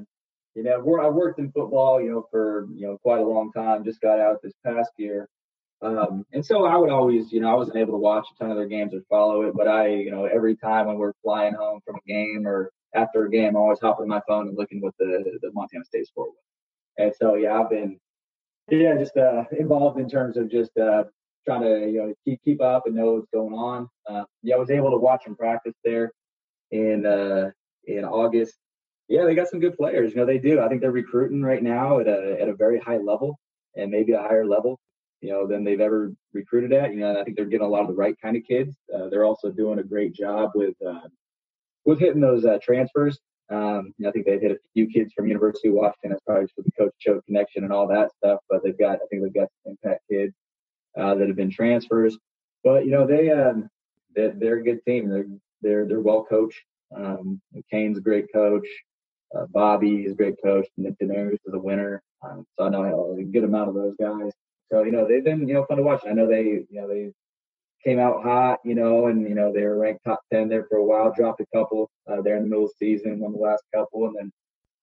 you 0.54 0.62
know 0.62 0.76
I've 1.00 1.14
worked 1.14 1.38
in 1.38 1.50
football, 1.52 2.02
you 2.02 2.10
know, 2.10 2.26
for 2.30 2.68
you 2.74 2.86
know 2.86 2.98
quite 2.98 3.20
a 3.20 3.26
long 3.26 3.50
time. 3.52 3.82
Just 3.82 4.02
got 4.02 4.20
out 4.20 4.42
this 4.42 4.52
past 4.62 4.90
year, 4.98 5.26
um, 5.80 6.26
and 6.34 6.44
so 6.44 6.66
I 6.66 6.76
would 6.76 6.90
always, 6.90 7.32
you 7.32 7.40
know, 7.40 7.50
I 7.50 7.54
wasn't 7.54 7.78
able 7.78 7.92
to 7.92 7.98
watch 7.98 8.26
a 8.30 8.38
ton 8.38 8.50
of 8.50 8.58
their 8.58 8.68
games 8.68 8.92
or 8.92 9.00
follow 9.08 9.40
it, 9.42 9.54
but 9.56 9.68
I, 9.68 9.88
you 9.88 10.10
know, 10.10 10.26
every 10.26 10.54
time 10.56 10.86
when 10.86 10.98
we're 10.98 11.14
flying 11.22 11.54
home 11.54 11.80
from 11.86 11.96
a 11.96 12.06
game 12.06 12.46
or 12.46 12.72
after 12.94 13.26
a 13.26 13.30
game, 13.30 13.50
I'm 13.50 13.56
always 13.56 13.80
hopping 13.80 14.04
on 14.04 14.08
my 14.08 14.22
phone 14.26 14.48
and 14.48 14.56
looking 14.56 14.80
what 14.80 14.94
the 14.98 15.38
the 15.42 15.50
Montana 15.52 15.84
State 15.84 16.06
score 16.06 16.26
was. 16.26 16.34
And 16.98 17.12
so, 17.18 17.34
yeah, 17.34 17.60
I've 17.60 17.70
been, 17.70 17.98
yeah, 18.70 18.96
just 18.96 19.16
uh, 19.16 19.44
involved 19.58 19.98
in 19.98 20.08
terms 20.08 20.36
of 20.36 20.50
just 20.50 20.76
uh, 20.78 21.04
trying 21.44 21.62
to, 21.62 21.90
you 21.90 21.98
know, 21.98 22.14
keep 22.24 22.40
keep 22.44 22.62
up 22.62 22.84
and 22.86 22.94
know 22.94 23.14
what's 23.14 23.30
going 23.32 23.54
on. 23.54 23.88
Uh, 24.08 24.24
yeah, 24.42 24.56
I 24.56 24.58
was 24.58 24.70
able 24.70 24.90
to 24.90 24.96
watch 24.96 25.24
them 25.24 25.36
practice 25.36 25.74
there 25.84 26.12
in 26.70 27.06
uh, 27.06 27.50
in 27.86 28.04
August. 28.04 28.54
Yeah, 29.08 29.24
they 29.24 29.34
got 29.34 29.48
some 29.48 29.60
good 29.60 29.76
players. 29.76 30.12
You 30.12 30.18
know, 30.18 30.26
they 30.26 30.38
do. 30.38 30.60
I 30.60 30.68
think 30.68 30.80
they're 30.80 30.90
recruiting 30.90 31.42
right 31.42 31.62
now 31.62 32.00
at 32.00 32.08
a 32.08 32.38
at 32.40 32.48
a 32.48 32.54
very 32.54 32.80
high 32.80 32.98
level 32.98 33.38
and 33.76 33.90
maybe 33.90 34.12
a 34.12 34.20
higher 34.20 34.46
level 34.46 34.80
you 35.20 35.30
know, 35.30 35.46
than 35.46 35.64
they've 35.64 35.80
ever 35.80 36.12
recruited 36.32 36.72
at. 36.72 36.92
You 36.92 37.00
know, 37.00 37.20
I 37.20 37.24
think 37.24 37.36
they're 37.36 37.46
getting 37.46 37.66
a 37.66 37.70
lot 37.70 37.82
of 37.82 37.88
the 37.88 37.94
right 37.94 38.16
kind 38.20 38.36
of 38.36 38.44
kids. 38.44 38.76
Uh, 38.94 39.08
they're 39.08 39.24
also 39.24 39.50
doing 39.50 39.78
a 39.78 39.84
great 39.84 40.14
job 40.14 40.50
with 40.54 40.74
uh, 40.86 41.08
with 41.86 42.00
hitting 42.00 42.20
those 42.20 42.44
uh, 42.44 42.58
transfers. 42.62 43.18
Um, 43.48 43.94
I 44.06 44.10
think 44.10 44.26
they've 44.26 44.40
hit 44.40 44.50
a 44.50 44.58
few 44.74 44.88
kids 44.88 45.12
from 45.14 45.28
University 45.28 45.68
of 45.68 45.74
Washington. 45.74 46.10
That's 46.10 46.22
probably 46.26 46.48
for 46.48 46.62
the 46.62 46.72
coach 46.72 46.92
Choate 46.98 47.24
connection 47.26 47.62
and 47.62 47.72
all 47.72 47.86
that 47.88 48.10
stuff. 48.18 48.40
But 48.50 48.62
they've 48.64 48.78
got, 48.78 48.96
I 48.96 49.06
think 49.08 49.22
they've 49.22 49.32
got 49.32 49.48
some 49.62 49.76
impact 49.82 50.02
kids 50.10 50.34
uh, 50.98 51.14
that 51.14 51.28
have 51.28 51.36
been 51.36 51.50
transfers. 51.50 52.18
But 52.64 52.84
you 52.84 52.90
know, 52.90 53.06
they 53.06 53.30
um, 53.30 53.68
they're, 54.14 54.32
they're 54.32 54.58
a 54.58 54.64
good 54.64 54.84
team. 54.84 55.08
They're 55.08 55.26
they're 55.62 55.86
they're 55.86 56.00
well 56.00 56.24
coached. 56.24 56.60
Um, 56.94 57.40
Kane's 57.70 57.98
a 57.98 58.02
great 58.02 58.32
coach. 58.32 58.66
Uh, 59.34 59.46
Bobby 59.46 60.04
is 60.04 60.12
a 60.12 60.16
great 60.16 60.36
coach. 60.42 60.66
Nick 60.76 60.98
Denarius 60.98 61.40
is 61.46 61.54
a 61.54 61.58
winner. 61.58 62.02
Um, 62.22 62.44
so 62.58 62.66
I 62.66 62.68
know 62.70 63.16
a 63.18 63.22
good 63.22 63.44
amount 63.44 63.68
of 63.68 63.74
those 63.74 63.94
guys. 64.00 64.32
So 64.72 64.82
you 64.82 64.90
know 64.90 65.06
they've 65.06 65.24
been 65.24 65.46
you 65.46 65.54
know 65.54 65.64
fun 65.66 65.76
to 65.76 65.84
watch. 65.84 66.02
I 66.08 66.12
know 66.12 66.26
they 66.28 66.42
you 66.42 66.66
know 66.72 66.88
they 66.88 67.12
came 67.86 67.98
out 68.00 68.22
hot, 68.22 68.58
you 68.64 68.74
know, 68.74 69.06
and 69.06 69.22
you 69.22 69.34
know 69.34 69.52
they 69.52 69.62
were 69.62 69.78
ranked 69.78 70.04
top 70.04 70.20
ten 70.32 70.48
there 70.48 70.66
for 70.68 70.78
a 70.78 70.84
while. 70.84 71.12
Dropped 71.16 71.40
a 71.40 71.46
couple 71.54 71.88
uh, 72.10 72.20
there 72.20 72.36
in 72.36 72.42
the 72.42 72.48
middle 72.48 72.64
of 72.64 72.72
the 72.78 72.86
season, 72.86 73.20
won 73.20 73.32
the 73.32 73.38
last 73.38 73.62
couple, 73.74 74.06
and 74.06 74.16
then 74.16 74.32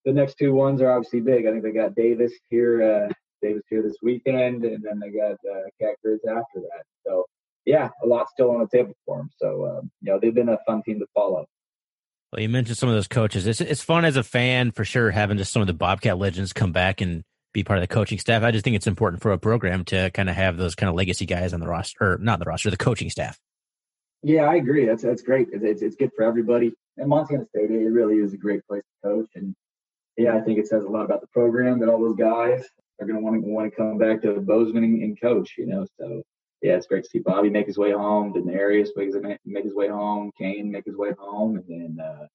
the 0.05 0.13
next 0.13 0.35
two 0.35 0.53
ones 0.53 0.81
are 0.81 0.91
obviously 0.91 1.19
big. 1.19 1.45
I 1.45 1.51
think 1.51 1.63
they 1.63 1.71
got 1.71 1.95
Davis 1.95 2.33
here, 2.49 2.81
uh, 2.81 3.13
Davis 3.41 3.63
here 3.69 3.83
this 3.83 3.97
weekend, 4.01 4.63
and 4.63 4.83
then 4.83 4.99
they 4.99 5.09
got 5.09 5.33
uh, 5.33 5.69
Cat 5.81 5.95
Griz 6.03 6.21
after 6.27 6.61
that. 6.61 6.83
So 7.05 7.25
yeah, 7.65 7.89
a 8.03 8.07
lot 8.07 8.29
still 8.29 8.51
on 8.51 8.59
the 8.59 8.67
table 8.67 8.93
for 9.05 9.17
them. 9.17 9.29
So 9.37 9.65
um, 9.65 9.91
you 10.01 10.11
know 10.11 10.19
they've 10.19 10.33
been 10.33 10.49
a 10.49 10.59
fun 10.65 10.81
team 10.83 10.99
to 10.99 11.07
follow. 11.13 11.45
Well, 12.31 12.41
you 12.41 12.49
mentioned 12.49 12.77
some 12.77 12.89
of 12.89 12.95
those 12.95 13.07
coaches. 13.07 13.45
It's 13.45 13.61
it's 13.61 13.83
fun 13.83 14.05
as 14.05 14.15
a 14.15 14.23
fan 14.23 14.71
for 14.71 14.85
sure 14.85 15.11
having 15.11 15.37
just 15.37 15.51
some 15.51 15.61
of 15.61 15.67
the 15.67 15.73
Bobcat 15.73 16.17
legends 16.17 16.53
come 16.53 16.71
back 16.71 17.01
and 17.01 17.23
be 17.53 17.63
part 17.63 17.77
of 17.77 17.83
the 17.83 17.93
coaching 17.93 18.19
staff. 18.19 18.43
I 18.43 18.51
just 18.51 18.63
think 18.63 18.75
it's 18.75 18.87
important 18.87 19.21
for 19.21 19.31
a 19.31 19.37
program 19.37 19.85
to 19.85 20.09
kind 20.11 20.29
of 20.29 20.35
have 20.35 20.57
those 20.57 20.75
kind 20.75 20.89
of 20.89 20.95
legacy 20.95 21.25
guys 21.25 21.53
on 21.53 21.59
the 21.59 21.67
roster, 21.67 22.13
or 22.13 22.17
not 22.17 22.39
the 22.39 22.45
roster, 22.45 22.69
the 22.69 22.77
coaching 22.77 23.09
staff. 23.09 23.39
Yeah, 24.23 24.43
I 24.43 24.55
agree. 24.55 24.85
That's 24.85 25.03
that's 25.03 25.21
great. 25.21 25.49
It's, 25.51 25.81
it's 25.81 25.95
good 25.95 26.11
for 26.15 26.23
everybody. 26.23 26.73
And 26.97 27.09
Montana 27.09 27.45
State, 27.45 27.71
it 27.71 27.89
really 27.89 28.17
is 28.17 28.33
a 28.33 28.37
great 28.37 28.65
place 28.67 28.83
to 28.83 29.09
coach. 29.09 29.29
And 29.35 29.55
yeah, 30.17 30.35
I 30.35 30.41
think 30.41 30.59
it 30.59 30.67
says 30.67 30.83
a 30.83 30.89
lot 30.89 31.05
about 31.05 31.21
the 31.21 31.27
program 31.27 31.79
that 31.79 31.89
all 31.89 31.99
those 31.99 32.15
guys 32.15 32.65
are 32.99 33.07
going 33.07 33.19
to 33.19 33.23
want 33.23 33.43
to 33.43 33.49
want 33.49 33.69
to 33.69 33.75
come 33.75 33.97
back 33.97 34.21
to 34.21 34.39
Bozeman 34.39 34.83
and, 34.83 35.03
and, 35.03 35.21
coach. 35.21 35.55
You 35.57 35.67
know, 35.67 35.85
so 35.99 36.23
yeah, 36.61 36.75
it's 36.75 36.87
great 36.87 37.03
to 37.03 37.09
see 37.09 37.19
Bobby 37.19 37.49
make 37.49 37.67
his 37.67 37.77
way 37.77 37.91
home, 37.91 38.33
Denarius 38.33 38.89
make 38.95 39.13
his, 39.13 39.17
make 39.45 39.65
his 39.65 39.73
way 39.73 39.89
home, 39.89 40.31
Kane 40.39 40.71
make 40.71 40.85
his 40.85 40.95
way 40.95 41.11
home, 41.17 41.57
and 41.57 41.65
then 41.67 42.05
uh, 42.05 42.27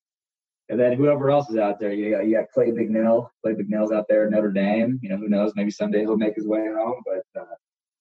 and 0.68 0.78
then 0.78 0.92
whoever 0.92 1.31
else 1.31 1.48
is 1.48 1.57
out 1.57 1.81
there, 1.81 1.92
you 1.92 2.14
got, 2.14 2.26
you 2.26 2.37
got 2.37 2.50
Clay 2.52 2.70
Bignell. 2.70 3.31
Clay 3.42 3.54
Bignell's 3.54 3.90
out 3.90 4.07
there 4.09 4.26
at 4.26 4.31
Notre 4.31 4.50
Dame. 4.50 4.98
You 5.02 5.09
know, 5.09 5.16
who 5.16 5.28
knows? 5.28 5.52
Maybe 5.57 5.70
someday 5.70 6.00
he'll 6.00 6.16
make 6.16 6.35
his 6.37 6.46
way 6.46 6.61
home. 6.66 7.02
But 7.04 7.40
uh, 7.40 7.54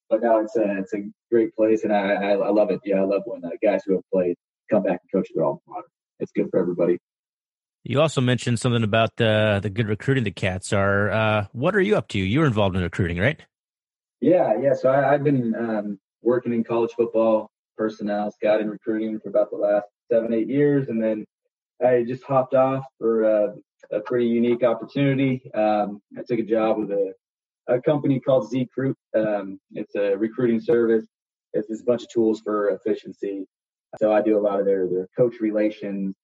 but 0.09 0.21
now 0.21 0.39
it's 0.39 0.55
a 0.57 0.77
it's 0.77 0.93
a 0.93 1.03
great 1.31 1.55
place, 1.55 1.83
and 1.83 1.93
I 1.93 2.13
I, 2.13 2.31
I 2.33 2.49
love 2.49 2.71
it. 2.71 2.81
Yeah, 2.83 2.97
I 2.97 3.05
love 3.05 3.23
when 3.25 3.43
uh, 3.45 3.49
guys 3.63 3.83
who 3.85 3.93
have 3.93 4.03
played 4.11 4.35
come 4.69 4.83
back 4.83 4.99
and 5.01 5.11
coach 5.11 5.29
their 5.33 5.45
alma 5.45 5.59
mater. 5.67 5.87
It's 6.19 6.31
good 6.31 6.47
for 6.51 6.59
everybody. 6.59 6.97
You 7.83 8.01
also 8.01 8.19
mentioned 8.19 8.59
something 8.59 8.83
about 8.83 9.15
the 9.15 9.59
the 9.63 9.69
good 9.69 9.87
recruiting 9.87 10.25
the 10.25 10.31
Cats 10.31 10.73
are. 10.73 11.09
Uh, 11.09 11.45
what 11.53 11.73
are 11.73 11.81
you 11.81 11.95
up 11.95 12.09
to? 12.09 12.19
You're 12.19 12.45
involved 12.45 12.75
in 12.75 12.81
recruiting, 12.81 13.17
right? 13.17 13.39
Yeah, 14.19 14.53
yeah. 14.61 14.73
So 14.73 14.91
I, 14.91 15.11
have 15.11 15.23
been 15.23 15.55
um, 15.55 15.99
working 16.21 16.51
in 16.51 16.63
college 16.63 16.91
football 16.97 17.49
personnel, 17.77 18.31
scouting, 18.31 18.67
recruiting 18.67 19.19
for 19.19 19.29
about 19.29 19.51
the 19.51 19.57
last 19.57 19.85
seven, 20.11 20.33
eight 20.33 20.47
years, 20.47 20.89
and 20.89 21.01
then 21.01 21.25
I 21.85 22.03
just 22.07 22.23
hopped 22.23 22.53
off 22.53 22.83
for 22.97 23.23
a, 23.23 23.53
a 23.91 23.99
pretty 24.01 24.25
unique 24.25 24.63
opportunity. 24.63 25.41
Um, 25.53 26.01
I 26.17 26.21
took 26.27 26.39
a 26.39 26.43
job 26.43 26.79
with 26.79 26.91
a, 26.91 27.13
a 27.67 27.81
company 27.81 28.19
called 28.19 28.51
ZCruit. 28.51 28.95
Um, 29.15 29.59
it's 29.73 29.95
a 29.95 30.17
recruiting 30.17 30.59
service. 30.59 31.05
It's 31.53 31.67
just 31.67 31.81
a 31.81 31.85
bunch 31.85 32.03
of 32.03 32.09
tools 32.09 32.41
for 32.41 32.69
efficiency. 32.69 33.45
So 33.99 34.11
I 34.11 34.21
do 34.21 34.37
a 34.37 34.41
lot 34.41 34.59
of 34.59 34.65
their, 34.65 34.87
their 34.87 35.07
coach 35.15 35.35
relations 35.39 36.15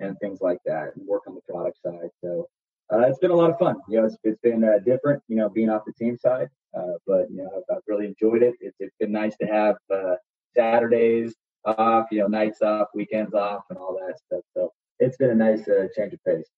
and 0.00 0.16
things 0.20 0.40
like 0.40 0.58
that 0.66 0.92
and 0.96 1.06
work 1.06 1.22
on 1.26 1.34
the 1.34 1.52
product 1.52 1.78
side. 1.84 2.10
So 2.22 2.48
uh, 2.92 3.00
it's 3.00 3.18
been 3.18 3.30
a 3.30 3.36
lot 3.36 3.50
of 3.50 3.58
fun. 3.58 3.76
You 3.88 4.00
know, 4.00 4.06
it's, 4.06 4.16
it's 4.24 4.40
been 4.42 4.64
uh, 4.64 4.78
different, 4.84 5.22
you 5.28 5.36
know, 5.36 5.48
being 5.48 5.70
off 5.70 5.82
the 5.86 5.92
team 5.92 6.16
side, 6.16 6.48
uh, 6.76 6.94
but, 7.06 7.30
you 7.30 7.38
know, 7.38 7.50
I've, 7.56 7.76
I've, 7.76 7.82
really 7.86 8.06
enjoyed 8.06 8.42
it. 8.42 8.54
It's, 8.60 8.76
it's 8.80 8.96
been 8.98 9.12
nice 9.12 9.36
to 9.38 9.46
have 9.46 9.76
uh, 9.92 10.14
Saturdays 10.54 11.34
off, 11.64 12.06
you 12.10 12.20
know, 12.20 12.26
nights 12.26 12.62
off, 12.62 12.88
weekends 12.94 13.34
off, 13.34 13.62
and 13.70 13.78
all 13.78 13.98
that 14.06 14.18
stuff. 14.18 14.42
So 14.54 14.72
it's 14.98 15.16
been 15.16 15.30
a 15.30 15.34
nice 15.34 15.66
uh, 15.68 15.86
change 15.96 16.12
of 16.12 16.24
pace. 16.24 16.48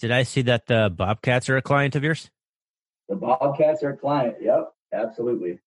Did 0.00 0.10
I 0.10 0.24
see 0.24 0.42
that 0.42 0.66
the 0.66 0.92
Bobcats 0.94 1.48
are 1.48 1.56
a 1.56 1.62
client 1.62 1.96
of 1.96 2.04
yours? 2.04 2.30
The 3.08 3.16
Bobcats 3.16 3.82
are 3.82 3.90
a 3.90 3.96
client. 3.96 4.36
Yep, 4.40 4.72
absolutely. 4.92 5.60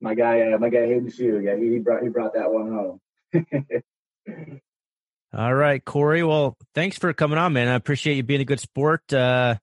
My 0.00 0.14
guy, 0.14 0.52
uh, 0.52 0.58
my 0.58 0.68
guy 0.68 0.86
Hayden 0.86 1.10
Shoe, 1.10 1.40
yeah, 1.40 1.56
he 1.56 1.78
brought 1.78 2.02
he 2.02 2.08
brought 2.08 2.34
that 2.34 2.52
one 2.52 2.72
home. 2.72 3.00
All 5.36 5.54
right, 5.54 5.84
Corey. 5.84 6.22
Well, 6.22 6.56
thanks 6.74 6.98
for 6.98 7.12
coming 7.12 7.38
on, 7.38 7.52
man. 7.52 7.68
I 7.68 7.74
appreciate 7.74 8.14
you 8.14 8.22
being 8.22 8.40
a 8.40 8.44
good 8.44 8.60
sport. 8.60 9.12
Uh, 9.12 9.56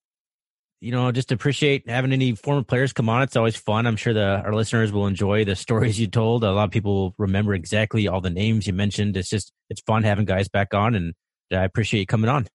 you 0.82 0.91
know, 0.91 1.12
just 1.13 1.32
appreciate 1.32 1.89
having 1.89 2.12
any 2.12 2.36
former 2.36 2.63
players 2.63 2.91
come 2.91 3.08
on. 3.08 3.22
It's 3.22 3.38
always 3.38 3.56
fun. 3.56 3.88
I'm 3.88 3.96
sure 3.96 4.13
the 4.13 4.41
our 4.43 4.54
listeners 4.54 4.91
will 4.91 5.08
enjoy 5.08 5.46
the 5.46 5.56
stories 5.56 6.00
you 6.00 6.08
told. 6.08 6.43
A 6.43 6.52
lot 6.52 6.65
of 6.65 6.72
people 6.72 6.93
will 6.93 7.15
remember 7.17 7.54
exactly 7.54 8.08
all 8.08 8.22
the 8.22 8.30
names 8.30 8.67
you 8.67 8.74
mentioned. 8.74 9.15
It's 9.15 9.30
just 9.30 9.54
it's 9.69 9.82
fun 9.82 10.04
having 10.04 10.26
guys 10.26 10.49
back 10.49 10.74
on, 10.74 10.93
and 10.93 11.14
I 11.52 11.64
appreciate 11.64 12.02
you 12.02 12.06
coming 12.06 12.30
on. 12.30 12.48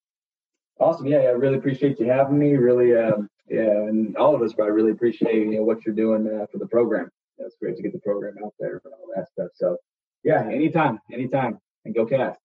Awesome. 0.80 1.06
Yeah, 1.06 1.22
yeah 1.22 1.28
I 1.28 1.32
really 1.32 1.56
appreciate 1.56 1.98
you 1.98 2.06
having 2.06 2.38
me. 2.38 2.56
Really, 2.56 2.96
um, 2.96 3.28
yeah, 3.48 3.62
and 3.62 4.16
all 4.16 4.34
of 4.34 4.42
us, 4.42 4.52
but 4.52 4.64
I 4.64 4.66
really 4.68 4.92
appreciate 4.92 5.34
you 5.34 5.56
know, 5.56 5.62
what 5.62 5.84
you're 5.84 5.94
doing 5.94 6.26
uh, 6.26 6.46
for 6.50 6.58
the 6.58 6.66
program. 6.66 7.10
Yeah, 7.38 7.46
it's 7.46 7.56
great 7.60 7.76
to 7.76 7.82
get 7.82 7.92
the 7.92 8.00
program 8.00 8.34
out 8.44 8.54
there 8.58 8.80
and 8.84 8.92
all 8.94 9.08
that 9.14 9.28
stuff. 9.28 9.48
So, 9.54 9.76
yeah, 10.24 10.46
anytime, 10.46 11.00
anytime, 11.12 11.58
and 11.84 11.94
go 11.94 12.04
Cats. 12.04 12.38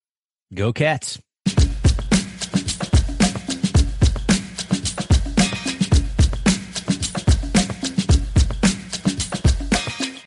Go 0.53 0.71
Cats. 0.71 1.19